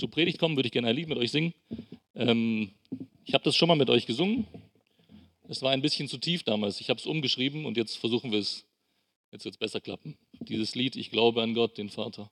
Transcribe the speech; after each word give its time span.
zur 0.00 0.10
Predigt 0.10 0.38
kommen, 0.38 0.56
würde 0.56 0.66
ich 0.66 0.72
gerne 0.72 0.88
ein 0.88 0.96
Lied 0.96 1.08
mit 1.08 1.18
euch 1.18 1.30
singen. 1.30 1.54
Ähm, 2.14 2.70
ich 3.24 3.34
habe 3.34 3.44
das 3.44 3.54
schon 3.54 3.68
mal 3.68 3.76
mit 3.76 3.90
euch 3.90 4.06
gesungen. 4.06 4.46
Es 5.48 5.62
war 5.62 5.70
ein 5.70 5.82
bisschen 5.82 6.08
zu 6.08 6.18
tief 6.18 6.42
damals. 6.42 6.80
Ich 6.80 6.90
habe 6.90 6.98
es 6.98 7.06
umgeschrieben 7.06 7.66
und 7.66 7.76
jetzt 7.76 7.98
versuchen 7.98 8.32
wir 8.32 8.38
es. 8.38 8.64
Jetzt 9.32 9.44
wird 9.44 9.54
es 9.54 9.58
besser 9.58 9.80
klappen. 9.80 10.16
Dieses 10.40 10.74
Lied, 10.74 10.96
ich 10.96 11.10
glaube 11.10 11.42
an 11.42 11.54
Gott, 11.54 11.78
den 11.78 11.88
Vater. 11.88 12.30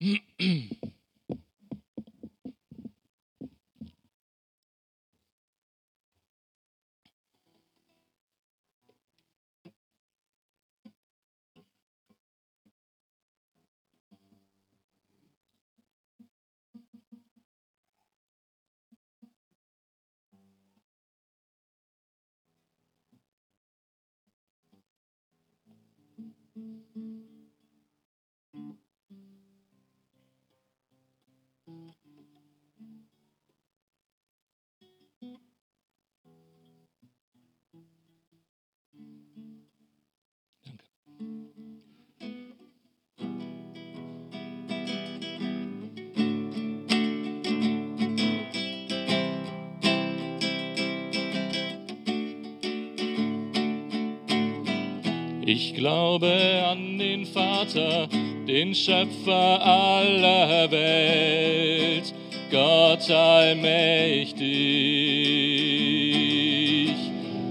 Glaube 55.78 56.32
an 56.68 56.98
den 56.98 57.24
Vater, 57.24 58.08
den 58.48 58.74
Schöpfer 58.74 59.64
aller 59.64 60.68
Welt, 60.72 62.12
Gott 62.50 63.08
allmächtig. 63.10 64.40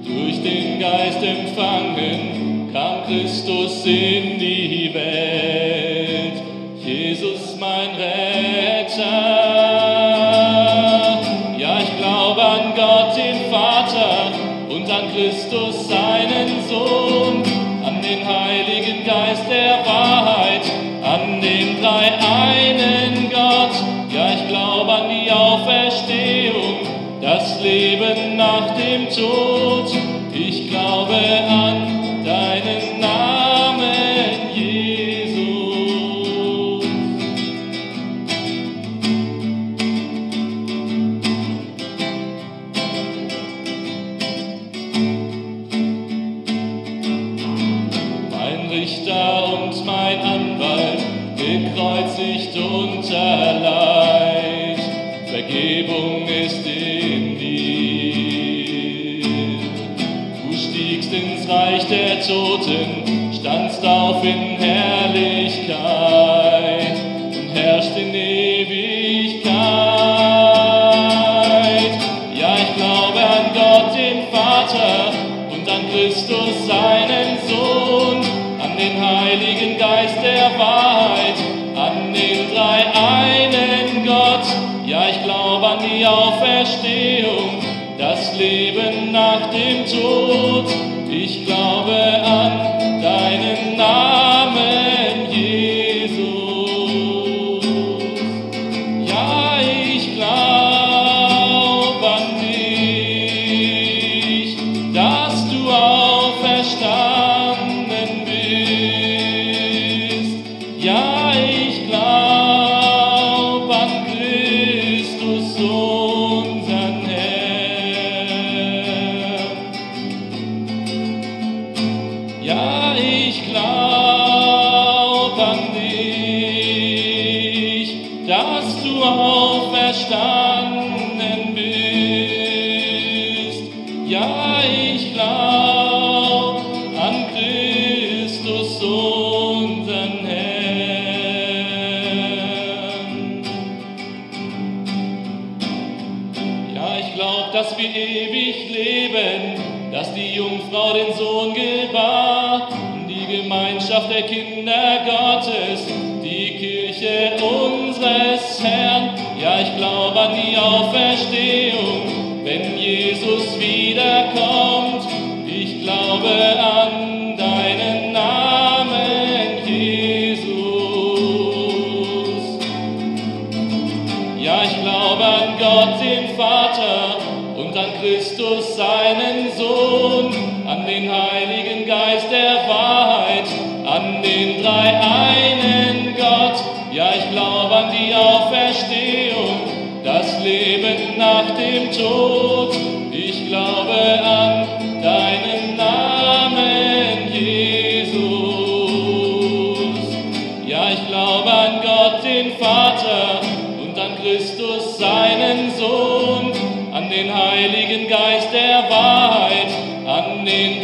Durch 0.03 0.43
den 0.43 0.79
Geist 0.79 1.23
empfangen 1.23 2.69
kam 2.73 3.05
Christus 3.05 3.85
in 3.85 4.37
die 4.39 4.91
Welt, 4.93 6.41
Jesus 6.83 7.55
mein 7.57 7.91
Retter. 7.95 9.03
Ja, 11.57 11.79
ich 11.79 11.97
glaube 11.97 12.43
an 12.43 12.73
Gott, 12.75 13.15
den 13.15 13.49
Vater 13.49 14.33
und 14.69 14.91
an 14.91 15.13
Christus, 15.15 15.87
seinen 15.87 16.67
Sohn 16.67 17.66
den 18.07 18.25
Heiligen 18.25 19.03
Geist 19.03 19.43
der 19.49 19.85
Wahrheit, 19.85 20.71
an 21.03 21.41
den 21.41 21.81
drei 21.81 22.13
einen 22.13 23.29
Gott. 23.29 23.75
Ja, 24.13 24.33
ich 24.33 24.47
glaube 24.47 24.93
an 24.93 25.09
die 25.09 25.29
Auferstehung, 25.29 26.87
das 27.21 27.61
Leben 27.61 28.37
nach 28.37 28.75
dem 28.75 29.09
Tod. 29.09 29.91
Ich 30.33 30.69
glaube 30.69 31.15
an 31.49 31.66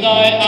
an 0.05 0.23
den 0.23 0.41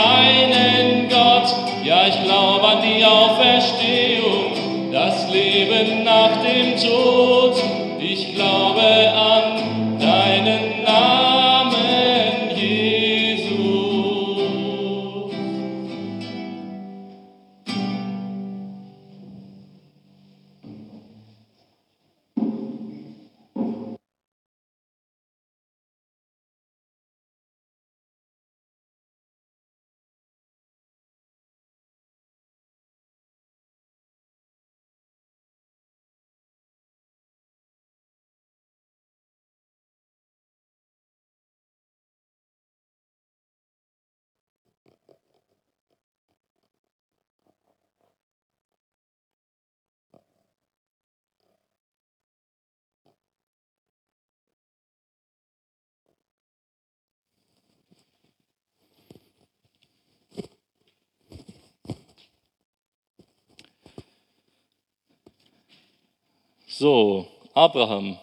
So, 66.86 67.26
Abraham. 67.52 68.16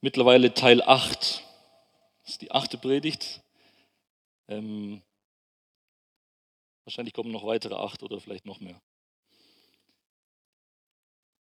Mittlerweile 0.00 0.54
Teil 0.54 0.80
8. 0.80 1.42
Das 2.22 2.30
ist 2.30 2.42
die 2.42 2.52
achte 2.52 2.78
Predigt. 2.78 3.40
Ähm, 4.46 5.02
wahrscheinlich 6.84 7.14
kommen 7.14 7.32
noch 7.32 7.44
weitere 7.44 7.74
acht 7.74 8.04
oder 8.04 8.20
vielleicht 8.20 8.46
noch 8.46 8.60
mehr. 8.60 8.80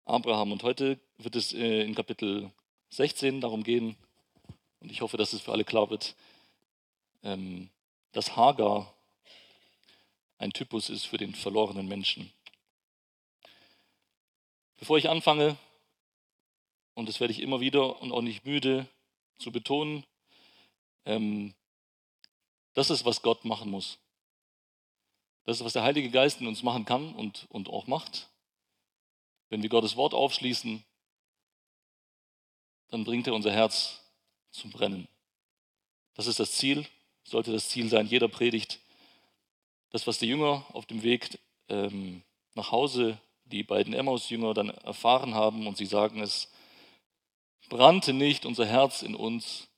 Abraham. 0.04 0.52
Und 0.52 0.62
heute 0.62 1.00
wird 1.18 1.34
es 1.34 1.52
äh, 1.52 1.82
in 1.82 1.96
Kapitel 1.96 2.52
16 2.90 3.40
darum 3.40 3.64
gehen, 3.64 3.96
und 4.78 4.92
ich 4.92 5.00
hoffe, 5.00 5.16
dass 5.16 5.32
es 5.32 5.40
für 5.40 5.50
alle 5.50 5.64
klar 5.64 5.90
wird, 5.90 6.14
ähm, 7.24 7.68
dass 8.12 8.36
Hagar 8.36 8.94
ein 10.38 10.52
Typus 10.52 10.88
ist 10.88 11.06
für 11.06 11.18
den 11.18 11.34
verlorenen 11.34 11.88
Menschen. 11.88 12.32
Bevor 14.76 14.98
ich 14.98 15.08
anfange, 15.08 15.56
und 16.94 17.08
das 17.08 17.20
werde 17.20 17.32
ich 17.32 17.40
immer 17.40 17.60
wieder 17.60 18.00
und 18.00 18.12
auch 18.12 18.22
nicht 18.22 18.44
müde 18.44 18.86
zu 19.38 19.52
betonen, 19.52 20.04
ähm, 21.04 21.54
das 22.74 22.90
ist, 22.90 23.04
was 23.04 23.22
Gott 23.22 23.44
machen 23.44 23.70
muss. 23.70 23.98
Das 25.44 25.58
ist, 25.58 25.64
was 25.64 25.74
der 25.74 25.82
Heilige 25.82 26.10
Geist 26.10 26.40
in 26.40 26.46
uns 26.46 26.62
machen 26.62 26.84
kann 26.84 27.14
und, 27.14 27.46
und 27.50 27.68
auch 27.68 27.86
macht. 27.86 28.28
Wenn 29.48 29.62
wir 29.62 29.68
Gottes 29.68 29.96
Wort 29.96 30.14
aufschließen, 30.14 30.82
dann 32.88 33.04
bringt 33.04 33.26
er 33.26 33.34
unser 33.34 33.52
Herz 33.52 34.00
zum 34.50 34.70
Brennen. 34.70 35.08
Das 36.14 36.26
ist 36.26 36.40
das 36.40 36.52
Ziel, 36.52 36.86
sollte 37.24 37.52
das 37.52 37.68
Ziel 37.68 37.88
sein 37.88 38.06
jeder 38.06 38.28
Predigt. 38.28 38.80
Das, 39.90 40.06
was 40.06 40.18
die 40.18 40.26
Jünger 40.26 40.64
auf 40.72 40.86
dem 40.86 41.02
Weg 41.02 41.38
ähm, 41.68 42.22
nach 42.54 42.70
Hause, 42.70 43.18
die 43.44 43.62
beiden 43.62 43.94
Emmaus-Jünger 43.94 44.54
dann 44.54 44.70
erfahren 44.70 45.34
haben 45.34 45.66
und 45.66 45.76
sie 45.76 45.86
sagen, 45.86 46.20
es 46.20 46.50
brannte 47.68 48.12
nicht 48.12 48.46
unser 48.46 48.66
Herz 48.66 49.02
in 49.02 49.14
uns, 49.14 49.68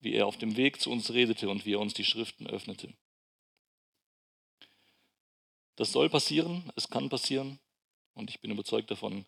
wie 0.00 0.14
er 0.14 0.26
auf 0.26 0.38
dem 0.38 0.56
Weg 0.56 0.80
zu 0.80 0.90
uns 0.90 1.12
redete 1.12 1.48
und 1.48 1.66
wie 1.66 1.74
er 1.74 1.80
uns 1.80 1.94
die 1.94 2.04
Schriften 2.04 2.46
öffnete. 2.46 2.92
Das 5.76 5.92
soll 5.92 6.10
passieren, 6.10 6.70
es 6.76 6.88
kann 6.88 7.08
passieren 7.08 7.58
und 8.14 8.30
ich 8.30 8.40
bin 8.40 8.50
überzeugt 8.50 8.90
davon, 8.90 9.24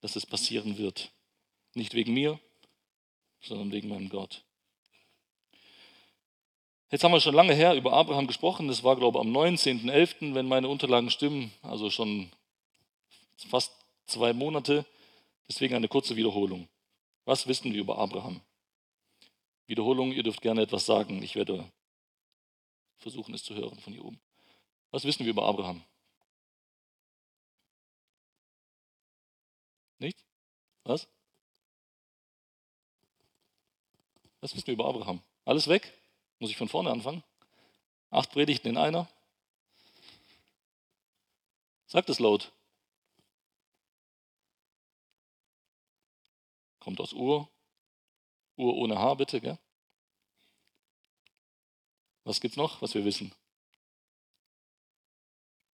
dass 0.00 0.16
es 0.16 0.26
passieren 0.26 0.78
wird. 0.78 1.12
Nicht 1.74 1.94
wegen 1.94 2.12
mir, 2.12 2.38
sondern 3.40 3.72
wegen 3.72 3.88
meinem 3.88 4.08
Gott. 4.08 4.44
Jetzt 6.90 7.04
haben 7.04 7.12
wir 7.12 7.20
schon 7.20 7.34
lange 7.34 7.54
her 7.54 7.74
über 7.74 7.94
Abraham 7.94 8.26
gesprochen. 8.26 8.68
Das 8.68 8.84
war, 8.84 8.96
glaube 8.96 9.18
ich, 9.18 9.24
am 9.24 9.34
19.11., 9.34 10.34
wenn 10.34 10.46
meine 10.46 10.68
Unterlagen 10.68 11.10
stimmen, 11.10 11.50
also 11.62 11.88
schon 11.88 12.30
fast 13.48 13.72
zwei 14.06 14.32
Monate. 14.32 14.86
Deswegen 15.48 15.74
eine 15.74 15.88
kurze 15.88 16.16
Wiederholung. 16.16 16.68
Was 17.24 17.46
wissen 17.46 17.72
wir 17.72 17.80
über 17.80 17.98
Abraham? 17.98 18.40
Wiederholung, 19.66 20.12
ihr 20.12 20.22
dürft 20.22 20.40
gerne 20.40 20.62
etwas 20.62 20.86
sagen. 20.86 21.22
Ich 21.22 21.34
werde 21.34 21.70
versuchen, 22.98 23.34
es 23.34 23.42
zu 23.42 23.54
hören 23.54 23.78
von 23.80 23.92
hier 23.92 24.04
oben. 24.04 24.20
Was 24.90 25.04
wissen 25.04 25.24
wir 25.24 25.30
über 25.30 25.44
Abraham? 25.44 25.82
Nicht? 29.98 30.24
Was? 30.84 31.06
Was 34.40 34.54
wissen 34.54 34.66
wir 34.66 34.74
über 34.74 34.86
Abraham? 34.86 35.22
Alles 35.44 35.68
weg? 35.68 35.92
Muss 36.38 36.50
ich 36.50 36.56
von 36.56 36.68
vorne 36.68 36.90
anfangen? 36.90 37.22
Acht 38.10 38.30
Predigten 38.30 38.68
in 38.68 38.76
einer? 38.76 39.08
Sagt 41.86 42.10
es 42.10 42.18
laut. 42.18 42.52
Kommt 46.82 47.00
aus 47.00 47.12
Ur. 47.12 47.48
Ur 48.56 48.74
ohne 48.74 48.98
H, 48.98 49.14
bitte, 49.14 49.40
gell? 49.40 49.56
Was 52.24 52.40
gibt's 52.40 52.56
noch, 52.56 52.82
was 52.82 52.94
wir 52.94 53.04
wissen? 53.04 53.32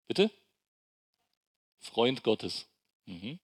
Bitte? 0.07 0.31
Freund 1.79 2.23
Gottes. 2.23 2.69
Mhm. 3.07 3.41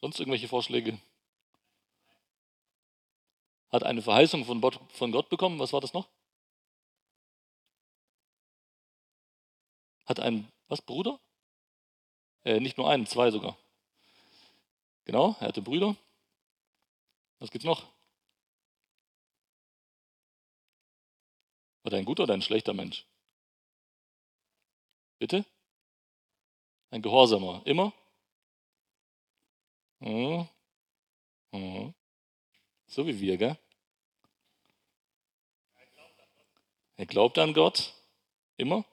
Sonst 0.00 0.18
irgendwelche 0.18 0.48
Vorschläge? 0.48 1.00
hat 3.70 3.84
eine 3.84 4.02
Verheißung 4.02 4.44
von 4.44 5.12
Gott 5.12 5.28
bekommen. 5.28 5.60
Was 5.60 5.72
war 5.72 5.80
das 5.80 5.92
noch? 5.94 6.08
Hat 10.06 10.18
ein, 10.18 10.48
was, 10.66 10.82
Bruder? 10.82 11.20
Äh, 12.44 12.60
nicht 12.60 12.76
nur 12.78 12.88
einen, 12.88 13.06
zwei 13.06 13.30
sogar. 13.30 13.56
Genau, 15.06 15.36
er 15.40 15.48
hatte 15.48 15.62
Brüder. 15.62 15.96
Was 17.38 17.50
gibt's 17.50 17.64
noch? 17.66 17.82
War 21.82 21.92
er 21.92 21.98
ein 21.98 22.04
guter 22.04 22.22
oder 22.22 22.34
ein 22.34 22.42
schlechter 22.42 22.72
Mensch? 22.72 23.06
Bitte? 25.18 25.44
Ein 26.90 27.02
Gehorsamer. 27.02 27.62
Immer? 27.66 27.92
Mhm. 30.00 30.48
Mhm. 31.52 31.94
So 32.86 33.06
wie 33.06 33.20
wir, 33.20 33.36
gell? 33.36 33.58
Er 36.96 37.06
glaubt 37.06 37.38
an 37.38 37.54
Gott. 37.54 37.94
Immer? 38.56 38.84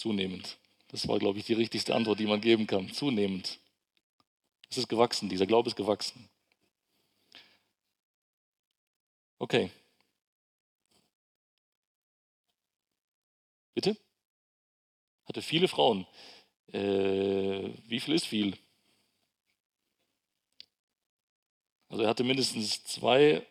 Zunehmend. 0.00 0.56
Das 0.88 1.06
war, 1.08 1.18
glaube 1.18 1.38
ich, 1.38 1.44
die 1.44 1.52
richtigste 1.52 1.94
Antwort, 1.94 2.18
die 2.18 2.26
man 2.26 2.40
geben 2.40 2.66
kann. 2.66 2.90
Zunehmend. 2.90 3.58
Es 4.70 4.78
ist 4.78 4.88
gewachsen, 4.88 5.28
dieser 5.28 5.46
Glaube 5.46 5.68
ist 5.68 5.76
gewachsen. 5.76 6.26
Okay. 9.38 9.70
Bitte? 13.74 13.94
Hatte 15.26 15.42
viele 15.42 15.68
Frauen. 15.68 16.06
Äh, 16.72 17.70
wie 17.86 18.00
viel 18.00 18.14
ist 18.14 18.26
viel? 18.26 18.56
Also 21.90 22.04
er 22.04 22.08
hatte 22.08 22.24
mindestens 22.24 22.84
zwei 22.84 23.46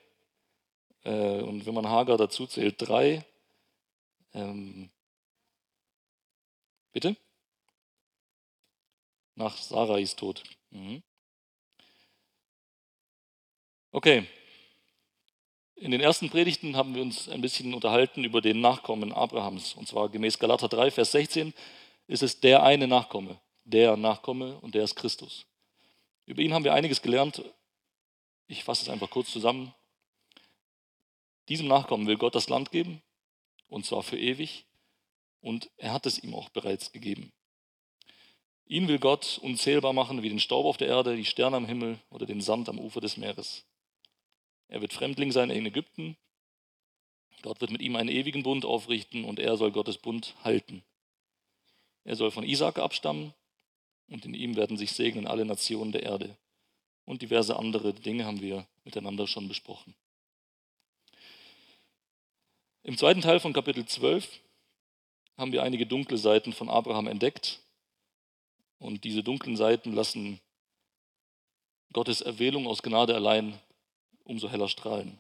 äh, 1.04 1.42
und 1.42 1.68
wenn 1.68 1.76
man 1.76 1.88
Hagar 1.88 2.18
dazu 2.18 2.48
zählt, 2.48 2.76
drei. 2.80 3.24
Ähm, 4.34 4.90
bitte? 6.92 7.16
Nach 9.36 9.56
Sarais 9.58 10.16
Tod. 10.16 10.44
Mhm. 10.72 11.02
Okay. 13.92 14.28
In 15.76 15.92
den 15.92 16.02
ersten 16.02 16.30
Predigten 16.30 16.76
haben 16.76 16.94
wir 16.94 17.02
uns 17.02 17.30
ein 17.30 17.42
bisschen 17.42 17.74
unterhalten 17.74 18.24
über 18.24 18.42
den 18.42 18.60
Nachkommen 18.60 19.14
Abrahams. 19.14 19.76
Und 19.76 19.88
zwar 19.88 20.10
gemäß 20.10 20.38
Galater 20.38 20.68
3, 20.68 20.92
Vers 20.92 21.14
16 21.14 21.54
ist 22.08 22.22
es 22.22 22.40
der 22.40 22.64
eine 22.64 22.88
Nachkomme, 22.88 23.40
der 23.64 23.96
Nachkomme 23.96 24.60
und 24.60 24.76
der 24.76 24.84
ist 24.84 24.96
Christus. 24.96 25.46
Über 26.26 26.42
ihn 26.42 26.54
haben 26.54 26.66
wir 26.66 26.74
einiges 26.74 27.02
gelernt. 27.02 27.42
Ich 28.48 28.64
fasse 28.64 28.84
es 28.84 28.90
einfach 28.90 29.10
kurz 29.10 29.32
zusammen. 29.32 29.74
Diesem 31.48 31.68
Nachkommen 31.68 32.08
will 32.08 32.18
Gott 32.18 32.36
das 32.36 32.50
Land 32.50 32.72
geben, 32.72 33.02
und 33.68 33.86
zwar 33.86 34.04
für 34.04 34.18
ewig, 34.18 34.66
und 35.42 35.70
er 35.78 35.94
hat 35.94 36.06
es 36.06 36.20
ihm 36.20 36.34
auch 36.34 36.50
bereits 36.50 36.92
gegeben. 36.92 37.32
Ihn 38.66 38.88
will 38.88 39.00
Gott 39.00 39.40
unzählbar 39.42 39.94
machen 39.94 40.22
wie 40.22 40.30
den 40.30 40.40
Staub 40.40 40.66
auf 40.66 40.78
der 40.78 40.88
Erde, 40.88 41.16
die 41.16 41.26
Sterne 41.26 41.58
am 41.58 41.66
Himmel 41.66 42.00
oder 42.10 42.26
den 42.26 42.40
Sand 42.40 42.70
am 42.70 42.80
Ufer 42.80 43.02
des 43.02 43.18
Meeres. 43.18 43.66
Er 44.68 44.82
wird 44.82 44.94
Fremdling 44.94 45.32
sein 45.32 45.50
in 45.50 45.66
Ägypten. 45.66 46.16
Gott 47.42 47.62
wird 47.62 47.72
mit 47.72 47.82
ihm 47.82 47.96
einen 47.96 48.10
ewigen 48.10 48.44
Bund 48.44 48.66
aufrichten 48.66 49.26
und 49.26 49.40
er 49.40 49.58
soll 49.58 49.72
Gottes 49.72 49.98
Bund 49.98 50.36
halten. 50.44 50.84
Er 52.04 52.16
soll 52.16 52.30
von 52.30 52.44
Isaak 52.44 52.78
abstammen 52.78 53.34
und 54.08 54.26
in 54.26 54.36
ihm 54.36 54.56
werden 54.56 54.78
sich 54.78 54.92
segnen 54.92 55.26
alle 55.26 55.46
Nationen 55.46 55.92
der 55.92 56.04
Erde. 56.04 56.38
Und 57.06 57.24
diverse 57.24 57.56
andere 57.56 57.94
Dinge 57.94 58.26
haben 58.26 58.42
wir 58.42 58.68
miteinander 58.84 59.26
schon 59.26 59.48
besprochen. 59.48 59.96
Im 62.84 62.98
zweiten 62.98 63.22
Teil 63.22 63.40
von 63.40 63.54
Kapitel 63.54 63.86
12 63.86 64.42
haben 65.40 65.54
wir 65.54 65.64
einige 65.64 65.86
dunkle 65.86 66.18
Seiten 66.18 66.52
von 66.52 66.70
Abraham 66.70 67.08
entdeckt. 67.08 67.62
Und 68.78 69.06
diese 69.06 69.24
dunklen 69.24 69.56
Seiten 69.56 69.94
lassen 69.94 70.40
Gottes 71.94 72.22
Erwählung 72.22 72.68
aus 72.68 72.84
Gnade 72.84 73.16
allein 73.16 73.58
umso 74.26 74.50
heller 74.50 74.68
strahlen. 74.68 75.20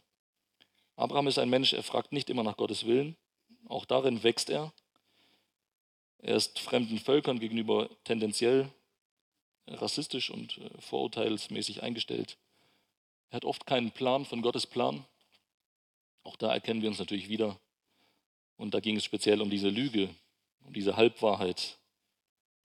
Abraham 0.98 1.28
ist 1.28 1.40
ein 1.40 1.50
Mensch, 1.50 1.74
er 1.74 1.84
fragt 1.84 2.12
nicht 2.12 2.30
immer 2.30 2.44
nach 2.44 2.58
Gottes 2.58 2.86
Willen. 2.86 3.16
Auch 3.68 3.86
darin 3.86 4.22
wächst 4.22 4.50
er. 4.50 4.74
Er 6.20 6.36
ist 6.36 6.60
fremden 6.60 7.00
Völkern 7.00 7.40
gegenüber 7.40 7.90
tendenziell 8.04 8.70
rassistisch 9.68 10.30
und 10.30 10.58
äh, 10.58 10.70
vorurteilsmäßig 10.82 11.82
eingestellt. 11.82 12.38
Er 13.30 13.38
hat 13.38 13.46
oft 13.46 13.66
keinen 13.66 13.92
Plan 13.92 14.26
von 14.26 14.42
Gottes 14.42 14.68
Plan. 14.68 15.06
Auch 16.24 16.36
da 16.36 16.54
erkennen 16.54 16.82
wir 16.82 16.90
uns 16.90 17.00
natürlich 17.00 17.30
wieder. 17.30 17.58
Und 18.60 18.74
da 18.74 18.82
ging 18.82 18.98
es 18.98 19.06
speziell 19.06 19.42
um 19.42 19.50
diese 19.50 19.70
Lüge, 19.70 20.14
um 20.66 20.74
diese 20.74 20.98
Halbwahrheit. 20.98 21.80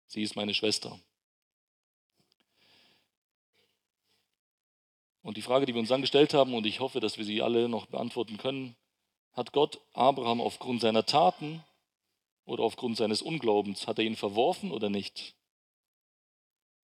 Sie 0.08 0.24
ist 0.24 0.38
meine 0.38 0.54
Schwester. 0.54 0.98
Und 5.22 5.36
die 5.36 5.42
Frage, 5.42 5.66
die 5.66 5.74
wir 5.74 5.82
uns 5.82 5.90
dann 5.90 6.00
gestellt 6.00 6.34
haben, 6.34 6.54
und 6.54 6.66
ich 6.66 6.80
hoffe, 6.80 7.02
dass 7.02 7.18
wir 7.18 7.26
sie 7.26 7.42
alle 7.42 7.68
noch 7.68 7.88
beantworten 7.88 8.38
können, 8.38 8.78
hat 9.34 9.52
Gott 9.52 9.82
Abraham 9.92 10.40
aufgrund 10.40 10.80
seiner 10.80 11.06
Taten 11.06 11.62
oder 12.46 12.64
aufgrund 12.64 12.96
seines 12.96 13.22
Unglaubens, 13.22 13.86
hat 13.86 14.00
er 14.00 14.06
ihn 14.06 14.16
verworfen 14.16 14.72
oder 14.72 14.90
nicht? 14.90 15.36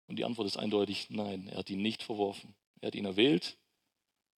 Und 0.09 0.17
die 0.17 0.27
Antwort 0.27 0.47
ist 0.47 0.59
eindeutig 0.59 1.09
nein, 1.09 1.49
er 1.49 1.57
hat 1.61 1.71
ihn 1.71 1.81
nicht 1.81 2.03
verworfen. 2.03 2.55
Er 2.83 2.89
hat 2.89 2.95
ihn 2.95 3.07
erwählt, 3.07 3.57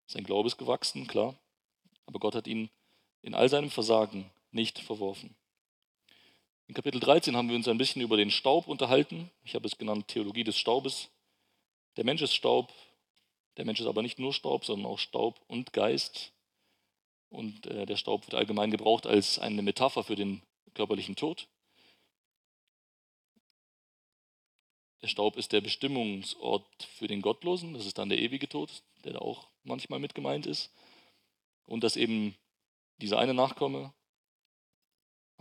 sein 0.07 0.23
Glaube 0.23 0.47
ist 0.47 0.57
gewachsen, 0.57 1.09
klar, 1.09 1.35
aber 2.07 2.21
Gott 2.21 2.37
hat 2.37 2.47
ihn 2.47 2.71
in 3.23 3.35
all 3.35 3.49
seinem 3.49 3.71
Versagen 3.71 4.31
nicht 4.53 4.79
verworfen. 4.79 5.35
In 6.69 6.75
Kapitel 6.75 7.01
13 7.01 7.37
haben 7.37 7.49
wir 7.49 7.57
uns 7.57 7.69
ein 7.69 7.79
bisschen 7.79 8.03
über 8.03 8.17
den 8.17 8.31
Staub 8.31 8.69
unterhalten. 8.69 9.31
Ich 9.45 9.55
habe 9.55 9.67
es 9.67 9.79
genannt 9.79 10.09
Theologie 10.09 10.45
des 10.45 10.57
Staubes. 10.57 11.11
Der 11.97 12.05
Mensch 12.05 12.23
ist 12.23 12.35
Staub, 12.35 12.73
der 13.57 13.67
Mensch 13.67 13.81
ist 13.81 13.87
aber 13.87 14.03
nicht 14.03 14.19
nur 14.19 14.33
Staub, 14.33 14.65
sondern 14.65 14.91
auch 14.91 14.99
Staub 14.99 15.41
und 15.49 15.73
Geist. 15.73 16.33
Und 17.29 17.67
äh, 17.67 17.87
der 17.87 17.97
Staub 17.97 18.27
wird 18.27 18.35
allgemein 18.35 18.71
gebraucht 18.71 19.07
als 19.07 19.39
eine 19.39 19.63
Metapher 19.63 20.05
für 20.05 20.17
den 20.17 20.43
körperlichen 20.75 21.17
Tod. 21.17 21.49
Der 25.03 25.09
Staub 25.09 25.37
ist 25.37 25.53
der 25.53 25.61
Bestimmungsort 25.61 26.85
für 26.97 27.09
den 27.09 27.23
Gottlosen, 27.23 27.75
das 27.75 27.87
ist 27.87 27.99
dann 27.99 28.09
der 28.09 28.21
ewige 28.21 28.49
Tod, 28.49 28.83
der 29.05 29.15
da 29.15 29.19
auch 29.19 29.49
manchmal 29.65 29.99
mit 29.99 30.15
gemeint 30.15 30.47
ist. 30.47 30.71
Und 31.67 31.83
dass 31.83 31.97
eben 31.97 32.37
dieser 32.99 33.19
eine 33.19 33.35
Nachkomme 33.35 33.93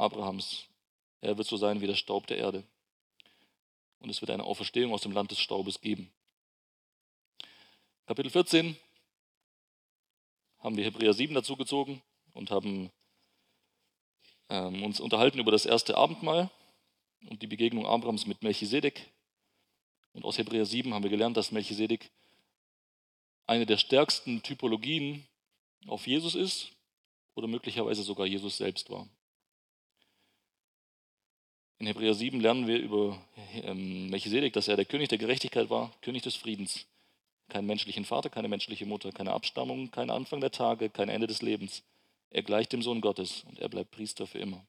Abrahams, 0.02 0.66
er 1.22 1.38
wird 1.38 1.48
so 1.48 1.58
sein 1.58 1.80
wie 1.82 1.88
der 1.88 1.96
Staub 1.96 2.26
der 2.28 2.38
Erde. 2.38 2.64
Und 4.00 4.10
es 4.10 4.22
wird 4.22 4.32
eine 4.32 4.44
Auferstehung 4.44 4.94
aus 4.94 5.02
dem 5.02 5.12
Land 5.12 5.30
des 5.30 5.40
Staubes 5.40 5.80
geben. 5.80 6.12
Kapitel 8.08 8.32
14 8.32 8.76
haben 10.60 10.76
wir 10.76 10.84
Hebräer 10.84 11.14
7 11.14 11.36
dazu 11.36 11.56
gezogen 11.56 12.02
und 12.34 12.50
haben 12.50 12.92
ähm, 14.50 14.84
uns 14.84 15.00
unterhalten 15.00 15.40
über 15.40 15.52
das 15.52 15.68
erste 15.68 15.96
Abendmahl 15.96 16.50
und 17.30 17.44
die 17.44 17.48
Begegnung 17.48 17.86
Abrahams 17.86 18.26
mit 18.26 18.42
Melchisedek. 18.42 19.08
Und 20.14 20.26
aus 20.26 20.40
Hebräer 20.40 20.66
7 20.66 20.94
haben 20.94 21.04
wir 21.04 21.12
gelernt, 21.12 21.38
dass 21.38 21.52
Melchisedek 21.52 22.10
eine 23.46 23.68
der 23.68 23.78
stärksten 23.78 24.42
Typologien 24.42 25.28
auf 25.88 26.08
Jesus 26.08 26.34
ist 26.34 26.72
oder 27.36 27.48
möglicherweise 27.48 28.02
sogar 28.02 28.26
Jesus 28.26 28.58
selbst 28.58 28.90
war. 28.90 29.08
In 31.82 31.88
Hebräer 31.88 32.14
7 32.14 32.40
lernen 32.40 32.68
wir 32.68 32.78
über 32.78 33.20
ähm, 33.64 34.12
Melchisedek, 34.12 34.54
dass 34.54 34.68
er 34.68 34.76
der 34.76 34.86
König 34.86 35.10
der 35.10 35.18
Gerechtigkeit 35.18 35.72
war, 35.72 35.92
König 36.04 36.22
des 36.22 36.36
Friedens. 36.36 36.86
Keinen 37.50 37.66
menschlichen 37.66 38.06
Vater, 38.06 38.30
keine 38.30 38.48
menschliche 38.48 38.86
Mutter, 38.86 39.12
keine 39.12 39.34
Abstammung, 39.34 39.90
kein 39.90 40.12
Anfang 40.12 40.42
der 40.42 40.52
Tage, 40.52 40.92
kein 40.92 41.10
Ende 41.10 41.26
des 41.26 41.42
Lebens. 41.42 41.82
Er 42.30 42.44
gleicht 42.44 42.72
dem 42.72 42.84
Sohn 42.84 43.02
Gottes 43.02 43.44
und 43.48 43.58
er 43.58 43.68
bleibt 43.68 43.90
Priester 43.90 44.28
für 44.28 44.38
immer. 44.38 44.64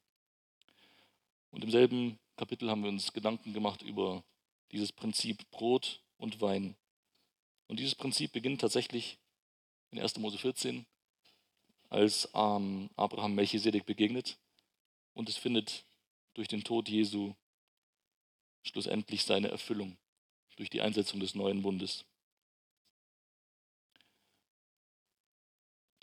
Und 1.51 1.63
im 1.63 1.69
selben 1.69 2.17
Kapitel 2.35 2.67
haben 2.71 2.81
wir 2.81 2.89
uns 2.89 3.13
Gedanken 3.13 3.53
gemacht 3.53 3.83
über 3.83 4.23
dieses 4.71 4.91
Prinzip 4.91 5.47
Brot 5.51 6.01
und 6.17 6.41
Wein. 6.41 6.73
Und 7.67 7.79
dieses 7.79 7.93
Prinzip 7.93 8.31
beginnt 8.31 8.59
tatsächlich 8.59 9.19
in 9.91 9.99
1. 9.99 10.17
Mose 10.17 10.39
14, 10.39 10.83
als 11.91 12.33
Abraham 12.33 13.35
Melchisedek 13.35 13.85
begegnet. 13.85 14.35
Und 15.13 15.29
es 15.29 15.37
findet 15.37 15.85
durch 16.33 16.47
den 16.47 16.63
Tod 16.63 16.89
Jesu 16.89 17.35
schlussendlich 18.63 19.23
seine 19.23 19.49
Erfüllung, 19.49 19.97
durch 20.55 20.69
die 20.69 20.81
Einsetzung 20.81 21.19
des 21.19 21.35
neuen 21.35 21.61
Bundes. 21.61 22.05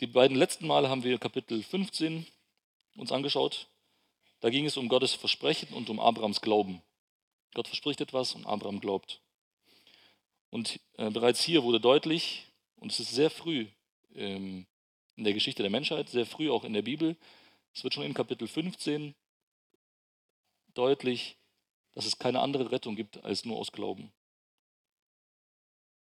Die 0.00 0.06
beiden 0.06 0.36
letzten 0.36 0.66
Male 0.66 0.88
haben 0.88 1.04
wir 1.04 1.18
Kapitel 1.18 1.62
15 1.62 2.26
uns 2.96 3.12
angeschaut. 3.12 3.68
Da 4.40 4.48
ging 4.50 4.64
es 4.64 4.76
um 4.76 4.88
Gottes 4.88 5.14
Versprechen 5.14 5.74
und 5.74 5.90
um 5.90 6.00
Abrahams 6.00 6.40
Glauben. 6.40 6.82
Gott 7.54 7.68
verspricht 7.68 8.00
etwas 8.00 8.34
und 8.34 8.46
Abraham 8.46 8.80
glaubt. 8.80 9.20
Und 10.50 10.80
äh, 10.96 11.10
bereits 11.10 11.42
hier 11.42 11.62
wurde 11.62 11.80
deutlich, 11.80 12.46
und 12.76 12.92
es 12.92 13.00
ist 13.00 13.10
sehr 13.10 13.30
früh 13.30 13.66
ähm, 14.14 14.66
in 15.16 15.24
der 15.24 15.34
Geschichte 15.34 15.62
der 15.62 15.70
Menschheit, 15.70 16.08
sehr 16.08 16.26
früh 16.26 16.50
auch 16.50 16.64
in 16.64 16.72
der 16.72 16.82
Bibel, 16.82 17.16
es 17.74 17.84
wird 17.84 17.94
schon 17.94 18.04
in 18.04 18.14
Kapitel 18.14 18.48
15 18.48 19.14
deutlich, 20.80 21.36
dass 21.92 22.06
es 22.06 22.18
keine 22.18 22.40
andere 22.40 22.70
Rettung 22.72 22.96
gibt 22.96 23.22
als 23.22 23.44
nur 23.44 23.58
aus 23.58 23.70
Glauben. 23.70 24.10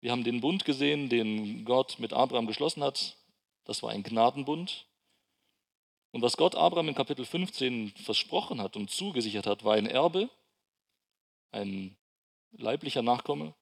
Wir 0.01 0.13
haben 0.13 0.23
den 0.23 0.41
Bund 0.41 0.65
gesehen, 0.65 1.09
den 1.09 1.65
Gott 1.65 1.99
mit 1.99 2.13
Abraham 2.13 2.47
geschlossen 2.47 2.83
hat. 2.83 3.17
Das 3.65 3.83
war 3.83 3.91
ein 3.91 4.05
Gnadenbund. 4.05 4.87
Und 6.13 6.23
was 6.23 6.37
Gott 6.37 6.55
Abraham 6.55 6.89
in 6.89 6.95
Kapitel 6.95 7.25
15 7.25 7.91
versprochen 7.97 8.61
hat 8.61 8.77
und 8.77 8.91
zugesichert 8.91 9.47
hat, 9.47 9.65
war 9.65 9.75
ein 9.75 9.87
Erbe, 9.87 10.31
ein 11.51 11.97
leiblicher 12.53 13.03
Nachkomme 13.03 13.55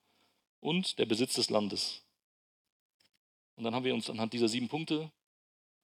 und 0.61 0.99
der 0.99 1.07
Besitz 1.07 1.35
des 1.35 1.51
Landes. 1.51 2.03
Und 3.57 3.65
dann 3.65 3.75
haben 3.75 3.85
wir 3.85 3.95
uns 3.95 4.11
anhand 4.11 4.35
dieser 4.35 4.49
sieben 4.49 4.69
Punkte 4.69 5.11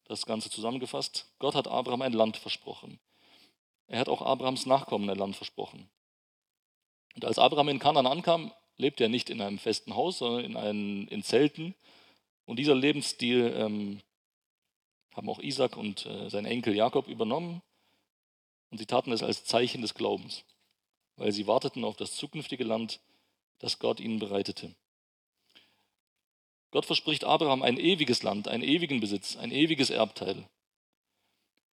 das 0.05 0.27
Ganze 0.27 0.51
zusammengefasst. 0.51 1.33
Gott 1.39 1.55
hat 1.55 1.67
Abraham 1.67 2.03
ein 2.03 2.13
Land 2.13 2.37
versprochen. 2.37 3.01
Er 3.87 4.01
hat 4.01 4.09
auch 4.09 4.23
Abrahams 4.23 4.67
Nachkommen 4.67 5.09
ein 5.11 5.19
Land 5.19 5.37
versprochen. 5.37 5.89
Und 7.15 7.25
als 7.25 7.39
Abraham 7.39 7.69
in 7.69 7.79
Kanaan 7.79 8.07
ankam, 8.07 8.53
lebte 8.77 9.05
er 9.05 9.09
nicht 9.09 9.31
in 9.31 9.41
einem 9.41 9.59
festen 9.59 9.95
Haus, 9.95 10.19
sondern 10.19 10.45
in, 10.45 10.57
einen, 10.57 11.09
in 11.09 11.23
Zelten. 11.23 11.75
Und 12.45 12.59
dieser 12.59 12.75
Lebensstil 12.75 13.55
ähm, 13.57 14.01
haben 15.15 15.29
auch 15.29 15.39
Isaac 15.39 15.77
und 15.77 16.07
äh, 16.07 16.29
sein 16.29 16.45
Enkel 16.45 16.75
Jakob 16.75 17.07
übernommen. 17.09 17.63
Und 18.71 18.79
sie 18.79 18.87
taten 18.87 19.13
es 19.13 19.23
als 19.23 19.45
Zeichen 19.45 19.83
des 19.83 19.95
Glaubens 19.95 20.45
weil 21.17 21.33
sie 21.33 21.47
warteten 21.47 21.85
auf 21.85 21.97
das 21.97 22.15
zukünftige 22.17 22.65
Land, 22.65 23.01
das 23.59 23.79
Gott 23.79 24.01
ihnen 24.01 24.19
bereitete. 24.19 24.75
Gott 26.71 26.87
verspricht 26.87 27.25
Abraham 27.25 27.63
ein 27.63 27.79
ewiges 27.79 28.23
Land, 28.23 28.49
einen 28.49 28.65
ewigen 28.65 29.01
Besitz, 29.01 29.37
ein 29.37 29.53
ewiges 29.53 29.91
Erbteil. 29.91 30.49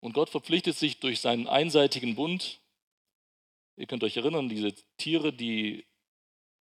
Und 0.01 0.15
Gott 0.15 0.31
verpflichtet 0.31 0.77
sich 0.77 0.99
durch 0.99 1.21
seinen 1.21 1.47
einseitigen 1.47 2.15
Bund, 2.15 2.61
ihr 3.77 3.87
könnt 3.87 4.03
euch 4.03 4.17
erinnern, 4.17 4.49
diese 4.49 4.75
Tiere, 4.97 5.33
die 5.33 5.85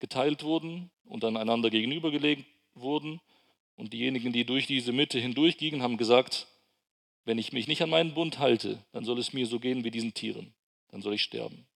geteilt 0.00 0.42
wurden 0.42 0.90
und 1.04 1.22
dann 1.22 1.36
einander 1.36 1.70
gegenübergelegt 1.70 2.46
wurden. 2.74 3.20
Und 3.76 3.92
diejenigen, 3.92 4.32
die 4.32 4.44
durch 4.44 4.66
diese 4.66 4.92
Mitte 4.92 5.18
hindurchgingen, 5.18 5.82
haben 5.82 5.96
gesagt, 5.96 6.48
wenn 7.24 7.38
ich 7.38 7.52
mich 7.52 7.68
nicht 7.68 7.82
an 7.82 7.90
meinen 7.90 8.14
Bund 8.14 8.38
halte, 8.38 8.84
dann 8.92 9.04
soll 9.04 9.18
es 9.18 9.32
mir 9.32 9.46
so 9.46 9.60
gehen 9.60 9.84
wie 9.84 9.90
diesen 9.90 10.14
Tieren, 10.14 10.52
dann 10.88 11.02
soll 11.02 11.14
ich 11.14 11.22
sterben. 11.22 11.66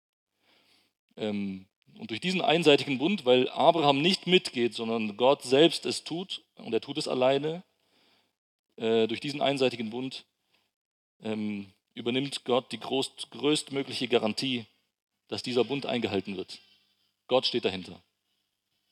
Ähm, 1.16 1.66
und 1.98 2.10
durch 2.10 2.20
diesen 2.20 2.40
einseitigen 2.40 2.98
Bund, 2.98 3.24
weil 3.24 3.48
Abraham 3.50 4.02
nicht 4.02 4.26
mitgeht, 4.26 4.74
sondern 4.74 5.16
Gott 5.16 5.42
selbst 5.42 5.86
es 5.86 6.02
tut, 6.02 6.42
und 6.56 6.72
er 6.72 6.80
tut 6.80 6.98
es 6.98 7.06
alleine, 7.06 7.62
äh, 8.76 9.06
durch 9.06 9.20
diesen 9.20 9.40
einseitigen 9.40 9.90
Bund 9.90 10.26
ähm, 11.22 11.72
übernimmt 11.94 12.44
Gott 12.44 12.72
die 12.72 12.80
groß, 12.80 13.30
größtmögliche 13.30 14.08
Garantie, 14.08 14.66
dass 15.28 15.42
dieser 15.42 15.64
Bund 15.64 15.86
eingehalten 15.86 16.36
wird. 16.36 16.60
Gott 17.28 17.46
steht 17.46 17.64
dahinter. 17.64 18.02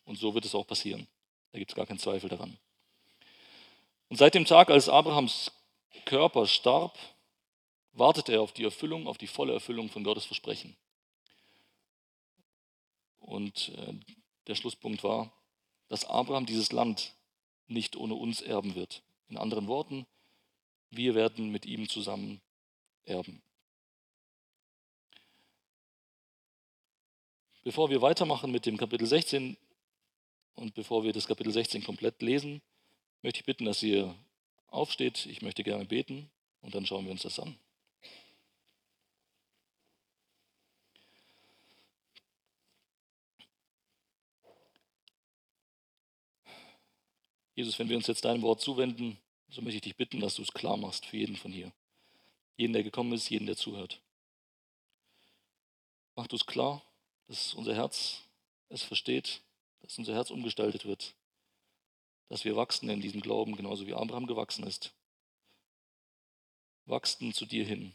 Und 0.05 0.17
so 0.19 0.35
wird 0.35 0.45
es 0.45 0.55
auch 0.55 0.67
passieren. 0.67 1.07
Da 1.53 1.59
gibt 1.59 1.71
es 1.71 1.77
gar 1.77 1.87
keinen 1.87 1.99
Zweifel 1.99 2.29
daran. 2.29 2.59
Und 4.09 4.17
seit 4.17 4.35
dem 4.35 4.45
Tag, 4.45 4.71
als 4.71 4.89
Abrahams 4.89 5.53
Körper 6.05 6.47
starb, 6.47 6.99
wartet 7.93 8.29
er 8.29 8.41
auf 8.41 8.53
die 8.53 8.65
Erfüllung, 8.65 9.07
auf 9.07 9.19
die 9.19 9.27
volle 9.27 9.53
Erfüllung 9.53 9.91
von 9.91 10.05
Gottes 10.05 10.25
Versprechen. 10.25 10.77
Und 13.19 13.69
äh, 13.77 13.95
der 14.47 14.55
Schlusspunkt 14.55 15.05
war, 15.05 15.33
dass 15.89 16.05
Abraham 16.05 16.47
dieses 16.47 16.73
Land 16.73 17.15
nicht 17.67 17.97
ohne 17.97 18.15
uns 18.15 18.41
erben 18.41 18.75
wird. 18.75 19.03
In 19.29 19.37
anderen 19.37 19.67
Worten, 19.67 20.07
wir 20.93 21.15
werden 21.15 21.51
mit 21.51 21.65
ihm 21.67 21.89
zusammen 21.89 22.41
erben. 23.05 23.43
Bevor 27.65 27.91
wir 27.91 28.03
weitermachen 28.03 28.51
mit 28.51 28.67
dem 28.67 28.77
Kapitel 28.77 29.07
16 29.07 29.57
und 30.55 30.75
bevor 30.75 31.03
wir 31.03 31.13
das 31.13 31.27
Kapitel 31.27 31.53
16 31.53 31.83
komplett 31.83 32.21
lesen, 32.21 32.61
möchte 33.23 33.41
ich 33.41 33.47
bitten, 33.47 33.65
dass 33.65 33.83
ihr 33.83 34.15
aufsteht. 34.67 35.27
Ich 35.27 35.43
möchte 35.43 35.65
gerne 35.65 35.87
beten 35.87 36.31
und 36.61 36.75
dann 36.75 36.85
schauen 36.85 37.05
wir 37.07 37.13
uns 37.13 37.23
das 37.23 37.39
an. 37.41 37.57
Jesus, 47.55 47.79
wenn 47.79 47.89
wir 47.89 47.97
uns 47.97 48.07
jetzt 48.07 48.25
deinem 48.25 48.43
Wort 48.43 48.61
zuwenden, 48.61 49.19
so 49.53 49.61
möchte 49.61 49.77
ich 49.77 49.83
dich 49.83 49.97
bitten, 49.97 50.21
dass 50.21 50.37
du 50.37 50.43
es 50.43 50.53
klar 50.53 50.79
machst 50.79 51.05
für 51.05 51.19
jeden 51.19 51.37
von 51.37 51.53
hier. 51.53 51.73
jeden, 52.57 52.73
der 52.73 52.83
gekommen 52.83 53.13
ist, 53.13 53.29
jeden, 53.29 53.47
der 53.47 53.57
zuhört. 53.57 54.01
Mach 56.17 56.27
du 56.27 56.37
es 56.37 56.47
klar, 56.47 56.83
dass 57.29 57.53
unser 57.55 57.75
Herz 57.75 58.23
es 58.71 58.83
versteht, 58.83 59.43
dass 59.81 59.99
unser 59.99 60.15
Herz 60.15 60.31
umgestaltet 60.31 60.87
wird, 60.87 61.15
dass 62.29 62.45
wir 62.45 62.57
wachsen 62.57 62.89
in 62.89 63.03
diesem 63.03 63.21
Glauben, 63.21 63.57
genauso 63.57 63.87
wie 63.87 63.95
Abraham 63.95 64.27
gewachsen 64.27 64.65
ist. 64.67 64.95
Wachsen 66.87 67.35
zu 67.35 67.45
dir 67.45 67.67
hin. 67.67 67.95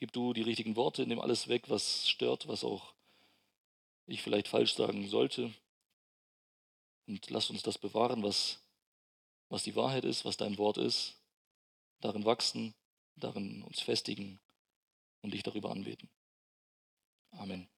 Gib 0.00 0.12
du 0.12 0.32
die 0.34 0.42
richtigen 0.42 0.76
Worte, 0.76 1.06
nimm 1.06 1.20
alles 1.20 1.48
weg, 1.48 1.70
was 1.70 2.08
stört, 2.08 2.46
was 2.46 2.62
auch 2.64 2.92
ich 4.06 4.20
vielleicht 4.20 4.48
falsch 4.48 4.74
sagen 4.74 5.08
sollte. 5.08 5.54
Und 7.06 7.30
lass 7.30 7.50
uns 7.50 7.62
das 7.62 7.78
bewahren, 7.78 8.22
was, 8.22 8.61
was 9.52 9.64
die 9.64 9.76
Wahrheit 9.76 10.04
ist, 10.06 10.24
was 10.24 10.38
dein 10.38 10.56
Wort 10.56 10.78
ist. 10.78 11.14
Darin 12.00 12.24
wachsen, 12.24 12.74
darin 13.16 13.62
uns 13.64 13.80
festigen 13.80 14.40
und 15.20 15.34
dich 15.34 15.42
darüber 15.42 15.70
anbeten. 15.70 16.08
Amen. 17.32 17.68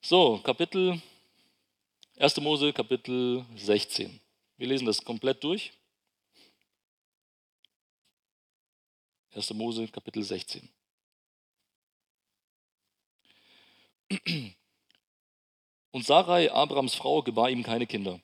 So, 0.00 0.38
Kapitel 0.38 1.02
1. 2.16 2.38
Mose, 2.38 2.72
Kapitel 2.72 3.44
16. 3.56 4.18
Wir 4.56 4.68
lesen 4.68 4.86
das 4.86 5.04
komplett 5.04 5.44
durch. 5.44 5.70
1. 9.34 9.52
Mose, 9.52 9.86
Kapitel 9.88 10.22
16. 10.22 10.66
Und 15.92 16.06
Sarai, 16.06 16.50
Abrams 16.50 16.94
Frau, 16.94 17.22
gebar 17.22 17.50
ihm 17.50 17.62
keine 17.62 17.86
Kinder. 17.86 18.18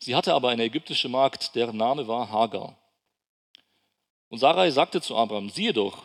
Sie 0.00 0.16
hatte 0.16 0.34
aber 0.34 0.50
eine 0.50 0.64
ägyptische 0.64 1.08
Magd, 1.08 1.54
deren 1.54 1.76
Name 1.76 2.08
war 2.08 2.30
Hagar. 2.30 2.76
Und 4.28 4.38
Sarai 4.38 4.70
sagte 4.72 5.00
zu 5.00 5.16
Abram, 5.16 5.50
siehe 5.50 5.72
doch, 5.72 6.02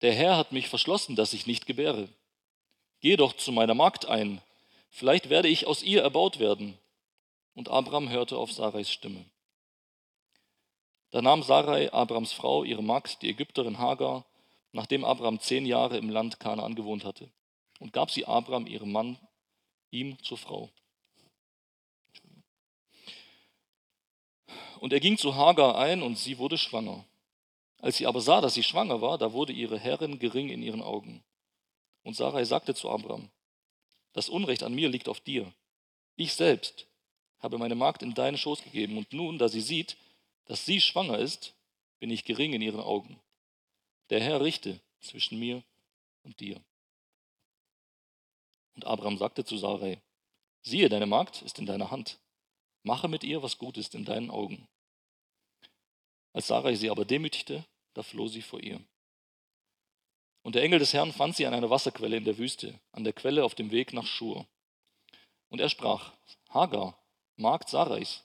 der 0.00 0.14
Herr 0.14 0.36
hat 0.36 0.52
mich 0.52 0.68
verschlossen, 0.68 1.14
dass 1.14 1.34
ich 1.34 1.46
nicht 1.46 1.66
gebäre. 1.66 2.08
Gehe 3.00 3.18
doch 3.18 3.36
zu 3.36 3.52
meiner 3.52 3.74
Magd 3.74 4.06
ein, 4.06 4.40
vielleicht 4.88 5.28
werde 5.28 5.48
ich 5.48 5.66
aus 5.66 5.82
ihr 5.82 6.02
erbaut 6.02 6.38
werden. 6.38 6.78
Und 7.54 7.68
Abram 7.68 8.08
hörte 8.08 8.38
auf 8.38 8.52
Sarais 8.52 8.90
Stimme. 8.90 9.24
Da 11.10 11.20
nahm 11.20 11.42
Sarai, 11.42 11.92
Abrams 11.92 12.32
Frau, 12.32 12.64
ihre 12.64 12.82
Magd, 12.82 13.20
die 13.20 13.28
Ägypterin 13.28 13.78
Hagar, 13.78 14.24
nachdem 14.72 15.04
Abram 15.04 15.38
zehn 15.40 15.66
Jahre 15.66 15.98
im 15.98 16.08
Land 16.08 16.40
Kanaan 16.40 16.74
gewohnt 16.74 17.04
hatte 17.04 17.30
und 17.78 17.92
gab 17.92 18.10
sie 18.10 18.26
Abraham, 18.26 18.66
ihrem 18.66 18.92
Mann, 18.92 19.18
ihm 20.00 20.22
zur 20.22 20.38
Frau. 20.38 20.70
Und 24.80 24.92
er 24.92 25.00
ging 25.00 25.16
zu 25.16 25.34
Hagar 25.34 25.78
ein 25.78 26.02
und 26.02 26.18
sie 26.18 26.38
wurde 26.38 26.58
schwanger. 26.58 27.04
Als 27.78 27.96
sie 27.96 28.06
aber 28.06 28.20
sah, 28.20 28.40
dass 28.40 28.54
sie 28.54 28.62
schwanger 28.62 29.00
war, 29.00 29.18
da 29.18 29.32
wurde 29.32 29.52
ihre 29.52 29.78
Herrin 29.78 30.18
gering 30.18 30.48
in 30.48 30.62
ihren 30.62 30.82
Augen. 30.82 31.22
Und 32.02 32.14
Sarai 32.16 32.44
sagte 32.44 32.74
zu 32.74 32.90
Abraham, 32.90 33.30
das 34.12 34.28
Unrecht 34.28 34.62
an 34.62 34.74
mir 34.74 34.88
liegt 34.88 35.08
auf 35.08 35.20
dir. 35.20 35.52
Ich 36.16 36.34
selbst 36.34 36.86
habe 37.38 37.58
meine 37.58 37.74
Magd 37.74 38.02
in 38.02 38.14
deinen 38.14 38.38
Schoß 38.38 38.62
gegeben 38.62 38.96
und 38.96 39.12
nun, 39.12 39.38
da 39.38 39.48
sie 39.48 39.60
sieht, 39.60 39.96
dass 40.46 40.64
sie 40.64 40.80
schwanger 40.80 41.18
ist, 41.18 41.54
bin 41.98 42.10
ich 42.10 42.24
gering 42.24 42.52
in 42.52 42.62
ihren 42.62 42.80
Augen. 42.80 43.20
Der 44.10 44.20
Herr 44.20 44.40
richte 44.40 44.80
zwischen 45.00 45.38
mir 45.38 45.62
und 46.22 46.40
dir. 46.40 46.60
Und 48.76 48.84
Abraham 48.84 49.18
sagte 49.18 49.44
zu 49.44 49.56
Sarai, 49.56 50.00
siehe, 50.62 50.88
deine 50.88 51.06
Magd 51.06 51.42
ist 51.42 51.58
in 51.58 51.66
deiner 51.66 51.90
Hand. 51.90 52.20
Mache 52.82 53.08
mit 53.08 53.24
ihr, 53.24 53.42
was 53.42 53.58
gut 53.58 53.78
ist 53.78 53.94
in 53.94 54.04
deinen 54.04 54.30
Augen. 54.30 54.68
Als 56.32 56.46
Sarai 56.46 56.76
sie 56.76 56.90
aber 56.90 57.04
demütigte, 57.04 57.64
da 57.94 58.02
floh 58.02 58.28
sie 58.28 58.42
vor 58.42 58.60
ihr. 58.62 58.80
Und 60.42 60.54
der 60.54 60.62
Engel 60.62 60.78
des 60.78 60.92
Herrn 60.92 61.12
fand 61.12 61.34
sie 61.34 61.46
an 61.46 61.54
einer 61.54 61.70
Wasserquelle 61.70 62.16
in 62.18 62.24
der 62.24 62.38
Wüste, 62.38 62.78
an 62.92 63.02
der 63.02 63.14
Quelle 63.14 63.44
auf 63.44 63.54
dem 63.54 63.70
Weg 63.70 63.92
nach 63.92 64.06
Schur. 64.06 64.46
Und 65.48 65.60
er 65.60 65.70
sprach, 65.70 66.12
Hagar, 66.50 67.02
Magd 67.36 67.68
Sarais, 67.68 68.22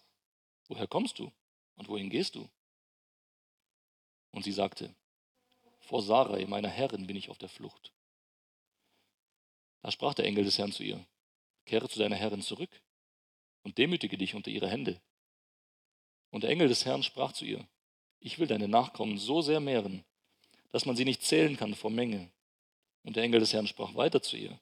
woher 0.68 0.88
kommst 0.88 1.18
du 1.18 1.32
und 1.76 1.88
wohin 1.88 2.10
gehst 2.10 2.36
du? 2.36 2.48
Und 4.32 4.44
sie 4.44 4.52
sagte, 4.52 4.94
vor 5.80 6.04
Sarai, 6.04 6.46
meiner 6.46 6.70
Herrin, 6.70 7.08
bin 7.08 7.16
ich 7.16 7.30
auf 7.30 7.38
der 7.38 7.50
Flucht. 7.50 7.92
Da 9.82 9.91
sprach 9.91 10.13
der 10.13 10.26
Engel 10.26 10.44
des 10.44 10.58
Herrn 10.58 10.72
zu 10.72 10.84
ihr, 10.84 11.06
kehre 11.65 11.89
zu 11.89 12.00
deiner 12.00 12.15
Herrin 12.15 12.41
zurück 12.41 12.70
und 13.63 13.78
demütige 13.78 14.17
dich 14.17 14.36
unter 14.36 14.52
ihre 14.52 14.70
Hände. 14.70 15.02
Und 16.30 16.44
der 16.44 16.50
Engel 16.50 16.67
des 16.67 16.86
Herrn 16.86 17.04
sprach 17.04 17.34
zu 17.34 17.46
ihr, 17.46 17.67
ich 18.20 18.38
will 18.39 18.48
deine 18.48 18.67
Nachkommen 18.67 19.17
so 19.17 19.41
sehr 19.41 19.60
mehren, 19.60 20.04
dass 20.70 20.86
man 20.86 20.96
sie 20.96 21.06
nicht 21.06 21.24
zählen 21.24 21.58
kann 21.58 21.76
vor 21.76 21.89
Menge. 21.89 22.32
Und 23.04 23.15
der 23.15 23.24
Engel 23.24 23.39
des 23.39 23.54
Herrn 23.54 23.67
sprach 23.67 23.96
weiter 23.96 24.22
zu 24.22 24.38
ihr, 24.38 24.60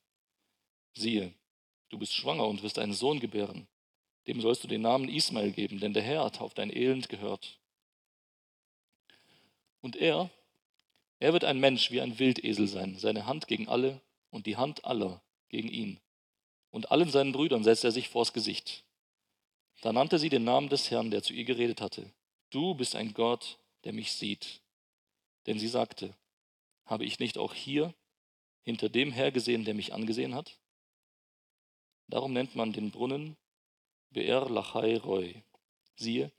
siehe, 0.94 1.34
du 1.90 2.00
bist 2.00 2.14
schwanger 2.14 2.48
und 2.48 2.64
wirst 2.64 2.80
einen 2.80 2.94
Sohn 2.94 3.20
gebären. 3.20 3.68
Dem 4.28 4.42
sollst 4.42 4.64
du 4.64 4.68
den 4.68 4.82
Namen 4.82 5.10
Ismael 5.10 5.52
geben, 5.52 5.80
denn 5.80 5.94
der 5.94 6.04
Herr 6.04 6.24
hat 6.24 6.40
auf 6.40 6.54
dein 6.54 6.76
Elend 6.76 7.10
gehört. 7.10 7.60
Und 9.82 9.96
er, 9.96 10.30
er 11.20 11.34
wird 11.34 11.44
ein 11.44 11.60
Mensch 11.60 11.92
wie 11.92 12.02
ein 12.02 12.20
Wildesel 12.20 12.68
sein, 12.68 12.98
seine 12.98 13.26
Hand 13.26 13.48
gegen 13.48 13.68
alle 13.68 14.02
und 14.30 14.46
die 14.46 14.58
Hand 14.58 14.86
aller 14.86 15.22
gegen 15.50 15.70
ihn. 15.70 16.00
Und 16.72 16.92
allen 16.92 17.10
seinen 17.10 17.32
Brüdern 17.32 17.64
setzte 17.64 17.88
er 17.88 17.92
sich 17.92 18.10
vors 18.10 18.34
Gesicht. 18.34 18.84
Da 19.82 19.94
nannte 19.94 20.20
sie 20.20 20.30
den 20.30 20.44
Namen 20.44 20.70
des 20.70 20.92
Herrn, 20.92 21.10
der 21.10 21.24
zu 21.24 21.34
ihr 21.34 21.46
geredet 21.46 21.82
hatte. 21.82 22.12
Du 22.50 22.76
bist 22.76 22.96
ein 22.96 23.14
Gott, 23.14 23.58
der 23.84 23.94
mich 23.94 24.12
sieht. 24.12 24.62
Denn 25.48 25.58
sie 25.58 25.68
sagte, 25.68 26.16
habe 26.86 27.06
ich 27.06 27.20
nicht 27.20 27.38
auch 27.38 27.54
hier 27.54 27.94
hinter 28.64 28.90
dem 28.90 29.12
Herr 29.12 29.32
gesehen, 29.32 29.66
der 29.66 29.74
mich 29.74 29.94
angesehen 29.94 30.36
hat? 30.36 30.60
Darum 32.08 32.34
nennt 32.34 32.56
man 32.56 32.74
den 32.74 32.92
Brunnen 32.92 33.38
Beer 34.10 34.50
Lachai 34.50 34.98
Roy. 34.98 35.44
Siehe, 35.96 36.32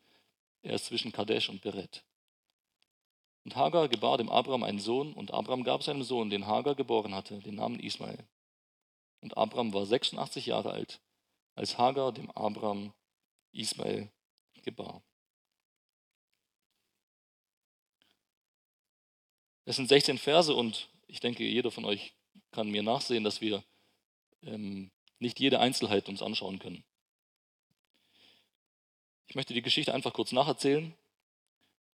er 0.62 0.74
ist 0.74 0.86
zwischen 0.86 1.12
Kadesh 1.12 1.48
und 1.48 1.62
Beret. 1.62 2.04
Und 3.50 3.56
Hagar 3.56 3.88
gebar 3.88 4.16
dem 4.16 4.28
Abram 4.28 4.62
einen 4.62 4.78
Sohn, 4.78 5.12
und 5.12 5.32
Abram 5.32 5.64
gab 5.64 5.82
seinem 5.82 6.04
Sohn, 6.04 6.30
den 6.30 6.46
Hagar 6.46 6.76
geboren 6.76 7.16
hatte, 7.16 7.40
den 7.40 7.56
Namen 7.56 7.80
Ismael. 7.80 8.24
Und 9.22 9.36
Abram 9.36 9.74
war 9.74 9.84
86 9.84 10.46
Jahre 10.46 10.70
alt, 10.70 11.00
als 11.56 11.76
Hagar 11.76 12.12
dem 12.12 12.30
Abram 12.30 12.92
Ismael 13.50 14.08
gebar. 14.62 15.02
Es 19.64 19.74
sind 19.74 19.88
16 19.88 20.18
Verse 20.18 20.54
und 20.54 20.88
ich 21.08 21.18
denke, 21.18 21.42
jeder 21.42 21.72
von 21.72 21.84
euch 21.84 22.14
kann 22.52 22.70
mir 22.70 22.84
nachsehen, 22.84 23.24
dass 23.24 23.40
wir 23.40 23.64
ähm, 24.42 24.92
nicht 25.18 25.40
jede 25.40 25.58
Einzelheit 25.58 26.08
uns 26.08 26.22
anschauen 26.22 26.60
können. 26.60 26.84
Ich 29.26 29.34
möchte 29.34 29.54
die 29.54 29.62
Geschichte 29.62 29.92
einfach 29.92 30.12
kurz 30.12 30.30
nacherzählen 30.30 30.94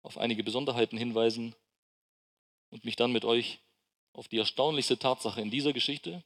auf 0.04 0.18
einige 0.18 0.44
Besonderheiten 0.44 0.96
hinweisen 0.96 1.56
und 2.70 2.84
mich 2.84 2.94
dann 2.94 3.10
mit 3.10 3.24
euch 3.24 3.58
auf 4.12 4.28
die 4.28 4.38
erstaunlichste 4.38 4.98
Tatsache 4.98 5.40
in 5.40 5.50
dieser 5.50 5.72
Geschichte, 5.72 6.22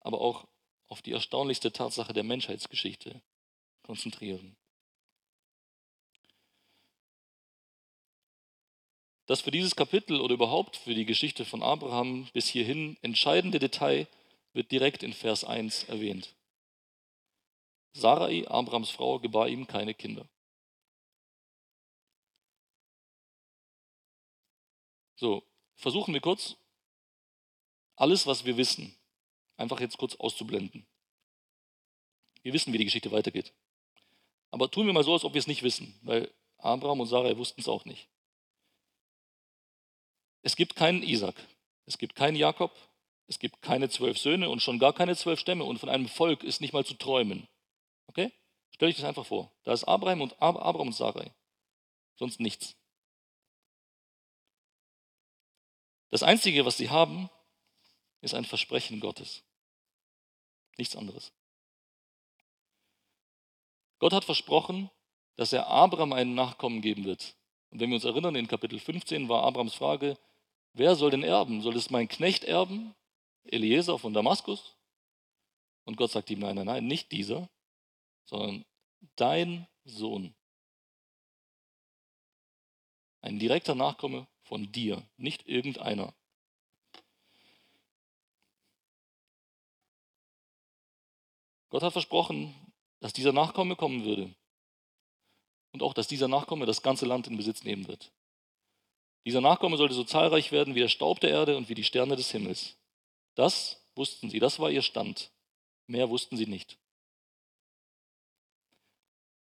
aber 0.00 0.20
auch 0.20 0.46
auf 0.88 1.02
die 1.02 1.12
erstaunlichste 1.12 1.72
Tatsache 1.72 2.12
der 2.12 2.22
Menschheitsgeschichte 2.22 3.20
konzentrieren. 3.82 4.56
Das 9.26 9.40
für 9.40 9.50
dieses 9.50 9.74
Kapitel 9.74 10.20
oder 10.20 10.34
überhaupt 10.34 10.76
für 10.76 10.94
die 10.94 11.06
Geschichte 11.06 11.44
von 11.44 11.62
Abraham 11.62 12.28
bis 12.32 12.46
hierhin 12.46 12.96
entscheidende 13.02 13.58
Detail 13.58 14.06
wird 14.52 14.70
direkt 14.70 15.02
in 15.02 15.14
Vers 15.14 15.44
1 15.44 15.84
erwähnt. 15.84 16.34
Sarai, 17.92 18.46
Abrahams 18.46 18.90
Frau, 18.90 19.18
gebar 19.18 19.48
ihm 19.48 19.66
keine 19.66 19.94
Kinder. 19.94 20.28
So, 25.16 25.42
versuchen 25.76 26.14
wir 26.14 26.20
kurz, 26.20 26.56
alles, 27.96 28.26
was 28.26 28.44
wir 28.44 28.56
wissen, 28.56 28.96
einfach 29.56 29.80
jetzt 29.80 29.98
kurz 29.98 30.16
auszublenden. 30.16 30.86
Wir 32.42 32.52
wissen, 32.52 32.72
wie 32.72 32.78
die 32.78 32.84
Geschichte 32.84 33.12
weitergeht. 33.12 33.52
Aber 34.50 34.70
tun 34.70 34.86
wir 34.86 34.92
mal 34.92 35.04
so, 35.04 35.12
als 35.12 35.24
ob 35.24 35.34
wir 35.34 35.38
es 35.38 35.46
nicht 35.46 35.62
wissen, 35.62 35.98
weil 36.02 36.32
Abraham 36.58 37.00
und 37.00 37.06
Sarah 37.06 37.36
wussten 37.36 37.60
es 37.60 37.68
auch 37.68 37.84
nicht. 37.84 38.08
Es 40.42 40.56
gibt 40.56 40.76
keinen 40.76 41.02
Isaac, 41.02 41.36
es 41.86 41.98
gibt 41.98 42.14
keinen 42.14 42.36
Jakob, 42.36 42.72
es 43.26 43.38
gibt 43.38 43.62
keine 43.62 43.88
zwölf 43.88 44.18
Söhne 44.18 44.50
und 44.50 44.60
schon 44.60 44.78
gar 44.78 44.92
keine 44.92 45.16
zwölf 45.16 45.40
Stämme 45.40 45.64
und 45.64 45.78
von 45.78 45.88
einem 45.88 46.08
Volk 46.08 46.44
ist 46.44 46.60
nicht 46.60 46.72
mal 46.72 46.84
zu 46.84 46.94
träumen. 46.94 47.48
Okay? 48.08 48.30
Stell 48.70 48.88
dich 48.88 48.96
das 48.96 49.06
einfach 49.06 49.26
vor. 49.26 49.50
Da 49.62 49.72
ist 49.72 49.84
Abraham 49.84 50.20
und 50.20 50.40
Abraham 50.42 50.88
und 50.88 50.94
Sarai. 50.94 51.32
Sonst 52.16 52.40
nichts. 52.40 52.76
Das 56.14 56.22
Einzige, 56.22 56.64
was 56.64 56.76
sie 56.76 56.90
haben, 56.90 57.28
ist 58.20 58.34
ein 58.34 58.44
Versprechen 58.44 59.00
Gottes. 59.00 59.42
Nichts 60.78 60.94
anderes. 60.94 61.32
Gott 63.98 64.12
hat 64.12 64.24
versprochen, 64.24 64.92
dass 65.34 65.52
er 65.52 65.66
Abraham 65.66 66.12
einen 66.12 66.36
Nachkommen 66.36 66.82
geben 66.82 67.04
wird. 67.04 67.34
Und 67.70 67.80
wenn 67.80 67.90
wir 67.90 67.96
uns 67.96 68.04
erinnern, 68.04 68.36
in 68.36 68.46
Kapitel 68.46 68.78
15 68.78 69.28
war 69.28 69.42
Abrahams 69.42 69.74
Frage, 69.74 70.16
wer 70.72 70.94
soll 70.94 71.10
denn 71.10 71.24
erben? 71.24 71.62
Soll 71.62 71.74
es 71.74 71.90
mein 71.90 72.06
Knecht 72.06 72.44
erben? 72.44 72.94
Eliezer 73.42 73.98
von 73.98 74.14
Damaskus? 74.14 74.76
Und 75.82 75.96
Gott 75.96 76.12
sagt 76.12 76.30
ihm, 76.30 76.38
nein, 76.38 76.54
nein, 76.54 76.66
nein, 76.66 76.86
nicht 76.86 77.10
dieser, 77.10 77.50
sondern 78.24 78.64
dein 79.16 79.66
Sohn. 79.82 80.32
Ein 83.20 83.40
direkter 83.40 83.74
Nachkomme 83.74 84.28
von 84.44 84.70
dir, 84.72 85.02
nicht 85.16 85.46
irgendeiner. 85.48 86.14
Gott 91.70 91.82
hat 91.82 91.92
versprochen, 91.92 92.54
dass 93.00 93.12
dieser 93.12 93.32
Nachkomme 93.32 93.74
kommen 93.74 94.04
würde. 94.04 94.32
Und 95.72 95.82
auch, 95.82 95.92
dass 95.92 96.06
dieser 96.06 96.28
Nachkomme 96.28 96.66
das 96.66 96.82
ganze 96.82 97.04
Land 97.04 97.26
in 97.26 97.36
Besitz 97.36 97.64
nehmen 97.64 97.88
wird. 97.88 98.12
Dieser 99.26 99.40
Nachkomme 99.40 99.76
sollte 99.76 99.94
so 99.94 100.04
zahlreich 100.04 100.52
werden 100.52 100.74
wie 100.74 100.80
der 100.80 100.88
Staub 100.88 101.18
der 101.18 101.30
Erde 101.30 101.56
und 101.56 101.68
wie 101.68 101.74
die 101.74 101.82
Sterne 101.82 102.14
des 102.14 102.30
Himmels. 102.30 102.76
Das 103.34 103.82
wussten 103.96 104.30
sie, 104.30 104.38
das 104.38 104.60
war 104.60 104.70
ihr 104.70 104.82
Stand. 104.82 105.30
Mehr 105.86 106.10
wussten 106.10 106.36
sie 106.36 106.46
nicht. 106.46 106.78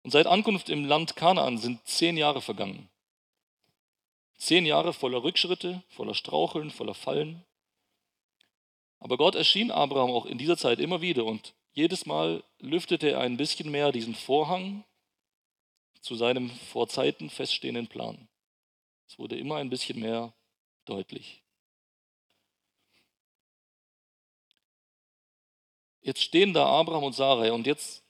Und 0.01 0.11
seit 0.11 0.27
Ankunft 0.27 0.69
im 0.69 0.85
Land 0.85 1.15
Kanaan 1.15 1.57
sind 1.57 1.85
zehn 1.87 2.17
Jahre 2.17 2.41
vergangen. 2.41 2.89
Zehn 4.37 4.65
Jahre 4.65 4.93
voller 4.93 5.23
Rückschritte, 5.23 5.83
voller 5.89 6.13
Straucheln, 6.13 6.69
voller 6.69 6.93
Fallen. 6.93 7.43
Aber 8.99 9.17
Gott 9.17 9.35
erschien 9.35 9.71
Abraham 9.71 10.11
auch 10.11 10.25
in 10.25 10.37
dieser 10.37 10.57
Zeit 10.57 10.79
immer 10.79 11.01
wieder 11.01 11.25
und 11.25 11.53
jedes 11.73 12.05
Mal 12.05 12.43
lüftete 12.59 13.11
er 13.11 13.19
ein 13.19 13.37
bisschen 13.37 13.69
mehr 13.69 13.91
diesen 13.91 14.15
Vorhang 14.15 14.83
zu 16.01 16.15
seinem 16.15 16.49
vor 16.49 16.87
Zeiten 16.87 17.29
feststehenden 17.29 17.87
Plan. 17.87 18.27
Es 19.07 19.19
wurde 19.19 19.37
immer 19.37 19.57
ein 19.57 19.69
bisschen 19.69 19.99
mehr 19.99 20.33
deutlich. 20.85 21.41
Jetzt 26.01 26.21
stehen 26.21 26.53
da 26.53 26.67
Abraham 26.67 27.03
und 27.03 27.15
Sarai 27.15 27.51
und 27.51 27.65
jetzt 27.65 28.03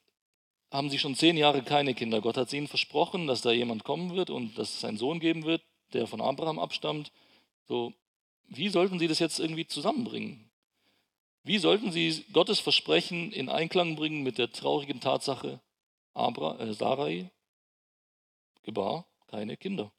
haben 0.70 0.90
sie 0.90 1.00
schon 1.00 1.16
zehn 1.16 1.38
Jahre 1.38 1.64
keine 1.64 1.94
Kinder. 1.94 2.20
Gott 2.20 2.36
hat 2.36 2.52
ihnen 2.52 2.68
versprochen, 2.68 3.28
dass 3.28 3.42
da 3.42 3.52
jemand 3.52 3.86
kommen 3.86 4.16
wird 4.16 4.30
und 4.30 4.58
dass 4.58 4.76
es 4.76 4.84
einen 4.84 4.98
Sohn 4.98 5.22
geben 5.22 5.46
wird, 5.46 5.64
der 5.96 6.08
von 6.08 6.22
Abraham 6.22 6.60
abstammt. 6.60 7.12
So, 7.68 7.94
wie 8.48 8.70
sollten 8.70 9.00
sie 9.00 9.08
das 9.08 9.20
jetzt 9.20 9.40
irgendwie 9.40 9.66
zusammenbringen? 9.66 10.52
Wie 11.44 11.58
sollten 11.58 11.92
sie 11.92 12.26
Gottes 12.34 12.60
Versprechen 12.60 13.32
in 13.32 13.50
Einklang 13.50 13.96
bringen 13.96 14.24
mit 14.24 14.38
der 14.38 14.52
traurigen 14.52 15.00
Tatsache, 15.00 15.62
Abra, 16.14 16.60
äh, 16.60 16.74
Sarai 16.74 17.32
gebar 18.64 19.06
keine 19.28 19.58
Kinder? 19.58 19.92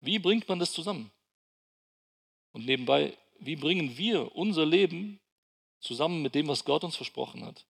Wie 0.00 0.18
bringt 0.18 0.48
man 0.48 0.58
das 0.58 0.72
zusammen? 0.72 1.12
Und 2.52 2.66
nebenbei, 2.66 3.16
wie 3.38 3.56
bringen 3.56 3.96
wir 3.96 4.34
unser 4.34 4.66
Leben 4.66 5.20
zusammen 5.80 6.22
mit 6.22 6.34
dem, 6.34 6.48
was 6.48 6.64
Gott 6.64 6.84
uns 6.84 6.96
versprochen 6.96 7.44
hat? 7.44 7.66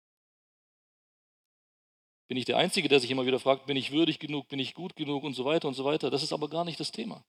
Bin 2.32 2.38
ich 2.38 2.46
der 2.46 2.56
Einzige, 2.56 2.88
der 2.88 3.02
sich 3.02 3.12
immer 3.12 3.26
wieder 3.26 3.42
fragt, 3.42 3.66
bin 3.66 3.76
ich 3.76 3.92
würdig 3.92 4.18
genug, 4.18 4.48
bin 4.48 4.58
ich 4.58 4.74
gut 4.74 4.96
genug 4.96 5.26
und 5.26 5.34
so 5.34 5.44
weiter 5.44 5.68
und 5.68 5.74
so 5.74 5.84
weiter? 5.84 6.10
Das 6.10 6.24
ist 6.24 6.32
aber 6.32 6.48
gar 6.48 6.64
nicht 6.64 6.80
das 6.80 6.94
Thema. 6.94 7.26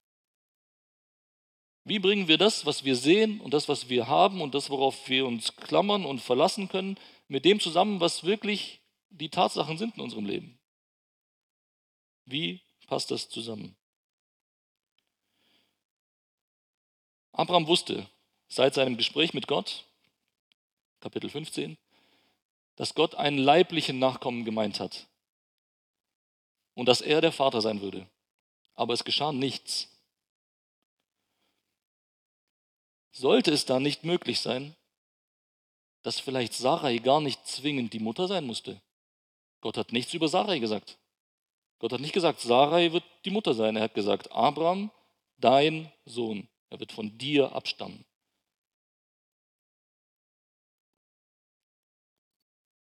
Wie 1.83 1.99
bringen 1.99 2.29
wir 2.29 2.39
das, 2.39 2.67
was 2.67 2.85
wir 2.85 2.95
sehen 2.95 3.41
und 3.41 3.53
das, 3.53 3.69
was 3.69 3.89
wir 3.89 4.07
haben 4.07 4.41
und 4.41 4.55
das, 4.55 4.71
worauf 4.71 5.09
wir 5.09 5.27
uns 5.27 5.57
klammern 5.57 6.05
und 6.05 6.21
verlassen 6.21 6.69
können, 6.69 7.01
mit 7.27 7.45
dem 7.45 7.59
zusammen, 7.59 7.99
was 7.99 8.23
wirklich 8.23 8.81
die 9.11 9.29
Tatsachen 9.29 9.77
sind 9.77 9.97
in 9.97 10.03
unserem 10.03 10.25
Leben? 10.25 10.61
Wie 12.25 12.61
passt 12.87 13.11
das 13.11 13.29
zusammen? 13.29 13.75
Abraham 17.33 17.67
wusste 17.67 18.09
seit 18.47 18.75
seinem 18.75 18.97
Gespräch 18.97 19.35
mit 19.35 19.49
Gott, 19.49 19.85
Kapitel 21.01 21.29
15, 21.29 21.77
dass 22.77 22.95
Gott 22.95 23.15
einen 23.15 23.39
leiblichen 23.39 23.99
Nachkommen 23.99 24.45
gemeint 24.45 24.81
hat 24.81 25.07
und 26.75 26.87
dass 26.87 27.01
er 27.01 27.21
der 27.21 27.33
Vater 27.33 27.61
sein 27.61 27.81
würde. 27.81 28.09
Aber 28.75 28.95
es 28.95 29.05
geschah 29.05 29.33
nichts. 29.33 29.89
Sollte 33.11 33.51
es 33.51 33.67
da 33.67 33.79
nicht 33.79 34.05
möglich 34.05 34.41
sein, 34.41 34.75
dass 36.03 36.19
vielleicht 36.19 36.55
Sarai 36.55 36.99
gar 36.99 37.21
nicht 37.21 37.47
zwingend 37.47 37.93
die 37.93 38.01
Mutter 38.01 38.27
sein 38.27 38.47
musste? 38.47 38.81
Gott 39.61 39.77
hat 39.77 39.93
nichts 39.93 40.15
über 40.15 40.29
Sarai 40.29 40.59
gesagt. 40.59 40.99
Gott 41.79 41.93
hat 41.93 42.01
nicht 42.01 42.15
gesagt, 42.15 42.41
Sarai 42.41 42.93
wird 42.93 43.05
die 43.25 43.31
Mutter 43.31 43.55
sein. 43.55 43.77
Er 43.77 43.83
hat 43.83 43.95
gesagt, 43.95 44.33
Abraham, 44.33 44.91
dein 45.37 45.93
Sohn, 46.05 46.49
er 46.71 46.81
wird 46.81 46.93
von 46.93 47.19
dir 47.19 47.53
abstammen. 47.53 48.05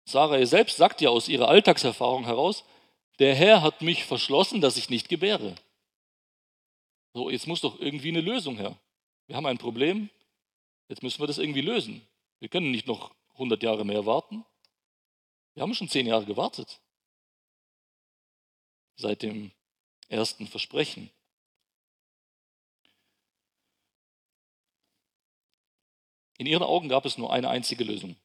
Sarai 0.04 0.44
selbst 0.44 0.76
sagt 0.76 1.00
ja 1.00 1.10
aus 1.10 1.28
ihrer 1.28 1.48
Alltagserfahrung 1.48 2.24
heraus, 2.24 2.64
der 3.18 3.34
Herr 3.34 3.62
hat 3.62 3.80
mich 3.80 4.04
verschlossen, 4.04 4.60
dass 4.60 4.76
ich 4.76 4.90
nicht 4.90 5.08
gebäre. 5.08 5.54
So, 7.14 7.30
jetzt 7.30 7.46
muss 7.46 7.60
doch 7.60 7.78
irgendwie 7.78 8.08
eine 8.08 8.20
Lösung 8.20 8.56
her. 8.56 8.76
Wir 9.26 9.36
haben 9.36 9.46
ein 9.46 9.58
Problem, 9.58 10.10
jetzt 10.88 11.02
müssen 11.02 11.20
wir 11.20 11.26
das 11.26 11.38
irgendwie 11.38 11.60
lösen. 11.60 12.06
Wir 12.40 12.48
können 12.48 12.70
nicht 12.70 12.86
noch 12.86 13.14
100 13.34 13.62
Jahre 13.62 13.84
mehr 13.84 14.04
warten. 14.04 14.44
Wir 15.54 15.62
haben 15.62 15.74
schon 15.74 15.88
10 15.88 16.06
Jahre 16.06 16.26
gewartet. 16.26 16.80
Seit 18.96 19.22
dem 19.22 19.52
ersten 20.08 20.46
Versprechen. 20.46 21.10
In 26.36 26.46
ihren 26.46 26.62
Augen 26.64 26.88
gab 26.88 27.06
es 27.06 27.16
nur 27.16 27.32
eine 27.32 27.48
einzige 27.48 27.84
Lösung. 27.84 28.16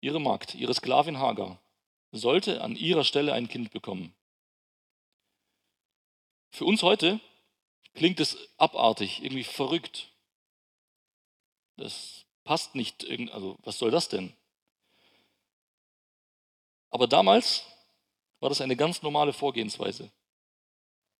Ihre 0.00 0.20
Magd, 0.20 0.54
ihre 0.54 0.74
Sklavin 0.74 1.18
Hagar, 1.18 1.60
sollte 2.12 2.62
an 2.62 2.76
ihrer 2.76 3.04
Stelle 3.04 3.32
ein 3.32 3.48
Kind 3.48 3.70
bekommen. 3.70 4.14
Für 6.50 6.64
uns 6.64 6.82
heute 6.82 7.20
klingt 7.94 8.20
es 8.20 8.36
abartig, 8.56 9.22
irgendwie 9.22 9.44
verrückt. 9.44 10.08
Das 11.76 12.24
passt 12.44 12.74
nicht, 12.74 13.08
also 13.32 13.56
was 13.62 13.78
soll 13.78 13.90
das 13.90 14.08
denn? 14.08 14.32
Aber 16.90 17.06
damals 17.06 17.64
war 18.40 18.48
das 18.48 18.60
eine 18.60 18.76
ganz 18.76 19.02
normale 19.02 19.32
Vorgehensweise. 19.32 20.10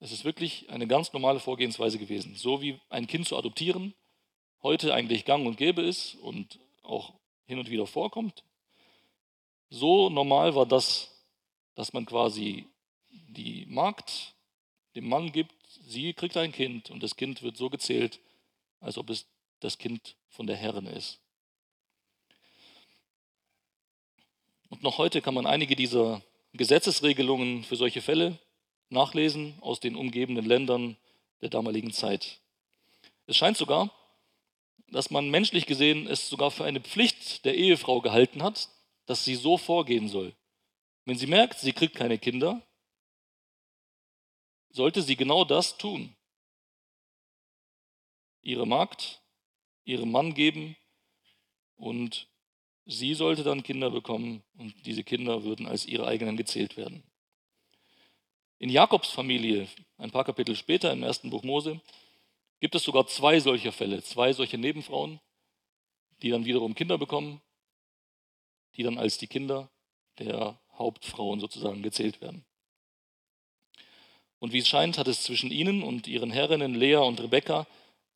Es 0.00 0.12
ist 0.12 0.24
wirklich 0.24 0.68
eine 0.70 0.86
ganz 0.86 1.12
normale 1.12 1.38
Vorgehensweise 1.38 1.98
gewesen. 1.98 2.34
So 2.34 2.62
wie 2.62 2.80
ein 2.88 3.06
Kind 3.06 3.28
zu 3.28 3.36
adoptieren 3.36 3.94
heute 4.62 4.94
eigentlich 4.94 5.24
gang 5.24 5.46
und 5.46 5.56
gäbe 5.56 5.82
ist 5.82 6.16
und 6.16 6.58
auch 6.82 7.14
hin 7.46 7.58
und 7.58 7.70
wieder 7.70 7.86
vorkommt. 7.86 8.44
So 9.70 10.10
normal 10.10 10.54
war 10.54 10.66
das, 10.66 11.10
dass 11.74 11.92
man 11.92 12.04
quasi 12.04 12.66
die 13.08 13.64
Magd 13.66 14.34
dem 14.96 15.08
Mann 15.08 15.30
gibt, 15.30 15.54
sie 15.86 16.12
kriegt 16.12 16.36
ein 16.36 16.50
Kind 16.50 16.90
und 16.90 17.02
das 17.02 17.14
Kind 17.14 17.42
wird 17.42 17.56
so 17.56 17.70
gezählt, 17.70 18.18
als 18.80 18.98
ob 18.98 19.08
es 19.10 19.26
das 19.60 19.78
Kind 19.78 20.16
von 20.28 20.48
der 20.48 20.56
Herrin 20.56 20.86
ist. 20.86 21.20
Und 24.68 24.82
noch 24.82 24.98
heute 24.98 25.22
kann 25.22 25.34
man 25.34 25.46
einige 25.46 25.76
dieser 25.76 26.22
Gesetzesregelungen 26.52 27.62
für 27.62 27.76
solche 27.76 28.02
Fälle 28.02 28.38
nachlesen 28.88 29.56
aus 29.60 29.78
den 29.78 29.94
umgebenden 29.94 30.44
Ländern 30.44 30.96
der 31.40 31.48
damaligen 31.48 31.92
Zeit. 31.92 32.40
Es 33.26 33.36
scheint 33.36 33.56
sogar, 33.56 33.92
dass 34.88 35.10
man 35.10 35.30
menschlich 35.30 35.66
gesehen 35.66 36.08
es 36.08 36.28
sogar 36.28 36.50
für 36.50 36.64
eine 36.64 36.80
Pflicht 36.80 37.44
der 37.44 37.54
Ehefrau 37.54 38.00
gehalten 38.00 38.42
hat, 38.42 38.68
dass 39.10 39.24
sie 39.24 39.34
so 39.34 39.58
vorgehen 39.58 40.06
soll. 40.06 40.32
Wenn 41.04 41.18
sie 41.18 41.26
merkt, 41.26 41.58
sie 41.58 41.72
kriegt 41.72 41.96
keine 41.96 42.16
Kinder, 42.16 42.62
sollte 44.68 45.02
sie 45.02 45.16
genau 45.16 45.44
das 45.44 45.76
tun. 45.78 46.14
Ihre 48.40 48.68
Magd 48.68 49.20
ihrem 49.82 50.12
Mann 50.12 50.32
geben 50.34 50.76
und 51.74 52.28
sie 52.84 53.14
sollte 53.14 53.42
dann 53.42 53.64
Kinder 53.64 53.90
bekommen 53.90 54.44
und 54.56 54.86
diese 54.86 55.02
Kinder 55.02 55.42
würden 55.42 55.66
als 55.66 55.86
ihre 55.86 56.06
eigenen 56.06 56.36
gezählt 56.36 56.76
werden. 56.76 57.02
In 58.58 58.70
Jakobs 58.70 59.10
Familie, 59.10 59.66
ein 59.96 60.12
paar 60.12 60.24
Kapitel 60.24 60.54
später 60.54 60.92
im 60.92 61.02
ersten 61.02 61.30
Buch 61.30 61.42
Mose, 61.42 61.80
gibt 62.60 62.76
es 62.76 62.84
sogar 62.84 63.08
zwei 63.08 63.40
solcher 63.40 63.72
Fälle, 63.72 64.04
zwei 64.04 64.32
solche 64.32 64.56
Nebenfrauen, 64.56 65.18
die 66.22 66.30
dann 66.30 66.44
wiederum 66.44 66.76
Kinder 66.76 66.96
bekommen, 66.96 67.42
die 68.76 68.82
dann 68.82 68.98
als 68.98 69.18
die 69.18 69.26
Kinder 69.26 69.70
der 70.18 70.58
Hauptfrauen 70.72 71.40
sozusagen 71.40 71.82
gezählt 71.82 72.20
werden. 72.20 72.44
Und 74.38 74.52
wie 74.52 74.58
es 74.58 74.68
scheint, 74.68 74.98
hat 74.98 75.06
es 75.06 75.22
zwischen 75.22 75.50
ihnen 75.50 75.82
und 75.82 76.06
ihren 76.06 76.30
Herrinnen 76.30 76.74
Lea 76.74 76.96
und 76.96 77.20
Rebekka 77.20 77.66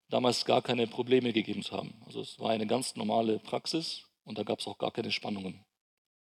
damals 0.09 0.45
gar 0.45 0.63
keine 0.63 0.87
Probleme 0.87 1.33
gegeben 1.33 1.63
zu 1.63 1.77
haben. 1.77 1.95
Also 2.07 2.21
es 2.21 2.39
war 2.39 2.51
eine 2.51 2.67
ganz 2.67 2.97
normale 2.97 3.39
Praxis 3.39 4.05
und 4.25 4.39
da 4.39 4.43
gab 4.43 4.61
es 4.61 4.67
auch 4.67 4.79
gar 4.79 4.91
keine 4.91 5.13
Spannungen. 5.13 5.65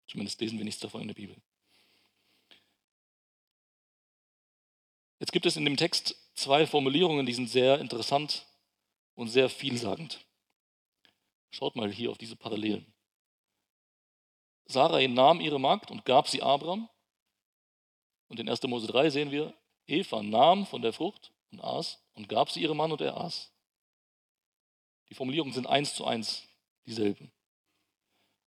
Zumindest 0.08 0.42
lesen 0.42 0.58
wir 0.58 0.66
nichts 0.66 0.82
davon 0.82 1.02
in 1.02 1.08
der 1.08 1.16
Bibel. 1.16 1.36
Jetzt 5.20 5.32
gibt 5.32 5.46
es 5.46 5.56
in 5.56 5.66
dem 5.66 5.78
Text 5.78 6.16
zwei 6.36 6.68
Formulierungen, 6.68 7.26
die 7.26 7.34
sind 7.34 7.50
sehr 7.50 7.80
interessant 7.80 8.46
und 9.16 9.30
sehr 9.30 9.50
vielsagend. 9.50 10.26
Schaut 11.52 11.76
mal 11.76 11.92
hier 11.92 12.12
auf 12.12 12.18
diese 12.18 12.36
Parallelen. 12.36 12.93
Sarai 14.66 15.08
nahm 15.08 15.42
ihre 15.42 15.60
Magd 15.60 15.92
und 15.92 16.06
gab 16.06 16.28
sie 16.28 16.42
Abraham. 16.42 16.90
Und 18.28 18.40
in 18.40 18.50
1. 18.50 18.64
Mose 18.64 18.88
3 18.88 19.10
sehen 19.10 19.32
wir, 19.32 19.54
Eva 19.86 20.24
nahm 20.24 20.66
von 20.66 20.82
der 20.82 20.94
Frucht 20.94 21.32
und 21.52 21.62
aß 21.62 22.00
und 22.16 22.30
gab 22.30 22.50
sie 22.50 22.62
ihrem 22.62 22.78
Mann 22.78 22.92
und 22.92 23.02
er 23.02 23.18
aß. 23.18 23.52
Die 25.10 25.16
Formulierungen 25.16 25.54
sind 25.54 25.68
eins 25.68 25.94
zu 25.94 26.06
eins 26.06 26.48
dieselben. 26.86 27.32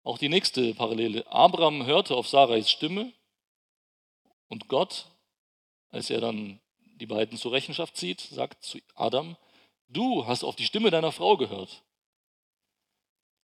Auch 0.02 0.18
die 0.18 0.28
nächste 0.28 0.74
Parallele. 0.74 1.26
Abraham 1.26 1.86
hörte 1.86 2.14
auf 2.14 2.28
Sarais 2.28 2.70
Stimme 2.70 3.12
und 4.48 4.68
Gott, 4.68 5.06
als 5.90 6.10
er 6.10 6.20
dann 6.20 6.60
die 6.96 7.06
beiden 7.06 7.38
zur 7.38 7.52
Rechenschaft 7.52 7.96
zieht, 7.96 8.20
sagt 8.20 8.62
zu 8.62 8.78
Adam, 8.94 9.36
du 9.88 10.26
hast 10.26 10.44
auf 10.44 10.56
die 10.56 10.64
Stimme 10.64 10.90
deiner 10.90 11.12
Frau 11.12 11.36
gehört. 11.36 11.82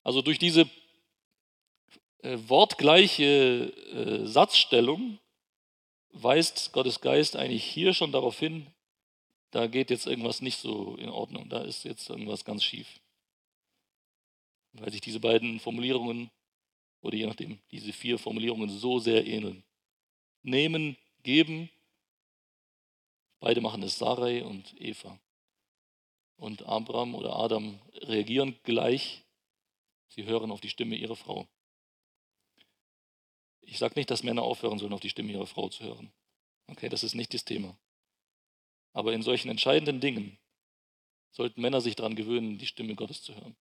Also 0.02 0.22
durch 0.22 0.38
diese 0.38 0.68
äh, 2.22 2.38
wortgleiche 2.46 3.72
äh, 3.92 4.26
Satzstellung 4.26 5.18
weist 6.12 6.72
Gottes 6.72 7.00
Geist 7.00 7.36
eigentlich 7.36 7.64
hier 7.64 7.94
schon 7.94 8.12
darauf 8.12 8.38
hin, 8.38 8.66
da 9.50 9.66
geht 9.66 9.90
jetzt 9.90 10.06
irgendwas 10.06 10.40
nicht 10.40 10.58
so 10.58 10.96
in 10.96 11.08
Ordnung, 11.08 11.48
da 11.48 11.62
ist 11.62 11.84
jetzt 11.84 12.08
irgendwas 12.08 12.44
ganz 12.44 12.64
schief. 12.64 13.00
Weil 14.72 14.90
sich 14.90 15.00
diese 15.00 15.20
beiden 15.20 15.60
Formulierungen 15.60 16.30
oder 17.02 17.16
je 17.16 17.26
nachdem, 17.26 17.58
diese 17.70 17.92
vier 17.92 18.18
Formulierungen 18.18 18.70
so 18.70 18.98
sehr 18.98 19.26
ähneln. 19.26 19.64
Nehmen, 20.42 20.96
geben, 21.22 21.70
beide 23.40 23.60
machen 23.60 23.82
es 23.82 23.98
Sarai 23.98 24.44
und 24.44 24.80
Eva. 24.80 25.18
Und 26.36 26.62
Abraham 26.62 27.14
oder 27.14 27.36
Adam 27.36 27.80
reagieren 27.94 28.58
gleich, 28.62 29.22
sie 30.08 30.24
hören 30.24 30.50
auf 30.50 30.60
die 30.60 30.70
Stimme 30.70 30.96
ihrer 30.96 31.16
Frau. 31.16 31.46
Ich 33.62 33.78
sage 33.78 33.94
nicht, 33.96 34.10
dass 34.10 34.22
Männer 34.22 34.42
aufhören 34.42 34.78
sollen, 34.78 34.92
auf 34.92 35.00
die 35.00 35.10
Stimme 35.10 35.32
ihrer 35.32 35.46
Frau 35.46 35.68
zu 35.68 35.84
hören. 35.84 36.12
Okay, 36.66 36.88
das 36.88 37.02
ist 37.02 37.14
nicht 37.14 37.32
das 37.32 37.44
Thema. 37.44 37.76
Aber 38.92 39.12
in 39.12 39.22
solchen 39.22 39.48
entscheidenden 39.48 40.00
Dingen 40.00 40.38
sollten 41.30 41.60
Männer 41.60 41.80
sich 41.80 41.96
daran 41.96 42.14
gewöhnen, 42.14 42.58
die 42.58 42.66
Stimme 42.66 42.94
Gottes 42.94 43.22
zu 43.22 43.34
hören. 43.34 43.56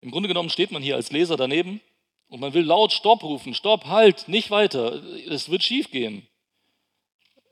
Im 0.00 0.10
Grunde 0.10 0.28
genommen 0.28 0.50
steht 0.50 0.72
man 0.72 0.82
hier 0.82 0.96
als 0.96 1.12
Leser 1.12 1.36
daneben 1.36 1.80
und 2.28 2.40
man 2.40 2.54
will 2.54 2.64
laut 2.64 2.92
Stopp 2.92 3.22
rufen, 3.22 3.54
Stopp, 3.54 3.84
halt, 3.84 4.26
nicht 4.26 4.50
weiter, 4.50 4.94
es 5.28 5.48
wird 5.48 5.62
schief 5.62 5.90
gehen, 5.90 6.26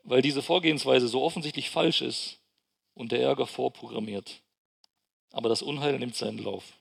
weil 0.03 0.21
diese 0.21 0.41
Vorgehensweise 0.41 1.07
so 1.07 1.23
offensichtlich 1.23 1.69
falsch 1.69 2.01
ist 2.01 2.39
und 2.93 3.13
der 3.13 3.21
Ärger 3.21 3.47
vorprogrammiert. 3.47 4.40
Aber 5.31 5.49
das 5.49 5.61
Unheil 5.61 5.97
nimmt 5.99 6.15
seinen 6.15 6.39
Lauf. 6.39 6.73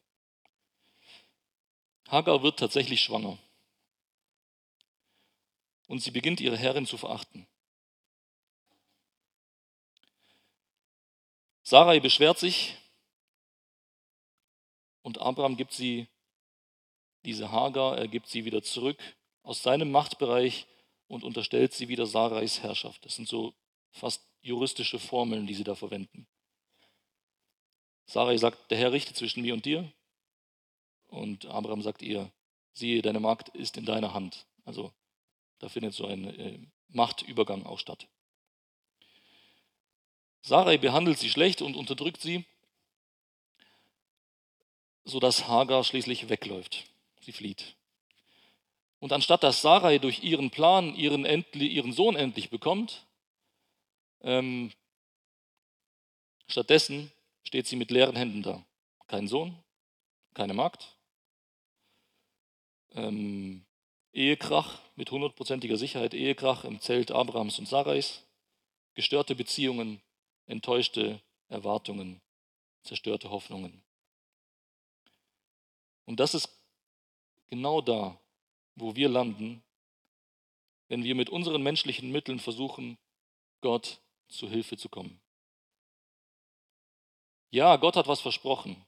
Hagar 2.09 2.43
wird 2.43 2.59
tatsächlich 2.59 3.01
schwanger 3.01 3.39
und 5.91 6.01
sie 6.01 6.13
beginnt 6.13 6.41
ihre 6.41 6.57
Herrin 6.57 6.87
zu 6.87 6.97
verachten. 6.97 7.49
Sarai 11.63 11.99
beschwert 11.99 12.39
sich, 12.39 12.77
und 15.03 15.19
Abraham 15.19 15.57
gibt 15.57 15.73
sie, 15.73 16.07
diese 17.25 17.51
Hagar, 17.51 17.99
er 17.99 18.07
gibt 18.07 18.29
sie 18.29 18.45
wieder 18.45 18.63
zurück 18.63 18.99
aus 19.43 19.65
seinem 19.65 19.91
Machtbereich 19.91 20.69
und 21.09 21.25
unterstellt 21.25 21.73
sie 21.73 21.89
wieder 21.89 22.07
Sarais 22.07 22.61
Herrschaft. 22.63 23.05
Das 23.05 23.17
sind 23.17 23.27
so 23.27 23.53
fast 23.91 24.25
juristische 24.43 25.01
Formeln, 25.01 25.49
die 25.49 25.55
sie 25.55 25.65
da 25.65 25.75
verwenden. 25.75 26.29
Sarai 28.07 28.37
sagt, 28.37 28.71
der 28.71 28.79
Herr 28.79 28.93
richtet 28.93 29.17
zwischen 29.17 29.43
mir 29.43 29.55
und 29.55 29.65
dir. 29.65 29.91
Und 31.09 31.47
Abraham 31.47 31.83
sagt 31.83 32.03
ihr, 32.03 32.31
siehe, 32.73 33.03
deine 33.03 33.21
Magd 33.21 33.49
ist 33.51 33.77
in 33.77 33.85
deiner 33.85 34.15
Hand. 34.15 34.47
Also 34.65 34.93
da 35.59 35.69
findet 35.69 35.95
so 35.95 36.07
ein 36.07 36.39
äh, 36.39 36.59
Machtübergang 36.89 37.67
auch 37.67 37.79
statt. 37.79 38.09
Sarai 40.43 40.79
behandelt 40.79 41.19
sie 41.19 41.31
schlecht 41.31 41.63
und 41.63 41.77
unterdrückt 41.77 42.21
sie 42.21 42.45
sodass 45.05 45.49
Hagar 45.49 45.85
schließlich 45.85 46.29
wegläuft. 46.29 46.87
Sie 47.21 47.33
flieht. 47.33 47.77
Und 48.99 49.13
anstatt 49.13 49.43
dass 49.43 49.63
Sarai 49.63 49.99
durch 49.99 50.23
ihren 50.23 50.51
Plan 50.51 50.95
ihren, 50.95 51.25
endlich, 51.25 51.73
ihren 51.73 51.93
Sohn 51.93 52.17
endlich 52.17 52.51
bekommt, 52.51 53.07
ähm, 54.23 54.73
stattdessen 56.49 57.11
steht 57.51 57.67
sie 57.67 57.75
mit 57.75 57.91
leeren 57.91 58.15
Händen 58.15 58.45
da. 58.45 58.65
Kein 59.09 59.27
Sohn, 59.27 59.61
keine 60.35 60.55
Magd, 60.55 60.97
ähm, 62.93 63.67
Ehekrach 64.13 64.81
mit 64.95 65.11
hundertprozentiger 65.11 65.77
Sicherheit, 65.77 66.15
Ehekrach 66.15 66.65
im 66.65 66.81
Zelt 66.81 67.11
Abrahams 67.11 67.59
und 67.59 67.67
Sarais, 67.67 68.23
gestörte 68.95 69.35
Beziehungen, 69.35 70.01
enttäuschte 70.47 71.21
Erwartungen, 71.49 72.21
zerstörte 72.85 73.31
Hoffnungen. 73.31 73.83
Und 76.05 76.21
das 76.21 76.35
ist 76.37 76.57
genau 77.49 77.81
da, 77.81 78.17
wo 78.77 78.95
wir 78.95 79.09
landen, 79.09 79.61
wenn 80.87 81.03
wir 81.03 81.17
mit 81.17 81.31
unseren 81.31 81.65
menschlichen 81.65 82.13
Mitteln 82.13 82.39
versuchen, 82.39 82.97
Gott 83.61 84.01
zu 84.29 84.49
Hilfe 84.49 84.77
zu 84.77 84.89
kommen. 84.89 85.21
Ja, 87.51 87.77
Gott 87.77 87.97
hat 87.97 88.09
was 88.09 88.21
versprochen. 88.21 88.85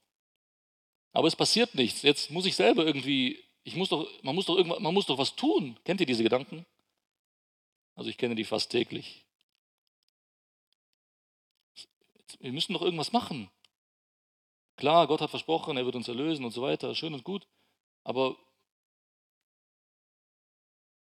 Aber 1.12 1.28
es 1.28 1.36
passiert 1.36 1.74
nichts. 1.74 2.02
Jetzt 2.02 2.30
muss 2.30 2.46
ich 2.46 2.56
selber 2.56 2.86
irgendwie, 2.86 3.42
ich 3.64 3.76
muss 3.76 3.90
doch, 3.90 4.08
man 4.22 4.34
muss 4.34 4.46
doch 4.46 4.64
man 4.64 4.94
muss 4.94 5.06
doch 5.06 5.18
was 5.18 5.36
tun. 5.36 5.78
Kennt 5.84 6.00
ihr 6.00 6.06
diese 6.06 6.22
Gedanken? 6.22 6.64
Also 7.94 8.08
ich 8.08 8.16
kenne 8.16 8.34
die 8.34 8.44
fast 8.44 8.70
täglich. 8.70 9.26
Wir 12.40 12.52
müssen 12.52 12.72
doch 12.72 12.82
irgendwas 12.82 13.12
machen. 13.12 13.50
Klar, 14.76 15.06
Gott 15.06 15.20
hat 15.20 15.30
versprochen, 15.30 15.76
er 15.76 15.84
wird 15.84 15.96
uns 15.96 16.08
erlösen 16.08 16.44
und 16.44 16.52
so 16.52 16.62
weiter, 16.62 16.94
schön 16.94 17.14
und 17.14 17.24
gut. 17.24 17.46
Aber 18.04 18.36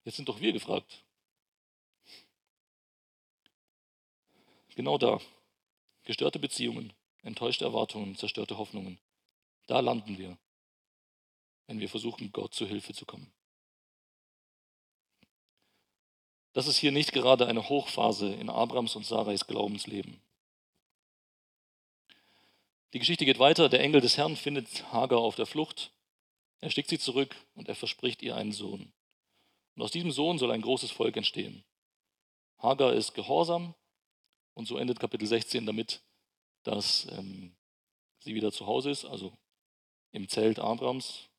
jetzt 0.03 0.17
sind 0.17 0.27
doch 0.27 0.41
wir 0.41 0.51
gefragt. 0.51 1.03
Genau 4.75 4.97
da. 4.97 5.19
Gestörte 6.03 6.39
Beziehungen, 6.39 6.91
enttäuschte 7.23 7.65
Erwartungen, 7.65 8.15
zerstörte 8.15 8.57
Hoffnungen. 8.57 8.99
Da 9.67 9.79
landen 9.79 10.17
wir, 10.17 10.37
wenn 11.67 11.79
wir 11.79 11.89
versuchen, 11.89 12.31
Gott 12.31 12.53
zu 12.53 12.67
Hilfe 12.67 12.93
zu 12.93 13.05
kommen. 13.05 13.33
Das 16.53 16.67
ist 16.67 16.77
hier 16.77 16.91
nicht 16.91 17.13
gerade 17.13 17.47
eine 17.47 17.67
Hochphase 17.67 18.31
in 18.31 18.49
Abrams 18.49 18.95
und 18.95 19.05
Sarais 19.05 19.47
Glaubensleben. 19.47 20.21
Die 22.93 22.99
Geschichte 22.99 23.25
geht 23.25 23.39
weiter. 23.39 23.69
Der 23.69 23.79
Engel 23.79 24.01
des 24.01 24.17
Herrn 24.17 24.35
findet 24.35 24.91
Hagar 24.93 25.19
auf 25.19 25.35
der 25.35 25.47
Flucht. 25.47 25.91
Er 26.59 26.69
schickt 26.69 26.89
sie 26.89 26.99
zurück 26.99 27.35
und 27.55 27.67
er 27.67 27.75
verspricht 27.75 28.21
ihr 28.21 28.35
einen 28.35 28.51
Sohn. 28.51 28.93
Und 29.75 29.81
aus 29.81 29.91
diesem 29.91 30.11
Sohn 30.11 30.37
soll 30.37 30.51
ein 30.51 30.61
großes 30.61 30.91
Volk 30.91 31.17
entstehen. 31.17 31.63
Hagar 32.59 32.93
ist 32.93 33.15
gehorsam 33.15 33.73
und 34.53 34.67
so 34.67 34.77
endet 34.77 34.99
Kapitel 34.99 35.27
16 35.27 35.65
damit, 35.65 36.03
dass 36.63 37.07
ähm, 37.11 37.55
sie 38.19 38.35
wieder 38.35 38.51
zu 38.51 38.65
Hause 38.65 38.91
ist, 38.91 39.05
also 39.05 39.33
im 40.11 40.27
Zelt 40.29 40.59
Abrams, 40.59 41.29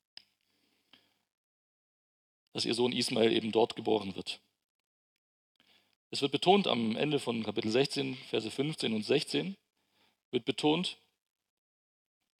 dass 2.53 2.65
ihr 2.65 2.73
Sohn 2.73 2.93
Ismael 2.93 3.33
eben 3.33 3.51
dort 3.51 3.75
geboren 3.75 4.15
wird. 4.15 4.39
Es 6.11 6.21
wird 6.21 6.31
betont 6.31 6.67
am 6.67 6.95
Ende 6.95 7.19
von 7.19 7.43
Kapitel 7.43 7.71
16, 7.71 8.15
Verse 8.29 8.49
15 8.49 8.93
und 8.93 9.03
16, 9.03 9.57
wird 10.31 10.45
betont, 10.45 10.97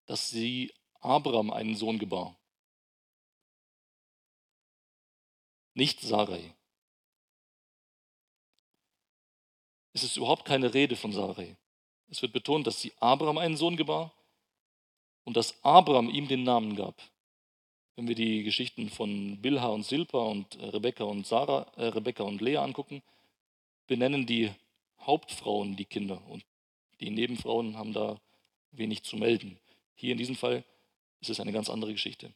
dass 0.05 0.29
sie 0.29 0.73
Abraham 1.01 1.51
einen 1.51 1.75
Sohn 1.75 1.99
gebar. 1.99 2.37
Nicht 5.73 5.99
Sarai. 5.99 6.55
Es 9.93 10.03
ist 10.03 10.17
überhaupt 10.17 10.45
keine 10.45 10.73
Rede 10.73 10.95
von 10.95 11.11
Sarai. 11.11 11.57
Es 12.09 12.21
wird 12.21 12.33
betont, 12.33 12.67
dass 12.67 12.81
sie 12.81 12.93
Abraham 12.99 13.37
einen 13.37 13.57
Sohn 13.57 13.77
gebar 13.77 14.13
und 15.23 15.35
dass 15.35 15.63
Abraham 15.63 16.09
ihm 16.09 16.27
den 16.27 16.43
Namen 16.43 16.75
gab. 16.75 17.01
Wenn 17.95 18.07
wir 18.07 18.15
die 18.15 18.43
Geschichten 18.43 18.89
von 18.89 19.41
Bilha 19.41 19.67
und 19.67 19.83
Silpa 19.83 20.19
und 20.19 20.57
Rebekka 20.59 21.03
und 21.03 21.25
Sarah, 21.25 21.71
äh, 21.77 21.85
Rebekka 21.85 22.23
und 22.23 22.41
Lea 22.41 22.57
angucken, 22.57 23.01
benennen 23.87 24.25
die 24.25 24.51
Hauptfrauen 25.01 25.75
die 25.75 25.85
Kinder 25.85 26.21
und 26.27 26.43
die 26.99 27.09
Nebenfrauen 27.09 27.77
haben 27.77 27.93
da 27.93 28.19
wenig 28.71 29.03
zu 29.03 29.17
melden. 29.17 29.59
Hier 29.95 30.11
in 30.11 30.17
diesem 30.17 30.35
Fall 30.35 30.63
ist 31.21 31.29
es 31.29 31.39
eine 31.39 31.51
ganz 31.51 31.69
andere 31.69 31.91
Geschichte. 31.91 32.33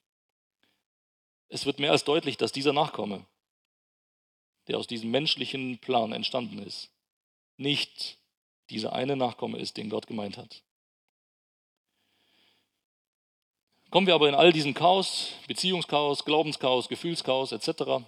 Es 1.49 1.65
wird 1.65 1.79
mehr 1.79 1.91
als 1.91 2.03
deutlich, 2.03 2.37
dass 2.37 2.51
dieser 2.51 2.73
Nachkomme, 2.73 3.25
der 4.67 4.77
aus 4.77 4.87
diesem 4.87 5.11
menschlichen 5.11 5.79
Plan 5.79 6.11
entstanden 6.11 6.59
ist, 6.59 6.91
nicht 7.57 8.18
dieser 8.69 8.93
eine 8.93 9.15
Nachkomme 9.15 9.57
ist, 9.57 9.77
den 9.77 9.89
Gott 9.89 10.07
gemeint 10.07 10.37
hat. 10.37 10.63
Kommen 13.89 14.05
wir 14.05 14.13
aber 14.13 14.29
in 14.29 14.35
all 14.35 14.53
diesen 14.53 14.75
Chaos, 14.75 15.33
Beziehungschaos, 15.47 16.23
Glaubenschaos, 16.23 16.89
Gefühlschaos 16.89 17.51
etc., 17.51 18.05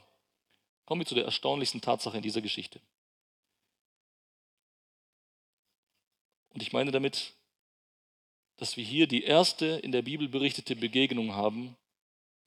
kommen 0.86 1.02
wir 1.02 1.06
zu 1.06 1.16
der 1.16 1.26
erstaunlichsten 1.26 1.82
Tatsache 1.82 2.18
in 2.18 2.24
dieser 2.24 2.42
Geschichte. 2.42 2.82
Und 6.54 6.62
ich 6.62 6.74
meine 6.74 6.92
damit, 6.92 7.34
dass 8.58 8.78
wir 8.78 8.84
hier 8.84 9.08
die 9.08 9.24
erste 9.24 9.66
in 9.66 9.92
der 9.92 10.04
Bibel 10.04 10.28
berichtete 10.28 10.76
Begegnung 10.76 11.34
haben 11.34 11.76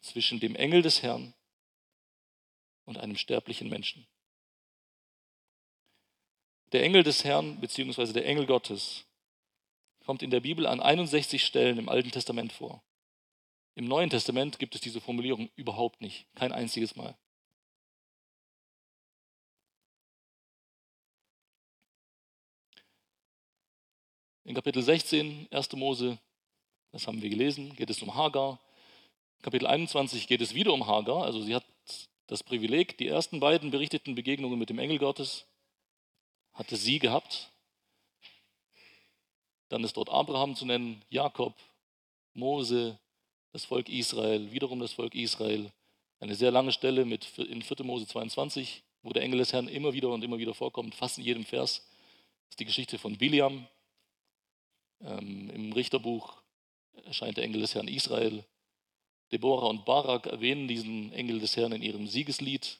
zwischen 0.00 0.38
dem 0.38 0.54
Engel 0.54 0.82
des 0.82 1.02
Herrn 1.02 1.34
und 2.84 2.98
einem 2.98 3.16
sterblichen 3.16 3.68
Menschen. 3.68 4.06
Der 6.74 6.82
Engel 6.82 7.04
des 7.04 7.22
Herrn 7.22 7.60
bzw. 7.60 8.12
der 8.12 8.26
Engel 8.26 8.46
Gottes 8.46 9.06
kommt 10.04 10.24
in 10.24 10.30
der 10.30 10.40
Bibel 10.40 10.66
an 10.66 10.80
61 10.80 11.46
Stellen 11.46 11.78
im 11.78 11.88
Alten 11.88 12.10
Testament 12.10 12.52
vor. 12.52 12.82
Im 13.76 13.84
Neuen 13.84 14.10
Testament 14.10 14.58
gibt 14.58 14.74
es 14.74 14.80
diese 14.80 15.00
Formulierung 15.00 15.48
überhaupt 15.54 16.00
nicht, 16.00 16.26
kein 16.34 16.50
einziges 16.50 16.96
Mal. 16.96 17.16
In 24.42 24.56
Kapitel 24.56 24.82
16, 24.82 25.46
1. 25.52 25.72
Mose, 25.74 26.18
das 26.90 27.06
haben 27.06 27.22
wir 27.22 27.30
gelesen, 27.30 27.76
geht 27.76 27.90
es 27.90 28.02
um 28.02 28.16
Hagar. 28.16 28.58
Kapitel 29.42 29.68
21 29.68 30.26
geht 30.26 30.40
es 30.40 30.56
wieder 30.56 30.72
um 30.72 30.88
Hagar. 30.88 31.22
Also 31.22 31.40
sie 31.40 31.54
hat 31.54 31.64
das 32.26 32.42
Privileg, 32.42 32.98
die 32.98 33.06
ersten 33.06 33.38
beiden 33.38 33.70
berichteten 33.70 34.16
Begegnungen 34.16 34.58
mit 34.58 34.70
dem 34.70 34.80
Engel 34.80 34.98
Gottes 34.98 35.46
hatte 36.54 36.76
sie 36.76 36.98
gehabt. 36.98 37.50
Dann 39.68 39.84
ist 39.84 39.96
dort 39.96 40.08
Abraham 40.08 40.56
zu 40.56 40.66
nennen, 40.66 41.02
Jakob, 41.10 41.54
Mose, 42.32 42.98
das 43.52 43.64
Volk 43.64 43.88
Israel, 43.88 44.50
wiederum 44.52 44.80
das 44.80 44.92
Volk 44.92 45.14
Israel. 45.14 45.70
Eine 46.20 46.34
sehr 46.34 46.50
lange 46.50 46.72
Stelle 46.72 47.04
mit 47.04 47.38
in 47.38 47.62
4. 47.62 47.84
Mose 47.84 48.06
22, 48.06 48.82
wo 49.02 49.12
der 49.12 49.22
Engel 49.22 49.38
des 49.38 49.52
Herrn 49.52 49.68
immer 49.68 49.92
wieder 49.92 50.08
und 50.08 50.24
immer 50.24 50.38
wieder 50.38 50.54
vorkommt, 50.54 50.94
fast 50.94 51.18
in 51.18 51.24
jedem 51.24 51.44
Vers. 51.44 51.86
Das 52.46 52.50
ist 52.50 52.60
die 52.60 52.64
Geschichte 52.64 52.98
von 52.98 53.18
Biliam. 53.18 53.66
Ähm, 55.02 55.50
Im 55.50 55.72
Richterbuch 55.72 56.40
erscheint 57.04 57.36
der 57.36 57.44
Engel 57.44 57.60
des 57.60 57.74
Herrn 57.74 57.88
Israel. 57.88 58.44
Deborah 59.32 59.68
und 59.68 59.84
Barak 59.84 60.26
erwähnen 60.26 60.68
diesen 60.68 61.12
Engel 61.12 61.40
des 61.40 61.56
Herrn 61.56 61.72
in 61.72 61.82
ihrem 61.82 62.06
Siegeslied. 62.06 62.78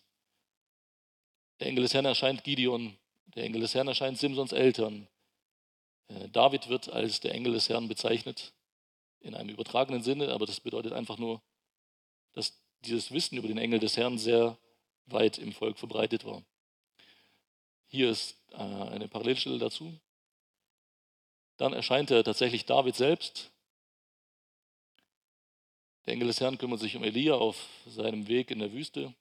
Der 1.61 1.69
Engel 1.69 1.83
des 1.83 1.95
Herrn 1.95 2.05
erscheint 2.05 2.45
Gideon, 2.45 2.97
der 3.27 3.45
Engel 3.45 3.61
des 3.61 3.75
Herrn 3.75 3.89
erscheint 3.89 4.19
Simsons 4.19 4.53
Eltern. 4.53 5.09
Äh, 6.09 6.29
David 6.29 6.69
wird 6.69 6.89
als 6.89 7.21
der 7.21 7.35
Engel 7.35 7.53
des 7.53 7.69
Herrn 7.69 7.89
bezeichnet, 7.89 8.53
in 9.21 9.35
einem 9.35 9.51
übertragenen 9.51 10.03
Sinne, 10.03 10.29
aber 10.33 10.47
das 10.47 10.61
bedeutet 10.61 10.93
einfach 10.93 11.19
nur, 11.19 11.43
dass 12.35 12.61
dieses 12.81 13.11
Wissen 13.11 13.39
über 13.39 13.49
den 13.49 13.59
Engel 13.59 13.79
des 13.79 13.97
Herrn 13.97 14.19
sehr 14.19 14.59
weit 15.07 15.39
im 15.39 15.53
Volk 15.53 15.79
verbreitet 15.79 16.25
war. 16.25 16.45
Hier 17.87 18.11
ist 18.11 18.37
äh, 18.53 18.57
eine 18.57 19.09
Parallelstelle 19.09 19.59
dazu. 19.59 19.99
Dann 21.57 21.73
erscheint 21.73 22.11
er 22.11 22.25
tatsächlich 22.25 22.67
David 22.67 22.97
selbst. 22.97 23.51
Der 26.05 26.15
Engel 26.15 26.29
des 26.29 26.41
Herrn 26.41 26.59
kümmert 26.59 26.81
sich 26.81 26.97
um 26.97 27.05
Elia 27.05 27.35
auf 27.35 27.57
seinem 27.87 28.29
Weg 28.29 28.51
in 28.51 28.59
der 28.59 28.73
Wüste. 28.73 29.15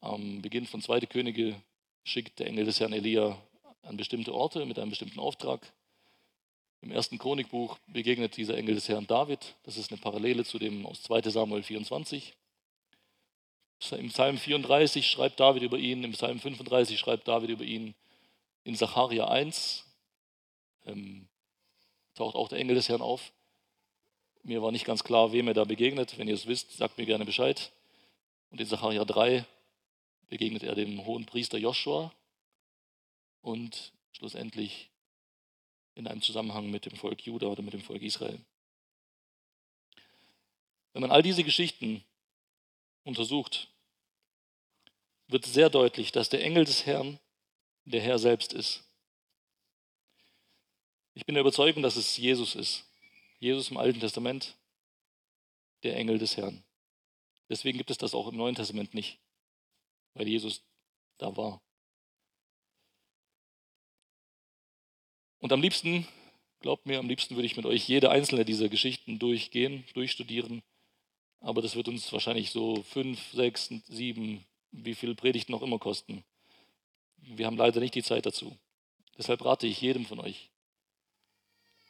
Am 0.00 0.40
Beginn 0.40 0.66
von 0.66 0.80
2. 0.80 1.00
Könige 1.00 1.60
schickt 2.04 2.38
der 2.38 2.46
Engel 2.46 2.64
des 2.64 2.80
Herrn 2.80 2.92
Elia 2.92 3.40
an 3.82 3.96
bestimmte 3.96 4.34
Orte 4.34 4.64
mit 4.66 4.78
einem 4.78 4.90
bestimmten 4.90 5.20
Auftrag. 5.20 5.72
Im 6.80 6.90
ersten 6.90 7.18
Chronikbuch 7.18 7.78
begegnet 7.86 8.36
dieser 8.36 8.56
Engel 8.56 8.74
des 8.74 8.88
Herrn 8.88 9.06
David. 9.06 9.54
Das 9.62 9.76
ist 9.76 9.92
eine 9.92 10.00
Parallele 10.00 10.44
zu 10.44 10.58
dem 10.58 10.84
aus 10.84 11.02
2 11.02 11.22
Samuel 11.30 11.62
24. 11.62 12.34
Im 13.92 14.08
Psalm 14.08 14.38
34 14.38 15.06
schreibt 15.06 15.40
David 15.40 15.62
über 15.62 15.76
ihn, 15.76 16.04
im 16.04 16.12
Psalm 16.12 16.38
35 16.38 16.98
schreibt 16.98 17.26
David 17.26 17.50
über 17.50 17.64
ihn, 17.64 17.94
in 18.64 18.76
Zacharia 18.76 19.26
1 19.26 19.84
ähm, 20.86 21.28
taucht 22.14 22.36
auch 22.36 22.48
der 22.48 22.58
Engel 22.58 22.76
des 22.76 22.88
Herrn 22.88 23.02
auf. 23.02 23.32
Mir 24.44 24.62
war 24.62 24.72
nicht 24.72 24.84
ganz 24.84 25.04
klar, 25.04 25.32
wem 25.32 25.48
er 25.48 25.54
da 25.54 25.64
begegnet. 25.64 26.18
Wenn 26.18 26.28
ihr 26.28 26.34
es 26.34 26.46
wisst, 26.46 26.76
sagt 26.76 26.98
mir 26.98 27.06
gerne 27.06 27.24
Bescheid. 27.24 27.72
Und 28.50 28.60
in 28.60 28.66
Zacharia 28.66 29.04
3 29.04 29.44
begegnet 30.32 30.62
er 30.62 30.74
dem 30.74 31.04
hohen 31.04 31.26
Priester 31.26 31.58
Joshua 31.58 32.10
und 33.42 33.92
schlussendlich 34.12 34.88
in 35.94 36.06
einem 36.06 36.22
Zusammenhang 36.22 36.70
mit 36.70 36.86
dem 36.86 36.96
Volk 36.96 37.20
Juda 37.26 37.48
oder 37.48 37.60
mit 37.60 37.74
dem 37.74 37.82
Volk 37.82 38.00
Israel. 38.00 38.40
Wenn 40.94 41.02
man 41.02 41.10
all 41.10 41.22
diese 41.22 41.44
Geschichten 41.44 42.02
untersucht, 43.04 43.68
wird 45.26 45.44
sehr 45.44 45.68
deutlich, 45.68 46.12
dass 46.12 46.30
der 46.30 46.42
Engel 46.42 46.64
des 46.64 46.86
Herrn 46.86 47.18
der 47.84 48.00
Herr 48.00 48.18
selbst 48.18 48.54
ist. 48.54 48.88
Ich 51.12 51.26
bin 51.26 51.34
der 51.34 51.42
Überzeugung, 51.42 51.82
dass 51.82 51.96
es 51.96 52.16
Jesus 52.16 52.54
ist. 52.54 52.86
Jesus 53.38 53.70
im 53.70 53.76
Alten 53.76 54.00
Testament, 54.00 54.56
der 55.82 55.94
Engel 55.98 56.16
des 56.16 56.38
Herrn. 56.38 56.64
Deswegen 57.50 57.76
gibt 57.76 57.90
es 57.90 57.98
das 57.98 58.14
auch 58.14 58.28
im 58.28 58.38
Neuen 58.38 58.54
Testament 58.54 58.94
nicht, 58.94 59.18
weil 60.14 60.28
Jesus 60.28 60.62
da 61.18 61.36
war. 61.36 61.62
Und 65.38 65.52
am 65.52 65.60
liebsten, 65.60 66.06
glaubt 66.60 66.86
mir, 66.86 66.98
am 66.98 67.08
liebsten 67.08 67.34
würde 67.34 67.46
ich 67.46 67.56
mit 67.56 67.66
euch 67.66 67.88
jede 67.88 68.10
einzelne 68.10 68.44
dieser 68.44 68.68
Geschichten 68.68 69.18
durchgehen, 69.18 69.84
durchstudieren. 69.94 70.62
Aber 71.40 71.62
das 71.62 71.74
wird 71.74 71.88
uns 71.88 72.12
wahrscheinlich 72.12 72.50
so 72.50 72.82
fünf, 72.84 73.32
sechs, 73.32 73.68
sieben, 73.88 74.44
wie 74.70 74.94
viel 74.94 75.14
Predigten 75.16 75.52
noch 75.52 75.62
immer 75.62 75.80
kosten. 75.80 76.24
Wir 77.16 77.46
haben 77.46 77.56
leider 77.56 77.80
nicht 77.80 77.94
die 77.94 78.04
Zeit 78.04 78.26
dazu. 78.26 78.56
Deshalb 79.18 79.44
rate 79.44 79.66
ich 79.66 79.80
jedem 79.80 80.06
von 80.06 80.20
euch, 80.20 80.50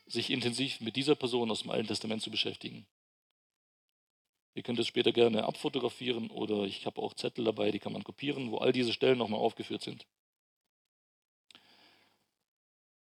sich 0.07 0.30
intensiv 0.30 0.80
mit 0.80 0.96
dieser 0.96 1.14
Person 1.14 1.51
aus 1.51 1.62
dem 1.62 1.70
Alten 1.70 1.88
Testament 1.88 2.22
zu 2.22 2.30
beschäftigen. 2.30 2.86
Ihr 4.55 4.62
könnt 4.62 4.78
es 4.78 4.86
später 4.86 5.12
gerne 5.12 5.44
abfotografieren 5.44 6.30
oder 6.30 6.64
ich 6.64 6.84
habe 6.84 7.00
auch 7.00 7.14
Zettel 7.14 7.44
dabei, 7.44 7.70
die 7.70 7.78
kann 7.78 7.92
man 7.92 8.05
kopieren, 8.05 8.50
wo 8.50 8.59
all 8.59 8.72
diese 8.72 8.92
Stellen 8.92 9.18
nochmal 9.18 9.40
aufgeführt 9.40 9.82
sind. 9.82 10.07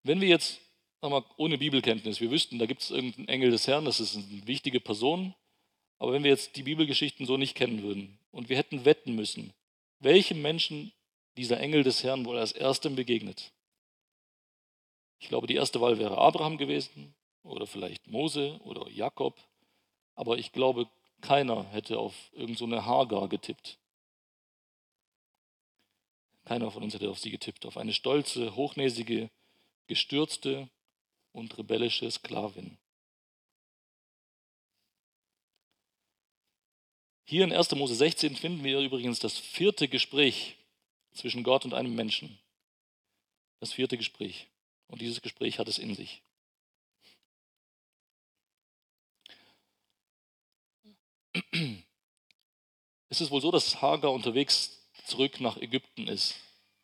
Wenn 0.04 0.22
wir 0.22 0.28
jetzt 0.28 0.60
mal, 1.02 1.24
ohne 1.38 1.58
Bibelkenntnis, 1.58 2.22
wir 2.22 2.32
wüssten, 2.32 2.60
da 2.60 2.66
gibt 2.66 2.82
es 2.82 2.90
irgendeinen 2.90 3.28
Engel 3.28 3.52
des 3.52 3.68
Herrn, 3.68 3.86
das 3.86 4.00
ist 4.00 4.16
eine 4.16 4.48
wichtige 4.48 4.80
Person, 4.80 5.36
aber 6.00 6.14
wenn 6.14 6.24
wir 6.24 6.32
jetzt 6.32 6.56
die 6.56 6.64
Bibelgeschichten 6.64 7.26
so 7.26 7.38
nicht 7.38 7.56
kennen 7.56 7.84
würden 7.84 8.18
und 8.32 8.50
wir 8.50 8.58
hätten 8.58 8.86
wetten 8.86 9.16
müssen, 9.16 9.54
welchem 10.00 10.42
Menschen 10.42 10.92
dieser 11.38 11.60
Engel 11.60 11.84
des 11.84 12.04
Herrn 12.04 12.26
wohl 12.26 12.38
als 12.38 12.52
erstem 12.52 12.96
begegnet, 12.96 13.52
ich 15.20 15.30
glaube, 15.30 15.48
die 15.48 15.56
erste 15.56 15.82
Wahl 15.82 15.98
wäre 16.00 16.18
Abraham 16.18 16.58
gewesen 16.58 17.16
oder 17.44 17.66
vielleicht 17.66 18.08
Mose 18.08 18.60
oder 18.64 18.90
Jakob. 18.90 19.40
Aber 20.16 20.38
ich 20.38 20.52
glaube, 20.52 20.88
keiner 21.22 21.64
hätte 21.70 22.00
auf 22.00 22.14
irgendeine 22.34 22.78
so 22.78 22.86
Hagar 22.86 23.28
getippt. 23.28 23.78
Keiner 26.46 26.72
von 26.72 26.84
uns 26.84 26.94
hätte 26.94 27.10
auf 27.10 27.20
sie 27.20 27.32
getippt. 27.32 27.66
Auf 27.66 27.78
eine 27.78 27.94
stolze, 27.94 28.56
hochnäsige, 28.56 29.30
gestürzte 29.88 30.70
und 31.34 31.58
rebellische 31.58 32.10
Sklavin. 32.10 32.78
Hier 37.26 37.44
in 37.44 37.52
1. 37.52 37.72
Mose 37.72 37.96
16 37.96 38.38
finden 38.38 38.64
wir 38.64 38.80
übrigens 38.80 39.20
das 39.20 39.38
vierte 39.38 39.90
Gespräch 39.90 40.56
zwischen 41.12 41.44
Gott 41.44 41.66
und 41.66 41.74
einem 41.74 41.94
Menschen. 41.94 42.40
Das 43.60 43.74
vierte 43.74 43.98
Gespräch. 43.98 44.48
Und 44.88 45.02
dieses 45.02 45.22
Gespräch 45.22 45.60
hat 45.60 45.68
es 45.68 45.78
in 45.78 45.94
sich. 45.94 46.22
Es 53.10 53.22
ist 53.22 53.32
wohl 53.32 53.42
so, 53.42 53.52
dass 53.52 53.82
Hagar 53.82 54.12
unterwegs 54.12 54.90
zurück 55.06 55.40
nach 55.40 55.58
Ägypten 55.58 56.08
ist. 56.08 56.36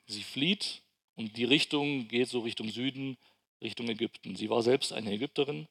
Sie 0.06 0.24
flieht 0.24 0.82
und 1.16 1.36
die 1.36 1.44
Richtung 1.44 2.08
geht 2.08 2.30
so 2.30 2.40
Richtung 2.40 2.70
Süden, 2.70 3.18
Richtung 3.62 3.90
Ägypten. 3.90 4.36
Sie 4.36 4.50
war 4.50 4.64
selbst 4.64 4.94
eine 4.94 5.12
Ägypterin. 5.12 5.68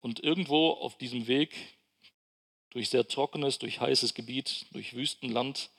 Und 0.00 0.20
irgendwo 0.20 0.70
auf 0.70 0.98
diesem 0.98 1.28
Weg 1.28 1.54
durch 2.70 2.88
sehr 2.88 3.06
trockenes, 3.06 3.58
durch 3.58 3.80
heißes 3.80 4.14
Gebiet, 4.14 4.66
durch 4.72 4.94
Wüstenland, 4.94 5.70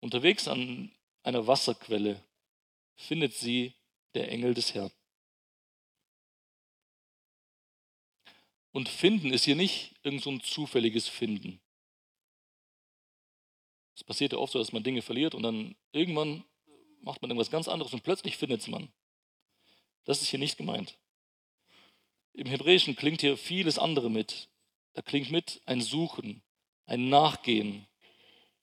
unterwegs 0.00 0.48
an 0.48 0.90
einer 1.22 1.46
Wasserquelle, 1.46 2.22
findet 2.96 3.34
sie 3.34 3.72
der 4.14 4.30
Engel 4.30 4.52
des 4.52 4.74
Herrn. 4.74 4.90
Und 8.72 8.88
finden 8.88 9.32
ist 9.32 9.44
hier 9.44 9.56
nicht 9.56 9.94
irgend 10.02 10.22
so 10.22 10.30
ein 10.30 10.42
zufälliges 10.42 11.08
Finden. 11.08 11.60
Es 13.94 14.02
passiert 14.02 14.32
ja 14.32 14.38
oft 14.38 14.52
so, 14.52 14.58
dass 14.58 14.72
man 14.72 14.82
Dinge 14.82 15.02
verliert 15.02 15.34
und 15.34 15.42
dann 15.42 15.76
irgendwann 15.92 16.44
macht 17.02 17.20
man 17.20 17.30
irgendwas 17.30 17.50
ganz 17.50 17.68
anderes 17.68 17.92
und 17.92 18.02
plötzlich 18.02 18.36
findet 18.36 18.62
es 18.62 18.68
man. 18.68 18.90
Das 20.04 20.22
ist 20.22 20.28
hier 20.28 20.38
nicht 20.38 20.56
gemeint. 20.56 20.98
Im 22.32 22.46
Hebräischen 22.46 22.96
klingt 22.96 23.20
hier 23.20 23.36
vieles 23.36 23.78
andere 23.78 24.10
mit. 24.10 24.48
Da 24.94 25.02
klingt 25.02 25.30
mit 25.30 25.60
ein 25.66 25.80
Suchen, 25.80 26.42
ein 26.86 27.08
Nachgehen, 27.08 27.86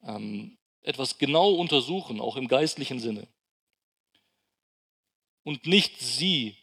ähm, 0.03 0.57
etwas 0.81 1.17
genau 1.17 1.51
untersuchen, 1.51 2.19
auch 2.19 2.35
im 2.35 2.47
geistlichen 2.47 2.99
Sinne. 2.99 3.27
Und 5.43 5.67
nicht 5.67 5.99
sie 5.99 6.55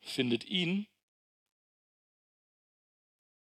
findet 0.00 0.44
ihn, 0.44 0.86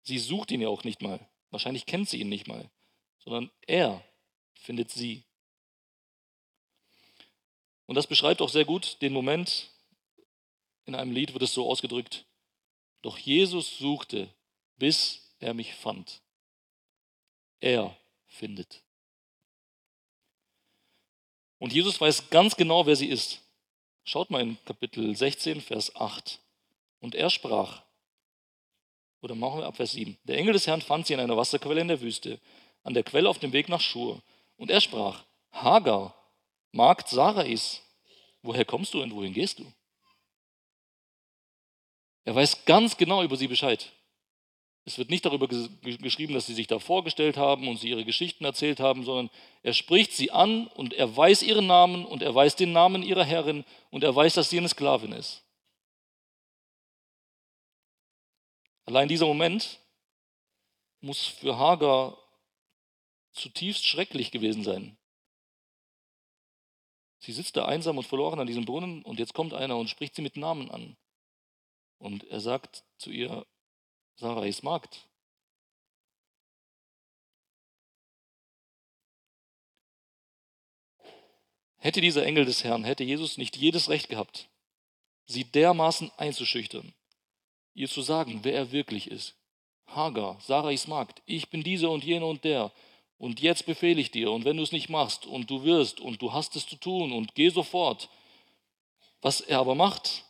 sie 0.03 0.19
sucht 0.19 0.51
ihn 0.51 0.61
ja 0.61 0.69
auch 0.69 0.85
nicht 0.85 1.03
mal, 1.03 1.29
wahrscheinlich 1.51 1.87
kennt 1.87 2.09
sie 2.09 2.21
ihn 2.21 2.29
nicht 2.29 2.49
mal, 2.49 2.71
sondern 3.19 3.51
er 3.67 4.05
findet 4.55 4.91
sie. 4.91 5.25
Und 7.87 7.95
das 7.97 8.07
beschreibt 8.07 8.41
auch 8.41 8.49
sehr 8.49 8.65
gut 8.65 9.01
den 9.03 9.13
Moment, 9.13 9.71
in 10.85 10.95
einem 10.95 11.13
Lied 11.13 11.33
wird 11.33 11.43
es 11.43 11.55
so 11.55 11.69
ausgedrückt, 11.69 12.27
doch 13.03 13.19
Jesus 13.19 13.79
suchte, 13.79 14.33
bis 14.77 15.35
er 15.39 15.55
mich 15.55 15.75
fand. 15.75 16.23
Er 17.61 17.97
findet. 18.27 18.83
Und 21.59 21.73
Jesus 21.73 22.01
weiß 22.01 22.31
ganz 22.31 22.57
genau, 22.57 22.87
wer 22.87 22.97
sie 22.97 23.07
ist. 23.07 23.41
Schaut 24.05 24.31
mal 24.31 24.43
in 24.43 24.59
Kapitel 24.65 25.15
16, 25.15 25.61
Vers 25.61 25.95
8. 25.95 26.41
Und 26.99 27.15
er 27.15 27.31
sprach, 27.31 27.85
oder 29.23 29.35
machen 29.35 29.61
wir 29.61 29.67
ab 29.67 29.77
Vers 29.77 29.93
7. 29.93 30.19
Der 30.25 30.37
Engel 30.37 30.53
des 30.53 30.67
Herrn 30.67 30.83
fand 30.83 31.07
sie 31.07 31.15
in 31.15 31.21
einer 31.21 31.37
Wasserquelle 31.37 31.81
in 31.81 31.89
der 31.89 32.01
Wüste, 32.01 32.41
an 32.83 32.93
der 32.93 33.05
Quelle 33.05 33.29
auf 33.29 33.39
dem 33.39 33.53
Weg 33.53 33.69
nach 33.69 33.81
Schur. 33.81 34.21
Und 34.57 34.71
er 34.71 34.81
sprach, 34.81 35.25
Hagar, 35.53 36.15
Magd 36.73 37.09
Sarais, 37.09 37.83
woher 38.43 38.65
kommst 38.65 38.93
du 38.95 39.03
und 39.03 39.15
wohin 39.15 39.33
gehst 39.33 39.61
du? 39.61 39.73
Er 42.25 42.35
weiß 42.35 42.65
ganz 42.65 42.97
genau 42.97 43.23
über 43.23 43.37
sie 43.37 43.49
Bescheid. 43.49 43.93
Es 44.85 44.99
wird 44.99 45.11
nicht 45.11 45.25
darüber 45.25 45.47
geschrieben, 45.47 46.35
dass 46.35 46.47
sie 46.47 46.55
sich 46.55 46.67
da 46.67 46.81
vorgestellt 46.81 47.37
haben 47.37 47.69
und 47.69 47.79
sie 47.79 47.91
ihre 47.91 48.05
Geschichten 48.05 48.45
erzählt 48.45 48.81
haben, 48.81 49.05
sondern 49.05 49.31
er 49.63 49.75
spricht 49.75 50.13
sie 50.13 50.33
an 50.33 50.67
und 50.67 50.93
er 50.93 51.17
weiß 51.17 51.45
ihren 51.45 51.69
Namen 51.69 52.05
und 52.05 52.23
er 52.23 52.35
weiß 52.35 52.57
den 52.57 52.73
Namen 52.73 53.05
ihrer 53.05 53.25
Herrin 53.25 53.65
und 53.91 54.03
er 54.03 54.15
weiß, 54.15 54.35
dass 54.35 54.51
sie 54.51 54.59
eine 54.59 54.69
Sklavin 54.69 55.13
ist. 55.13 55.45
Allein 58.85 59.09
dieser 59.09 59.27
Moment 59.27 59.81
muss 61.01 61.27
für 61.27 61.59
Hagar 61.59 62.19
zutiefst 63.33 63.87
schrecklich 63.87 64.31
gewesen 64.31 64.65
sein. 64.65 64.99
Sie 67.19 67.33
sitzt 67.33 67.57
da 67.57 67.67
einsam 67.67 67.99
und 67.99 68.05
verloren 68.05 68.41
an 68.41 68.47
diesem 68.47 68.65
Brunnen 68.65 69.03
und 69.03 69.19
jetzt 69.21 69.35
kommt 69.35 69.55
einer 69.55 69.77
und 69.77 69.89
spricht 69.89 70.17
sie 70.17 70.23
mit 70.23 70.37
Namen 70.37 70.71
an. 70.71 70.97
Und 71.99 72.25
er 72.25 72.41
sagt 72.41 72.85
zu 72.99 73.11
ihr, 73.11 73.47
Sarah 74.17 74.45
ist 74.45 74.65
Magd. 74.65 75.09
Hätte 81.77 82.01
dieser 82.01 82.25
Engel 82.25 82.45
des 82.45 82.63
Herrn, 82.65 82.85
hätte 82.85 83.05
Jesus 83.05 83.39
nicht 83.39 83.57
jedes 83.57 83.89
Recht 83.89 84.09
gehabt, 84.09 84.49
sie 85.27 85.45
dermaßen 85.45 86.11
einzuschüchtern, 86.17 86.95
ihr 87.75 87.89
zu 87.89 88.03
sagen, 88.03 88.41
wer 88.43 88.55
er 88.55 88.73
wirklich 88.73 89.11
ist. 89.11 89.37
Hagar, 89.87 90.41
Sarais 90.41 90.87
Magd, 90.87 91.23
ich 91.27 91.51
bin 91.51 91.63
dieser 91.63 91.91
und 91.91 92.05
jener 92.05 92.27
und 92.27 92.45
der, 92.45 92.73
und 93.19 93.41
jetzt 93.41 93.67
befehle 93.67 94.01
ich 94.01 94.11
dir, 94.11 94.33
und 94.33 94.45
wenn 94.45 94.57
du 94.57 94.63
es 94.63 94.73
nicht 94.73 94.89
machst, 94.89 95.27
und 95.27 95.49
du 95.49 95.63
wirst, 95.63 96.01
und 96.01 96.21
du 96.23 96.33
hast 96.33 96.57
es 96.57 96.67
zu 96.67 96.77
tun, 96.77 97.13
und 97.13 97.35
geh 97.35 97.51
sofort. 97.51 98.09
Was 99.21 99.41
er 99.41 99.61
aber 99.61 99.77
macht, 99.77 100.25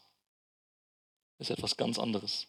ist 1.39 1.51
etwas 1.51 1.77
ganz 1.77 1.99
anderes. 1.99 2.49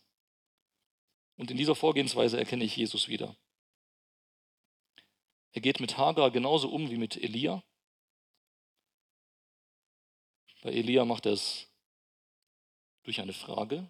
Und 1.38 1.50
in 1.50 1.58
dieser 1.58 1.76
Vorgehensweise 1.76 2.38
erkenne 2.38 2.66
ich 2.66 2.76
Jesus 2.76 3.08
wieder. 3.08 3.36
Er 5.54 5.62
geht 5.62 5.80
mit 5.80 5.98
Hagar 5.98 6.32
genauso 6.32 6.70
um 6.70 6.90
wie 6.90 6.98
mit 6.98 7.16
Elia. 7.16 7.64
Bei 10.62 10.72
Elia 10.72 11.06
macht 11.06 11.26
er 11.26 11.34
es 11.34 11.70
durch 13.04 13.22
eine 13.22 13.34
Frage. 13.34 13.90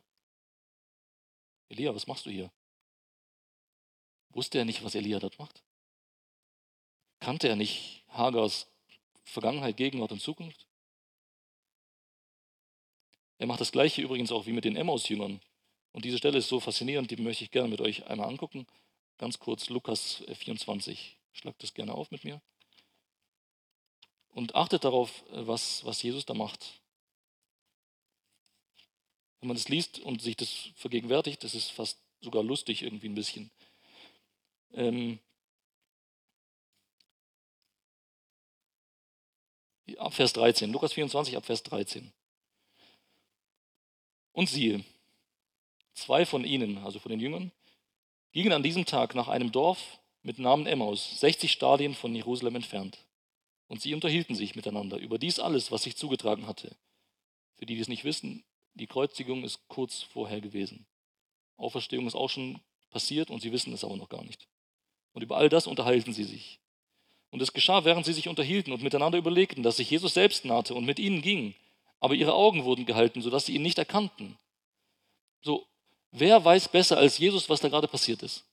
Elia, 1.73 1.93
was 1.95 2.07
machst 2.07 2.25
du 2.27 2.29
hier? 2.29 2.51
Wusste 4.29 4.59
er 4.59 4.65
nicht, 4.65 4.83
was 4.83 4.95
Elia 4.95 5.19
dort 5.19 5.39
macht? 5.39 5.63
Kannte 7.19 7.47
er 7.47 7.55
nicht 7.55 8.03
Hagars 8.09 8.67
Vergangenheit, 9.23 9.77
Gegenwart 9.77 10.11
und 10.11 10.21
Zukunft? 10.21 10.67
Er 13.39 13.47
macht 13.47 13.61
das 13.61 13.71
gleiche 13.71 14.01
übrigens 14.01 14.31
auch 14.31 14.45
wie 14.45 14.53
mit 14.53 14.65
den 14.65 14.75
Emmaus-Jüngern. 14.75 15.41
Und 15.93 16.05
diese 16.05 16.17
Stelle 16.17 16.37
ist 16.37 16.47
so 16.47 16.59
faszinierend, 16.59 17.09
die 17.09 17.17
möchte 17.17 17.43
ich 17.43 17.51
gerne 17.51 17.69
mit 17.69 17.81
euch 17.81 18.05
einmal 18.05 18.27
angucken. 18.27 18.67
Ganz 19.17 19.39
kurz 19.39 19.69
Lukas 19.69 20.23
24. 20.31 21.17
Schlagt 21.31 21.63
das 21.63 21.73
gerne 21.73 21.95
auf 21.95 22.11
mit 22.11 22.23
mir. 22.23 22.41
Und 24.29 24.53
achtet 24.55 24.83
darauf, 24.83 25.23
was, 25.29 25.83
was 25.85 26.03
Jesus 26.03 26.25
da 26.25 26.33
macht. 26.35 26.82
Wenn 29.43 29.49
man 29.49 29.57
das 29.57 29.67
liest 29.67 29.99
und 29.99 30.21
sich 30.21 30.37
das 30.37 30.69
vergegenwärtigt, 30.75 31.43
das 31.43 31.53
ist 31.53 31.69
fast 31.69 31.99
sogar 32.21 32.41
lustig 32.41 32.81
irgendwie 32.81 33.09
ein 33.09 33.13
bisschen. 33.13 33.51
Ähm, 34.73 35.19
ab 39.97 40.13
Vers 40.13 40.31
13, 40.31 40.71
Lukas 40.71 40.93
24, 40.93 41.35
ab 41.35 41.45
Vers 41.45 41.61
13. 41.63 42.13
Und 44.31 44.47
siehe, 44.47 44.85
zwei 45.93 46.25
von 46.25 46.45
ihnen, 46.45 46.77
also 46.77 46.99
von 46.99 47.09
den 47.09 47.19
Jüngern, 47.19 47.51
gingen 48.31 48.53
an 48.53 48.63
diesem 48.63 48.85
Tag 48.85 49.13
nach 49.13 49.27
einem 49.27 49.51
Dorf 49.51 49.99
mit 50.21 50.39
Namen 50.39 50.67
Emmaus, 50.67 51.19
60 51.19 51.51
Stadien 51.51 51.95
von 51.95 52.15
Jerusalem 52.15 52.55
entfernt. 52.55 52.97
Und 53.67 53.81
sie 53.81 53.93
unterhielten 53.93 54.37
sich 54.37 54.55
miteinander 54.55 54.99
über 54.99 55.19
dies 55.19 55.37
alles, 55.37 55.69
was 55.69 55.83
sich 55.83 55.97
zugetragen 55.97 56.47
hatte. 56.47 56.77
Für 57.57 57.65
die, 57.65 57.75
die 57.75 57.81
es 57.81 57.89
nicht 57.89 58.05
wissen, 58.05 58.45
die 58.73 58.87
Kreuzigung 58.87 59.43
ist 59.43 59.67
kurz 59.67 60.01
vorher 60.01 60.41
gewesen. 60.41 60.85
Auferstehung 61.57 62.07
ist 62.07 62.15
auch 62.15 62.29
schon 62.29 62.59
passiert 62.89 63.29
und 63.29 63.41
sie 63.41 63.51
wissen 63.51 63.73
es 63.73 63.83
aber 63.83 63.97
noch 63.97 64.09
gar 64.09 64.23
nicht. 64.23 64.47
Und 65.13 65.21
über 65.21 65.37
all 65.37 65.49
das 65.49 65.67
unterhalten 65.67 66.13
sie 66.13 66.23
sich. 66.23 66.59
Und 67.29 67.41
es 67.41 67.53
geschah, 67.53 67.85
während 67.85 68.05
sie 68.05 68.13
sich 68.13 68.27
unterhielten 68.27 68.73
und 68.73 68.83
miteinander 68.83 69.17
überlegten, 69.17 69.63
dass 69.63 69.77
sich 69.77 69.89
Jesus 69.89 70.13
selbst 70.13 70.45
nahte 70.45 70.75
und 70.75 70.85
mit 70.85 70.99
ihnen 70.99 71.21
ging 71.21 71.55
aber 72.03 72.15
ihre 72.15 72.33
Augen 72.33 72.65
wurden 72.65 72.85
gehalten, 72.85 73.21
sodass 73.21 73.45
sie 73.45 73.55
ihn 73.55 73.61
nicht 73.61 73.77
erkannten. 73.77 74.37
So, 75.41 75.65
wer 76.11 76.43
weiß 76.43 76.67
besser 76.67 76.97
als 76.97 77.17
Jesus, 77.17 77.47
was 77.47 77.61
da 77.61 77.69
gerade 77.69 77.87
passiert 77.87 78.21
ist? 78.23 78.43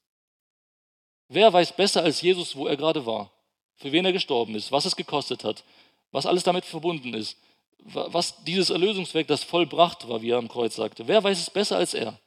Wer 1.26 1.52
weiß 1.52 1.74
besser 1.74 2.04
als 2.04 2.22
Jesus, 2.22 2.54
wo 2.54 2.68
er 2.68 2.76
gerade 2.76 3.06
war? 3.06 3.32
Für 3.74 3.90
wen 3.90 4.04
er 4.04 4.12
gestorben 4.12 4.54
ist, 4.54 4.70
was 4.70 4.84
es 4.84 4.94
gekostet 4.94 5.42
hat, 5.42 5.64
was 6.12 6.26
alles 6.26 6.44
damit 6.44 6.64
verbunden 6.64 7.12
ist, 7.12 7.36
was 7.84 8.44
dieses 8.44 8.70
Erlösungswerk, 8.70 9.26
das 9.26 9.44
vollbracht 9.44 10.08
war, 10.08 10.22
wie 10.22 10.30
er 10.30 10.38
am 10.38 10.48
Kreuz 10.48 10.76
sagte. 10.76 11.08
Wer 11.08 11.22
weiß 11.22 11.38
es 11.38 11.50
besser 11.50 11.76
als 11.76 11.94
er? 11.94 12.20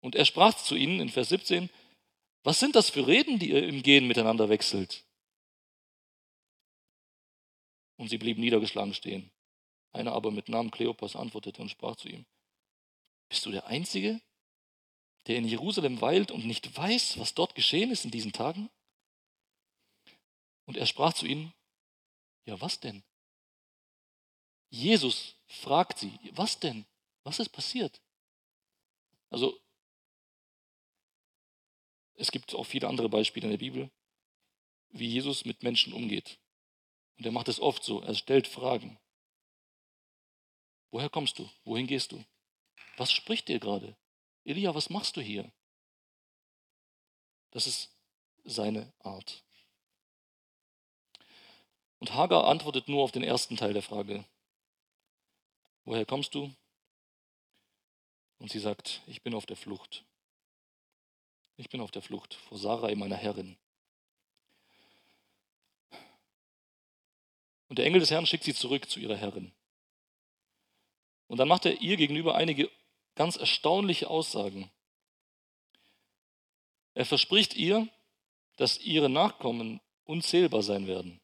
Und 0.00 0.14
er 0.14 0.24
sprach 0.24 0.54
zu 0.54 0.74
ihnen 0.74 1.00
in 1.00 1.08
Vers 1.08 1.28
17, 1.30 1.70
was 2.44 2.60
sind 2.60 2.76
das 2.76 2.90
für 2.90 3.06
Reden, 3.06 3.38
die 3.38 3.50
ihr 3.50 3.66
im 3.66 3.82
Gehen 3.82 4.06
miteinander 4.06 4.48
wechselt? 4.48 5.04
Und 7.96 8.08
sie 8.08 8.18
blieben 8.18 8.40
niedergeschlagen 8.40 8.94
stehen. 8.94 9.30
Einer 9.92 10.12
aber 10.12 10.30
mit 10.30 10.48
Namen 10.48 10.70
Kleopas 10.70 11.16
antwortete 11.16 11.60
und 11.60 11.70
sprach 11.70 11.96
zu 11.96 12.08
ihm, 12.08 12.24
bist 13.28 13.44
du 13.44 13.50
der 13.50 13.66
Einzige, 13.66 14.20
der 15.26 15.36
in 15.36 15.46
Jerusalem 15.46 16.00
weilt 16.00 16.30
und 16.30 16.46
nicht 16.46 16.76
weiß, 16.76 17.18
was 17.18 17.34
dort 17.34 17.54
geschehen 17.54 17.90
ist 17.90 18.04
in 18.04 18.10
diesen 18.10 18.32
Tagen? 18.32 18.70
Und 20.66 20.76
er 20.76 20.86
sprach 20.86 21.12
zu 21.12 21.26
ihnen, 21.26 21.52
ja 22.44 22.60
was 22.60 22.80
denn? 22.80 23.02
Jesus 24.70 25.36
fragt 25.46 25.98
sie, 25.98 26.18
was 26.32 26.58
denn? 26.60 26.86
Was 27.24 27.38
ist 27.38 27.50
passiert? 27.50 28.00
Also, 29.30 29.58
es 32.14 32.30
gibt 32.30 32.54
auch 32.54 32.64
viele 32.64 32.88
andere 32.88 33.08
Beispiele 33.08 33.46
in 33.46 33.50
der 33.52 33.58
Bibel, 33.58 33.90
wie 34.90 35.08
Jesus 35.08 35.44
mit 35.44 35.62
Menschen 35.62 35.92
umgeht. 35.92 36.38
Und 37.16 37.26
er 37.26 37.32
macht 37.32 37.48
es 37.48 37.60
oft 37.60 37.82
so, 37.84 38.00
er 38.00 38.14
stellt 38.14 38.46
Fragen. 38.46 38.98
Woher 40.90 41.10
kommst 41.10 41.38
du? 41.38 41.50
Wohin 41.64 41.86
gehst 41.86 42.12
du? 42.12 42.24
Was 42.96 43.12
spricht 43.12 43.48
dir 43.48 43.60
gerade? 43.60 43.96
Elia, 44.44 44.74
was 44.74 44.90
machst 44.90 45.16
du 45.16 45.20
hier? 45.20 45.50
Das 47.50 47.66
ist 47.66 47.94
seine 48.44 48.92
Art. 49.00 49.44
Und 51.98 52.14
Hagar 52.14 52.46
antwortet 52.46 52.88
nur 52.88 53.02
auf 53.02 53.12
den 53.12 53.22
ersten 53.22 53.56
Teil 53.56 53.72
der 53.72 53.82
Frage. 53.82 54.24
Woher 55.88 56.04
kommst 56.04 56.34
du? 56.34 56.54
Und 58.36 58.50
sie 58.50 58.58
sagt, 58.58 59.00
ich 59.06 59.22
bin 59.22 59.32
auf 59.32 59.46
der 59.46 59.56
Flucht. 59.56 60.04
Ich 61.56 61.70
bin 61.70 61.80
auf 61.80 61.90
der 61.90 62.02
Flucht 62.02 62.34
vor 62.34 62.58
Sarai, 62.58 62.94
meiner 62.94 63.16
Herrin. 63.16 63.56
Und 67.68 67.78
der 67.78 67.86
Engel 67.86 68.00
des 68.00 68.10
Herrn 68.10 68.26
schickt 68.26 68.44
sie 68.44 68.52
zurück 68.52 68.90
zu 68.90 69.00
ihrer 69.00 69.16
Herrin. 69.16 69.50
Und 71.26 71.38
dann 71.38 71.48
macht 71.48 71.64
er 71.64 71.80
ihr 71.80 71.96
gegenüber 71.96 72.34
einige 72.34 72.70
ganz 73.14 73.36
erstaunliche 73.36 74.10
Aussagen. 74.10 74.70
Er 76.92 77.06
verspricht 77.06 77.54
ihr, 77.54 77.88
dass 78.56 78.78
ihre 78.78 79.08
Nachkommen 79.08 79.80
unzählbar 80.04 80.62
sein 80.62 80.86
werden. 80.86 81.18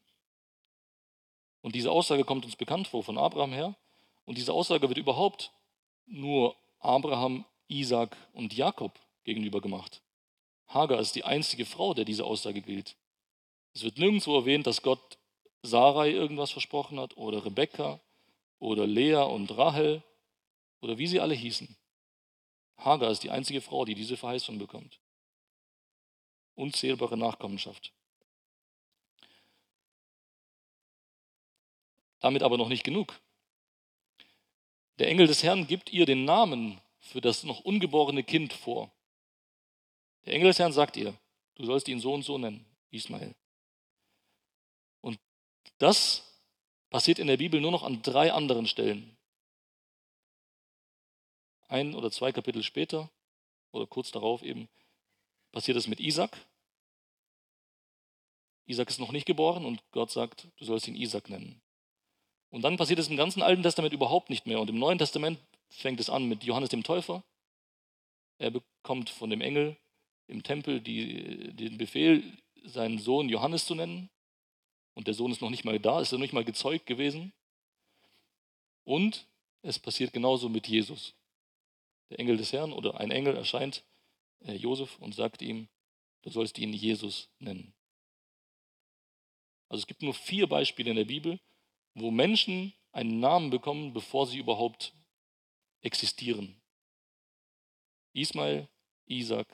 Und 1.61 1.75
diese 1.75 1.91
Aussage 1.91 2.23
kommt 2.23 2.45
uns 2.45 2.55
bekannt 2.55 2.87
vor 2.87 3.03
von 3.03 3.19
Abraham 3.19 3.53
her. 3.53 3.75
Und 4.25 4.37
diese 4.37 4.53
Aussage 4.53 4.87
wird 4.87 4.97
überhaupt 4.97 5.51
nur 6.05 6.55
Abraham, 6.79 7.45
Isaac 7.67 8.15
und 8.33 8.53
Jakob 8.53 8.99
gegenüber 9.23 9.61
gemacht. 9.61 10.01
Hagar 10.67 10.99
ist 10.99 11.15
die 11.15 11.23
einzige 11.23 11.65
Frau, 11.65 11.93
der 11.93 12.05
diese 12.05 12.25
Aussage 12.25 12.61
gilt. 12.61 12.95
Es 13.73 13.83
wird 13.83 13.97
nirgendwo 13.97 14.37
erwähnt, 14.37 14.67
dass 14.67 14.81
Gott 14.81 15.17
Sarai 15.61 16.11
irgendwas 16.11 16.51
versprochen 16.51 16.99
hat 16.99 17.17
oder 17.17 17.45
Rebekka 17.45 17.99
oder 18.59 18.87
Lea 18.87 19.15
und 19.15 19.55
Rahel 19.57 20.03
oder 20.81 20.97
wie 20.97 21.07
sie 21.07 21.19
alle 21.19 21.35
hießen. 21.35 21.75
Hagar 22.77 23.11
ist 23.11 23.23
die 23.23 23.31
einzige 23.31 23.61
Frau, 23.61 23.85
die 23.85 23.95
diese 23.95 24.17
Verheißung 24.17 24.59
bekommt. 24.59 24.99
Unzählbare 26.55 27.17
Nachkommenschaft. 27.17 27.91
Damit 32.19 32.43
aber 32.43 32.57
noch 32.57 32.69
nicht 32.69 32.83
genug. 32.83 33.19
Der 34.99 35.09
Engel 35.09 35.27
des 35.27 35.43
Herrn 35.43 35.67
gibt 35.67 35.91
ihr 35.91 36.05
den 36.05 36.25
Namen 36.25 36.79
für 36.99 37.21
das 37.21 37.43
noch 37.43 37.61
ungeborene 37.61 38.23
Kind 38.23 38.53
vor. 38.53 38.91
Der 40.25 40.33
Engel 40.33 40.47
des 40.47 40.59
Herrn 40.59 40.73
sagt 40.73 40.97
ihr, 40.97 41.13
du 41.55 41.65
sollst 41.65 41.87
ihn 41.87 41.99
so 41.99 42.13
und 42.13 42.23
so 42.23 42.37
nennen, 42.37 42.65
Ismael. 42.91 43.35
Und 45.01 45.19
das 45.77 46.23
passiert 46.89 47.19
in 47.19 47.27
der 47.27 47.37
Bibel 47.37 47.59
nur 47.59 47.71
noch 47.71 47.83
an 47.83 48.01
drei 48.01 48.31
anderen 48.31 48.67
Stellen. 48.67 49.17
Ein 51.67 51.93
oder 51.93 52.11
zwei 52.11 52.31
Kapitel 52.31 52.63
später 52.63 53.09
oder 53.71 53.87
kurz 53.87 54.11
darauf 54.11 54.43
eben 54.43 54.69
passiert 55.51 55.77
es 55.77 55.87
mit 55.87 55.99
Isaac. 55.99 56.37
Isaac 58.65 58.89
ist 58.89 58.99
noch 58.99 59.11
nicht 59.11 59.25
geboren 59.25 59.65
und 59.65 59.83
Gott 59.91 60.11
sagt, 60.11 60.47
du 60.57 60.65
sollst 60.65 60.87
ihn 60.87 60.95
Isaac 60.95 61.29
nennen. 61.29 61.61
Und 62.55 62.61
dann 62.61 62.77
passiert 62.77 62.99
es 62.99 63.09
im 63.09 63.17
ganzen 63.17 63.41
Alten 63.41 63.63
Testament 63.63 63.93
überhaupt 63.93 64.29
nicht 64.29 64.47
mehr. 64.47 64.61
Und 64.61 64.69
im 64.69 64.79
Neuen 64.79 64.97
Testament 64.97 65.39
fängt 65.67 65.99
es 65.99 66.09
an 66.09 66.23
mit 66.23 66.45
Johannes 66.45 66.69
dem 66.69 66.83
Täufer. 66.83 67.21
Er 68.37 68.49
bekommt 68.49 69.09
von 69.09 69.29
dem 69.29 69.41
Engel 69.41 69.75
im 70.27 70.41
Tempel 70.41 70.79
die, 70.79 71.53
den 71.53 71.77
Befehl, 71.77 72.23
seinen 72.63 72.97
Sohn 72.97 73.27
Johannes 73.27 73.65
zu 73.65 73.75
nennen. 73.75 74.09
Und 74.93 75.07
der 75.07 75.13
Sohn 75.13 75.33
ist 75.33 75.41
noch 75.41 75.49
nicht 75.49 75.65
mal 75.65 75.81
da, 75.81 75.99
ist 75.99 76.13
noch 76.13 76.19
nicht 76.19 76.31
mal 76.31 76.45
gezeugt 76.45 76.85
gewesen. 76.85 77.33
Und 78.85 79.27
es 79.61 79.77
passiert 79.77 80.13
genauso 80.13 80.47
mit 80.47 80.65
Jesus. 80.65 81.13
Der 82.09 82.21
Engel 82.21 82.37
des 82.37 82.53
Herrn 82.53 82.71
oder 82.71 83.01
ein 83.01 83.11
Engel 83.11 83.35
erscheint 83.35 83.83
äh, 84.45 84.53
Josef 84.53 84.97
und 84.99 85.13
sagt 85.13 85.41
ihm, 85.41 85.67
du 86.21 86.29
sollst 86.29 86.57
ihn 86.57 86.71
Jesus 86.71 87.27
nennen. 87.37 87.73
Also 89.67 89.81
es 89.81 89.87
gibt 89.87 90.03
nur 90.03 90.13
vier 90.13 90.47
Beispiele 90.47 90.91
in 90.91 90.95
der 90.95 91.03
Bibel, 91.03 91.37
wo 91.95 92.11
Menschen 92.11 92.73
einen 92.91 93.19
Namen 93.19 93.49
bekommen, 93.49 93.93
bevor 93.93 94.27
sie 94.27 94.37
überhaupt 94.37 94.93
existieren. 95.81 96.61
Ismael, 98.13 98.67
Isaac, 99.05 99.47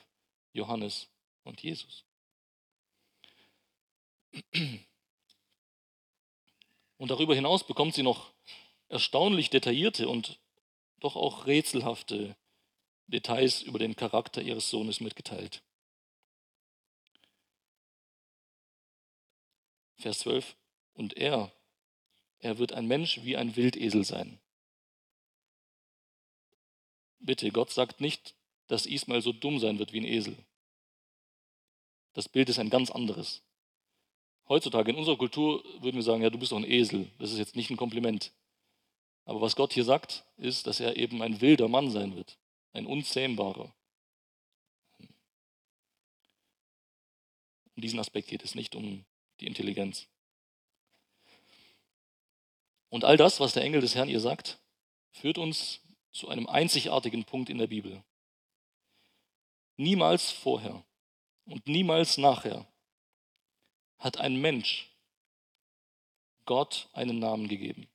Johannes 0.53 1.07
und 1.43 1.61
Jesus. 1.61 2.03
Und 6.97 7.09
darüber 7.09 7.33
hinaus 7.35 7.65
bekommt 7.65 7.95
sie 7.95 8.03
noch 8.03 8.31
erstaunlich 8.89 9.49
detaillierte 9.49 10.07
und 10.07 10.39
doch 10.99 11.15
auch 11.15 11.47
rätselhafte 11.47 12.35
Details 13.07 13.61
über 13.61 13.79
den 13.79 13.95
Charakter 13.95 14.41
ihres 14.41 14.69
Sohnes 14.69 14.99
mitgeteilt. 15.01 15.63
Vers 19.97 20.19
12. 20.19 20.55
Und 20.93 21.17
er, 21.17 21.51
er 22.41 22.57
wird 22.57 22.73
ein 22.73 22.87
Mensch 22.87 23.23
wie 23.23 23.37
ein 23.37 23.55
Wildesel 23.55 24.03
sein. 24.03 24.39
Bitte, 27.19 27.51
Gott 27.51 27.69
sagt 27.69 28.01
nicht, 28.01 28.35
dass 28.67 28.87
Ismael 28.87 29.21
so 29.21 29.31
dumm 29.31 29.59
sein 29.59 29.77
wird 29.79 29.93
wie 29.93 30.01
ein 30.01 30.05
Esel. 30.05 30.35
Das 32.13 32.27
Bild 32.27 32.49
ist 32.49 32.59
ein 32.59 32.69
ganz 32.69 32.89
anderes. 32.89 33.43
Heutzutage 34.49 34.91
in 34.91 34.97
unserer 34.97 35.17
Kultur 35.17 35.63
würden 35.79 35.95
wir 35.95 36.03
sagen, 36.03 36.23
ja, 36.23 36.29
du 36.29 36.39
bist 36.39 36.51
doch 36.51 36.57
ein 36.57 36.69
Esel. 36.69 37.09
Das 37.19 37.31
ist 37.31 37.37
jetzt 37.37 37.55
nicht 37.55 37.69
ein 37.69 37.77
Kompliment. 37.77 38.33
Aber 39.25 39.39
was 39.39 39.55
Gott 39.55 39.73
hier 39.73 39.85
sagt, 39.85 40.25
ist, 40.37 40.67
dass 40.67 40.79
er 40.79 40.97
eben 40.97 41.21
ein 41.21 41.41
wilder 41.41 41.67
Mann 41.67 41.91
sein 41.91 42.15
wird. 42.15 42.37
Ein 42.73 42.87
unzähmbarer. 42.87 43.73
Um 47.75 47.81
diesen 47.81 47.99
Aspekt 47.99 48.27
geht 48.27 48.43
es 48.43 48.55
nicht 48.55 48.75
um 48.75 49.05
die 49.39 49.47
Intelligenz. 49.47 50.07
Und 52.91 53.05
all 53.05 53.15
das, 53.15 53.39
was 53.39 53.53
der 53.53 53.63
Engel 53.63 53.79
des 53.79 53.95
Herrn 53.95 54.09
ihr 54.09 54.19
sagt, 54.19 54.59
führt 55.11 55.37
uns 55.37 55.79
zu 56.11 56.27
einem 56.27 56.47
einzigartigen 56.47 57.23
Punkt 57.23 57.49
in 57.49 57.57
der 57.57 57.67
Bibel. 57.67 58.03
Niemals 59.77 60.29
vorher 60.29 60.83
und 61.45 61.65
niemals 61.67 62.17
nachher 62.17 62.67
hat 63.97 64.17
ein 64.17 64.35
Mensch 64.41 64.91
Gott 66.45 66.89
einen 66.91 67.19
Namen 67.19 67.47
gegeben. 67.47 67.87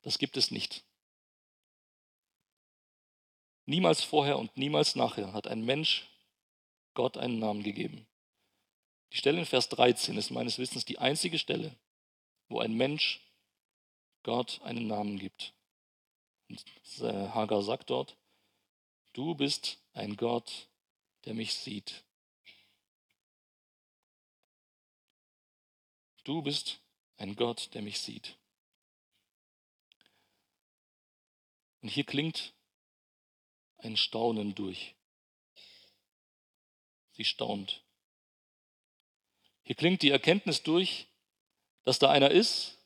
Das 0.00 0.18
gibt 0.18 0.38
es 0.38 0.50
nicht. 0.50 0.82
Niemals 3.66 4.02
vorher 4.02 4.38
und 4.38 4.56
niemals 4.56 4.96
nachher 4.96 5.34
hat 5.34 5.48
ein 5.48 5.66
Mensch 5.66 6.08
Gott 6.94 7.18
einen 7.18 7.40
Namen 7.40 7.62
gegeben. 7.62 8.06
Die 9.12 9.18
Stelle 9.18 9.40
in 9.40 9.46
Vers 9.46 9.68
13 9.68 10.16
ist 10.16 10.30
meines 10.30 10.58
Wissens 10.58 10.86
die 10.86 10.98
einzige 10.98 11.38
Stelle, 11.38 11.76
wo 12.48 12.60
ein 12.60 12.72
Mensch 12.72 13.20
Gott 14.24 14.60
einen 14.62 14.88
Namen 14.88 15.18
gibt. 15.18 15.54
Und 16.48 16.64
Hagar 17.00 17.62
sagt 17.62 17.90
dort, 17.90 18.16
du 19.12 19.34
bist 19.34 19.78
ein 19.92 20.16
Gott, 20.16 20.68
der 21.24 21.34
mich 21.34 21.54
sieht. 21.54 22.04
Du 26.24 26.42
bist 26.42 26.80
ein 27.16 27.36
Gott, 27.36 27.72
der 27.74 27.82
mich 27.82 28.00
sieht. 28.00 28.36
Und 31.82 31.90
hier 31.90 32.04
klingt 32.04 32.54
ein 33.76 33.96
Staunen 33.96 34.54
durch. 34.54 34.94
Sie 37.12 37.24
staunt. 37.24 37.84
Hier 39.62 39.76
klingt 39.76 40.02
die 40.02 40.10
Erkenntnis 40.10 40.62
durch, 40.62 41.06
dass 41.84 41.98
da 41.98 42.10
einer 42.10 42.30
ist, 42.30 42.78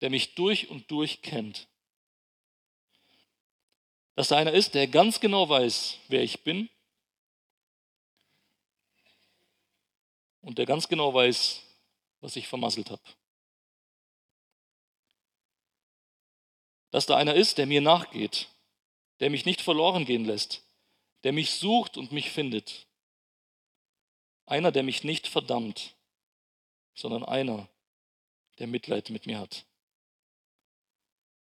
der 0.00 0.10
mich 0.10 0.34
durch 0.34 0.68
und 0.68 0.90
durch 0.90 1.22
kennt. 1.22 1.68
Dass 4.14 4.28
da 4.28 4.36
einer 4.36 4.52
ist, 4.52 4.74
der 4.74 4.88
ganz 4.88 5.20
genau 5.20 5.48
weiß, 5.48 5.98
wer 6.08 6.22
ich 6.22 6.42
bin 6.42 6.68
und 10.40 10.58
der 10.58 10.66
ganz 10.66 10.88
genau 10.88 11.14
weiß, 11.14 11.62
was 12.20 12.36
ich 12.36 12.48
vermasselt 12.48 12.90
habe. 12.90 13.02
Dass 16.90 17.06
da 17.06 17.16
einer 17.16 17.34
ist, 17.34 17.58
der 17.58 17.66
mir 17.66 17.80
nachgeht, 17.80 18.48
der 19.20 19.30
mich 19.30 19.44
nicht 19.44 19.60
verloren 19.60 20.04
gehen 20.04 20.24
lässt, 20.24 20.64
der 21.22 21.32
mich 21.32 21.52
sucht 21.52 21.96
und 21.96 22.12
mich 22.12 22.30
findet. 22.30 22.86
Einer, 24.46 24.72
der 24.72 24.82
mich 24.82 25.04
nicht 25.04 25.28
verdammt, 25.28 25.94
sondern 26.94 27.24
einer, 27.24 27.68
der 28.58 28.66
Mitleid 28.66 29.10
mit 29.10 29.26
mir 29.26 29.38
hat. 29.38 29.67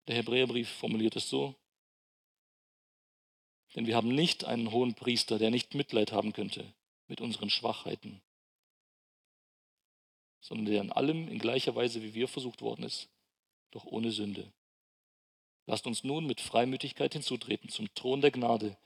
Der 0.08 0.16
Hebräerbrief 0.16 0.70
formuliert 0.70 1.16
es 1.18 1.30
so, 1.30 1.56
denn 3.76 3.86
wir 3.86 3.96
haben 3.96 4.16
nicht 4.16 4.46
einen 4.46 4.72
hohen 4.72 4.96
Priester, 4.96 5.38
der 5.38 5.52
nicht 5.52 5.76
Mitleid 5.76 6.12
haben 6.12 6.34
könnte 6.34 6.74
mit 7.08 7.22
unseren 7.22 7.50
Schwachheiten, 7.50 8.22
sondern 10.40 10.66
der 10.66 10.82
in 10.82 10.92
allem 10.92 11.28
in 11.28 11.40
gleicher 11.40 11.76
Weise 11.76 12.02
wie 12.02 12.14
wir 12.14 12.28
versucht 12.28 12.62
worden 12.62 12.84
ist, 12.84 13.10
doch 13.72 13.86
ohne 13.86 14.12
Sünde. 14.12 14.52
Lasst 15.66 15.86
uns 15.86 16.06
nun 16.06 16.26
mit 16.26 16.40
Freimütigkeit 16.40 17.12
hinzutreten 17.12 17.70
zum 17.70 17.94
Thron 17.94 18.22
der 18.22 18.32
Gnade, 18.32 18.78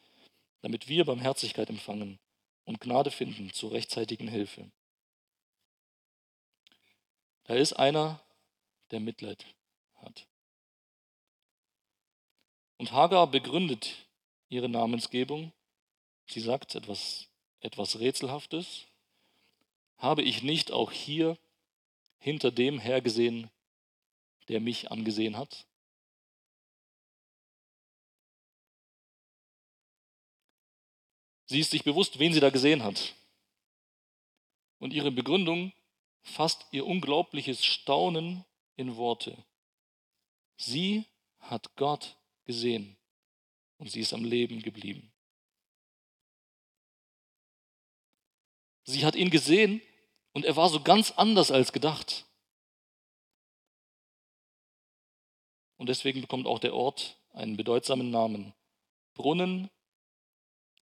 damit 0.62 0.88
wir 0.88 1.06
Barmherzigkeit 1.06 1.70
empfangen 1.70 2.20
und 2.66 2.82
Gnade 2.82 3.12
finden 3.12 3.54
zur 3.54 3.72
rechtzeitigen 3.72 4.28
Hilfe. 4.28 4.72
Da 7.44 7.54
ist 7.54 7.74
einer, 7.74 8.20
der 8.90 9.00
Mitleid 9.00 9.46
hat. 9.96 10.28
Und 12.82 12.94
Hagar 12.94 13.28
begründet 13.28 14.08
ihre 14.50 14.68
Namensgebung. 14.68 15.54
Sie 16.26 16.40
sagt 16.40 16.74
etwas 16.74 17.28
etwas 17.60 18.00
Rätselhaftes? 18.00 18.88
Habe 20.00 20.24
ich 20.24 20.42
nicht 20.42 20.72
auch 20.72 20.92
hier 20.92 21.38
hinter 22.18 22.50
dem 22.50 22.80
hergesehen, 22.80 23.52
der 24.48 24.62
mich 24.62 24.90
angesehen 24.90 25.38
hat? 25.38 25.68
Sie 31.46 31.60
ist 31.60 31.70
sich 31.70 31.84
bewusst, 31.84 32.18
wen 32.18 32.34
sie 32.34 32.40
da 32.40 32.50
gesehen 32.50 32.82
hat. 32.82 33.14
Und 34.80 34.92
ihre 34.92 35.12
Begründung 35.12 35.72
fasst 36.24 36.66
ihr 36.72 36.88
unglaubliches 36.88 37.64
Staunen 37.64 38.44
in 38.76 38.96
Worte. 38.96 39.38
Sie 40.58 41.06
hat 41.38 41.76
Gott 41.76 42.18
gesehen 42.46 42.98
und 43.78 43.92
sie 43.92 44.02
ist 44.02 44.14
am 44.14 44.24
Leben 44.24 44.62
geblieben. 44.62 45.12
Sie 48.84 49.06
hat 49.06 49.16
ihn 49.16 49.30
gesehen 49.30 49.82
und 50.34 50.46
er 50.46 50.56
war 50.56 50.70
so 50.70 50.82
ganz 50.82 51.12
anders 51.12 51.52
als 51.52 51.72
gedacht. 51.72 52.26
Und 55.78 55.90
deswegen 55.90 56.22
bekommt 56.22 56.46
auch 56.46 56.60
der 56.60 56.74
Ort 56.74 57.18
einen 57.34 57.58
bedeutsamen 57.58 58.12
Namen. 58.12 58.54
Brunnen 59.14 59.70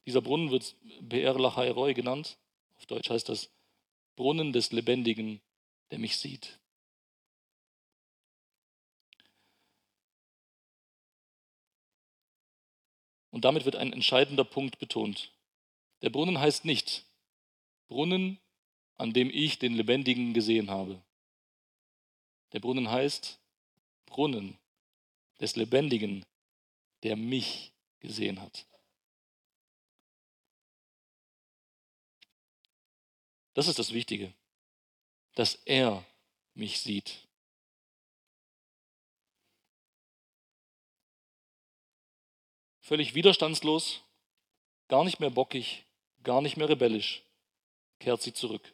dieser 0.09 0.21
Brunnen 0.23 0.49
wird 0.49 0.75
Be'er 1.01 1.37
Lachai 1.39 1.93
genannt. 1.93 2.39
Auf 2.77 2.87
Deutsch 2.87 3.11
heißt 3.11 3.29
das 3.29 3.51
Brunnen 4.15 4.53
des 4.53 4.71
Lebendigen, 4.71 5.39
der 5.91 5.99
mich 5.99 6.17
sieht. 6.17 6.59
Und 13.39 13.45
damit 13.45 13.63
wird 13.63 13.77
ein 13.77 13.93
entscheidender 13.93 14.43
Punkt 14.43 14.79
betont. 14.79 15.31
Der 16.01 16.09
Brunnen 16.09 16.39
heißt 16.39 16.65
nicht 16.65 17.05
Brunnen, 17.87 18.37
an 18.97 19.13
dem 19.13 19.29
ich 19.29 19.59
den 19.59 19.75
Lebendigen 19.75 20.33
gesehen 20.33 20.69
habe. 20.69 21.01
Der 22.51 22.59
Brunnen 22.59 22.91
heißt 22.91 23.39
Brunnen 24.07 24.57
des 25.39 25.55
Lebendigen, 25.55 26.25
der 27.03 27.15
mich 27.15 27.71
gesehen 28.01 28.41
hat. 28.41 28.65
Das 33.53 33.69
ist 33.69 33.79
das 33.79 33.93
Wichtige, 33.93 34.33
dass 35.35 35.55
er 35.63 36.05
mich 36.55 36.81
sieht. 36.81 37.28
Völlig 42.89 43.13
widerstandslos, 43.13 44.01
gar 44.87 45.03
nicht 45.03 45.19
mehr 45.19 45.29
bockig, 45.29 45.85
gar 46.23 46.41
nicht 46.41 46.57
mehr 46.57 46.67
rebellisch, 46.67 47.21
kehrt 47.99 48.23
sie 48.23 48.33
zurück. 48.33 48.73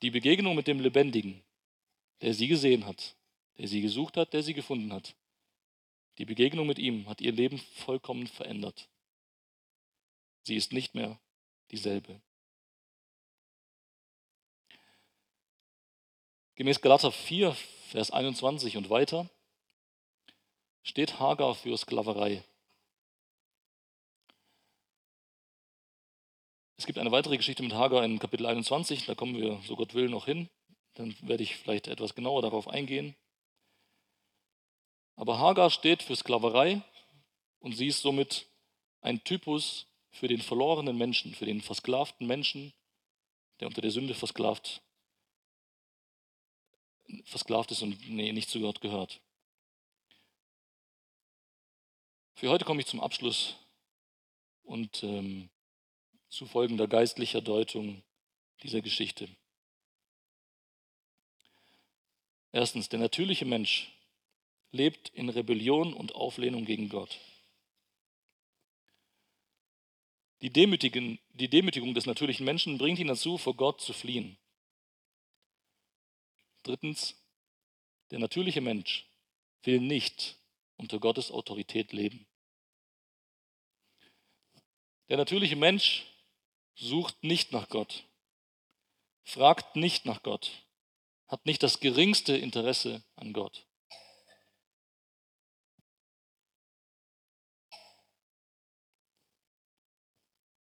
Die 0.00 0.10
Begegnung 0.10 0.56
mit 0.56 0.66
dem 0.66 0.80
Lebendigen, 0.80 1.44
der 2.22 2.32
sie 2.32 2.48
gesehen 2.48 2.86
hat, 2.86 3.16
der 3.58 3.68
sie 3.68 3.82
gesucht 3.82 4.16
hat, 4.16 4.32
der 4.32 4.42
sie 4.42 4.54
gefunden 4.54 4.90
hat, 4.90 5.14
die 6.16 6.24
Begegnung 6.24 6.66
mit 6.66 6.78
ihm 6.78 7.06
hat 7.06 7.20
ihr 7.20 7.32
Leben 7.32 7.58
vollkommen 7.58 8.26
verändert. 8.26 8.88
Sie 10.44 10.56
ist 10.56 10.72
nicht 10.72 10.94
mehr 10.94 11.20
dieselbe. 11.70 12.18
Gemäß 16.54 16.80
Galater 16.80 17.12
4, 17.12 17.54
Vers 17.90 18.10
21 18.10 18.78
und 18.78 18.88
weiter 18.88 19.28
steht 20.88 21.20
Hagar 21.20 21.54
für 21.54 21.76
Sklaverei. 21.76 22.42
Es 26.78 26.86
gibt 26.86 26.98
eine 26.98 27.12
weitere 27.12 27.36
Geschichte 27.36 27.62
mit 27.62 27.74
Hagar 27.74 28.04
in 28.04 28.18
Kapitel 28.18 28.46
21, 28.46 29.04
da 29.04 29.14
kommen 29.14 29.36
wir, 29.36 29.60
so 29.66 29.76
Gott 29.76 29.92
will, 29.92 30.08
noch 30.08 30.24
hin. 30.24 30.48
Dann 30.94 31.14
werde 31.20 31.42
ich 31.42 31.56
vielleicht 31.56 31.88
etwas 31.88 32.14
genauer 32.14 32.40
darauf 32.40 32.68
eingehen. 32.68 33.14
Aber 35.16 35.38
Hagar 35.38 35.70
steht 35.70 36.02
für 36.02 36.16
Sklaverei 36.16 36.80
und 37.58 37.72
sie 37.72 37.88
ist 37.88 38.00
somit 38.00 38.46
ein 39.02 39.22
Typus 39.24 39.86
für 40.10 40.28
den 40.28 40.40
verlorenen 40.40 40.96
Menschen, 40.96 41.34
für 41.34 41.44
den 41.44 41.60
versklavten 41.60 42.26
Menschen, 42.26 42.72
der 43.60 43.68
unter 43.68 43.82
der 43.82 43.90
Sünde 43.90 44.14
versklavt, 44.14 44.80
versklavt 47.24 47.72
ist 47.72 47.82
und 47.82 48.08
nee, 48.08 48.32
nicht 48.32 48.48
zu 48.48 48.60
Gott 48.60 48.80
gehört. 48.80 49.20
Für 52.38 52.50
heute 52.50 52.64
komme 52.64 52.80
ich 52.80 52.86
zum 52.86 53.00
Abschluss 53.00 53.56
und 54.62 55.02
ähm, 55.02 55.50
zu 56.28 56.46
folgender 56.46 56.86
geistlicher 56.86 57.40
Deutung 57.40 58.04
dieser 58.62 58.80
Geschichte. 58.80 59.28
Erstens, 62.52 62.88
der 62.88 63.00
natürliche 63.00 63.44
Mensch 63.44 63.92
lebt 64.70 65.08
in 65.08 65.30
Rebellion 65.30 65.92
und 65.92 66.14
Auflehnung 66.14 66.64
gegen 66.64 66.88
Gott. 66.88 67.18
Die, 70.40 70.50
Demütigen, 70.50 71.18
die 71.30 71.50
Demütigung 71.50 71.92
des 71.92 72.06
natürlichen 72.06 72.46
Menschen 72.46 72.78
bringt 72.78 73.00
ihn 73.00 73.08
dazu, 73.08 73.36
vor 73.36 73.56
Gott 73.56 73.80
zu 73.80 73.92
fliehen. 73.92 74.38
Drittens, 76.62 77.20
der 78.12 78.20
natürliche 78.20 78.60
Mensch 78.60 79.08
will 79.64 79.80
nicht 79.80 80.36
unter 80.76 81.00
Gottes 81.00 81.32
Autorität 81.32 81.92
leben. 81.92 82.27
Der 85.08 85.16
natürliche 85.16 85.56
Mensch 85.56 86.06
sucht 86.74 87.22
nicht 87.24 87.52
nach 87.52 87.68
Gott, 87.68 88.04
fragt 89.24 89.76
nicht 89.76 90.04
nach 90.04 90.22
Gott, 90.22 90.50
hat 91.26 91.46
nicht 91.46 91.62
das 91.62 91.80
geringste 91.80 92.36
Interesse 92.36 93.02
an 93.16 93.32
Gott. 93.32 93.64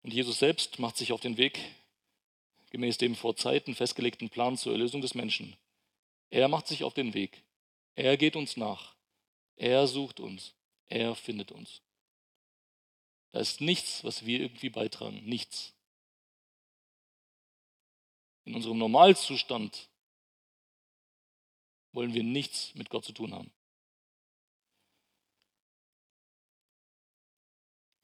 Und 0.03 0.13
Jesus 0.13 0.37
selbst 0.37 0.77
macht 0.77 0.97
sich 0.97 1.11
auf 1.11 1.21
den 1.21 1.37
Weg 1.37 1.59
gemäß 2.75 2.97
dem 2.97 3.15
vor 3.15 3.37
Zeiten 3.37 3.73
festgelegten 3.73 4.29
Plan 4.29 4.57
zur 4.57 4.73
Erlösung 4.73 4.99
des 4.99 5.15
Menschen. 5.15 5.55
Er 6.29 6.49
macht 6.49 6.67
sich 6.67 6.83
auf 6.83 6.93
den 6.93 7.13
Weg. 7.13 7.41
Er 7.95 8.17
geht 8.17 8.35
uns 8.35 8.57
nach. 8.57 8.93
Er 9.55 9.87
sucht 9.87 10.19
uns. 10.19 10.53
Er 10.87 11.15
findet 11.15 11.53
uns. 11.53 11.81
Da 13.35 13.41
ist 13.41 13.59
nichts, 13.59 14.05
was 14.05 14.25
wir 14.25 14.39
irgendwie 14.39 14.69
beitragen. 14.69 15.25
Nichts. 15.25 15.73
In 18.45 18.55
unserem 18.55 18.77
Normalzustand 18.77 19.89
wollen 21.91 22.13
wir 22.13 22.23
nichts 22.23 22.73
mit 22.75 22.89
Gott 22.89 23.03
zu 23.03 23.11
tun 23.11 23.33
haben. 23.33 23.51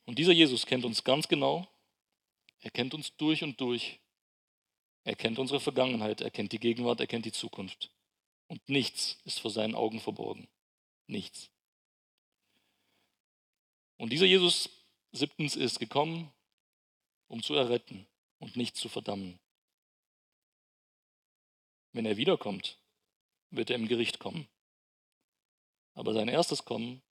Und 0.03 0.19
dieser 0.19 0.34
Jesus 0.34 0.65
kennt 0.65 0.84
uns 0.84 1.05
ganz 1.05 1.29
genau 1.29 1.65
er 2.61 2.71
kennt 2.71 2.93
uns 2.93 3.15
durch 3.17 3.43
und 3.43 3.59
durch. 3.59 3.99
Er 5.03 5.15
kennt 5.15 5.39
unsere 5.39 5.59
Vergangenheit, 5.59 6.21
er 6.21 6.29
kennt 6.29 6.51
die 6.51 6.59
Gegenwart, 6.59 6.99
er 6.99 7.07
kennt 7.07 7.25
die 7.25 7.32
Zukunft. 7.32 7.89
Und 8.47 8.69
nichts 8.69 9.17
ist 9.23 9.39
vor 9.39 9.49
seinen 9.49 9.75
Augen 9.75 9.99
verborgen. 9.99 10.47
Nichts. 11.07 11.49
Und 13.97 14.11
dieser 14.11 14.27
Jesus 14.27 14.69
siebtens 15.12 15.55
ist 15.55 15.80
gekommen, 15.80 16.32
um 17.28 17.43
zu 17.43 17.55
erretten 17.55 18.07
und 18.39 18.55
nicht 18.55 18.76
zu 18.76 18.89
verdammen. 18.89 19.39
Wenn 21.93 22.05
er 22.05 22.18
wiederkommt, 22.18 22.78
wird 23.49 23.70
er 23.70 23.76
im 23.76 23.88
Gericht 23.88 24.20
kommen. 24.20 24.47
Aber 25.93 26.14
sein 26.14 26.30
erstes 26.30 26.64
Kommen 26.64 27.01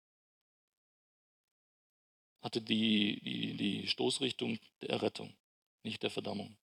hatte 2.41 2.63
die, 2.63 3.21
die, 3.23 3.57
die 3.57 3.87
Stoßrichtung 3.89 4.59
der 4.81 4.91
Errettung 4.91 5.37
nicht 5.83 6.03
der 6.03 6.11
Verdammung. 6.11 6.57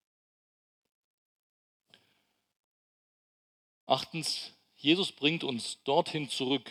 Achtens, 3.85 4.53
Jesus 4.75 5.11
bringt 5.11 5.43
uns 5.43 5.81
dorthin 5.83 6.29
zurück, 6.29 6.69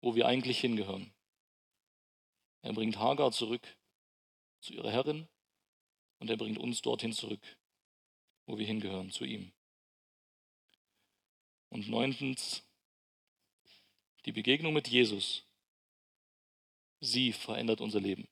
wo 0.00 0.14
wir 0.14 0.26
eigentlich 0.26 0.60
hingehören. 0.60 1.12
Er 2.62 2.72
bringt 2.72 2.98
Hagar 2.98 3.30
zurück 3.32 3.77
zu 4.60 4.72
ihrer 4.74 4.90
Herrin 4.90 5.28
und 6.18 6.30
er 6.30 6.36
bringt 6.36 6.58
uns 6.58 6.82
dorthin 6.82 7.12
zurück, 7.12 7.40
wo 8.46 8.58
wir 8.58 8.66
hingehören, 8.66 9.10
zu 9.10 9.24
ihm. 9.24 9.52
Und 11.70 11.88
neuntens, 11.88 12.62
die 14.24 14.32
Begegnung 14.32 14.72
mit 14.72 14.88
Jesus, 14.88 15.46
sie 17.00 17.32
verändert 17.32 17.80
unser 17.80 18.00
Leben. 18.00 18.28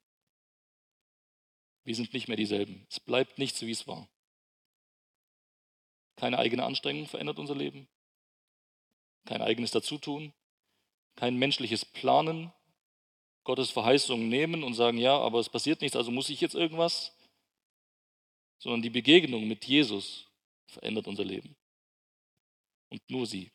Wir 1.84 1.94
sind 1.94 2.12
nicht 2.12 2.26
mehr 2.26 2.36
dieselben. 2.36 2.84
Es 2.90 2.98
bleibt 2.98 3.38
nicht 3.38 3.56
so, 3.56 3.66
wie 3.66 3.72
es 3.72 3.86
war. 3.86 4.08
Keine 6.16 6.38
eigene 6.38 6.64
Anstrengung 6.64 7.06
verändert 7.06 7.38
unser 7.38 7.54
Leben. 7.54 7.86
Kein 9.26 9.42
eigenes 9.42 9.70
Dazutun. 9.70 10.32
Kein 11.14 11.36
menschliches 11.36 11.84
Planen 11.84 12.52
Gottes 13.46 13.70
Verheißungen 13.70 14.28
nehmen 14.28 14.64
und 14.64 14.74
sagen, 14.74 14.98
ja, 14.98 15.16
aber 15.16 15.38
es 15.38 15.48
passiert 15.48 15.80
nichts, 15.80 15.96
also 15.96 16.10
muss 16.10 16.28
ich 16.28 16.40
jetzt 16.40 16.56
irgendwas, 16.56 17.16
sondern 18.58 18.82
die 18.82 18.90
Begegnung 18.90 19.46
mit 19.46 19.64
Jesus 19.64 20.26
verändert 20.66 21.06
unser 21.06 21.24
Leben. 21.24 21.56
Und 22.88 23.08
nur 23.08 23.24
sie. 23.24 23.52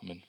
Amen. 0.00 0.22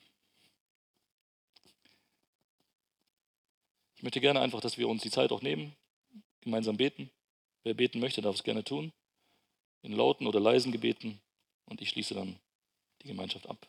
Ich 3.96 4.02
möchte 4.04 4.20
gerne 4.20 4.40
einfach, 4.40 4.60
dass 4.60 4.78
wir 4.78 4.88
uns 4.88 5.02
die 5.02 5.10
Zeit 5.10 5.32
auch 5.32 5.42
nehmen, 5.42 5.74
gemeinsam 6.40 6.76
beten. 6.76 7.10
Wer 7.64 7.74
beten 7.74 7.98
möchte, 7.98 8.22
darf 8.22 8.36
es 8.36 8.44
gerne 8.44 8.62
tun. 8.62 8.92
In 9.82 9.92
lauten 9.92 10.28
oder 10.28 10.38
leisen 10.38 10.70
Gebeten. 10.70 11.20
Und 11.68 11.80
ich 11.80 11.90
schließe 11.90 12.14
dann 12.14 12.38
die 13.02 13.08
Gemeinschaft 13.08 13.48
ab. 13.48 13.68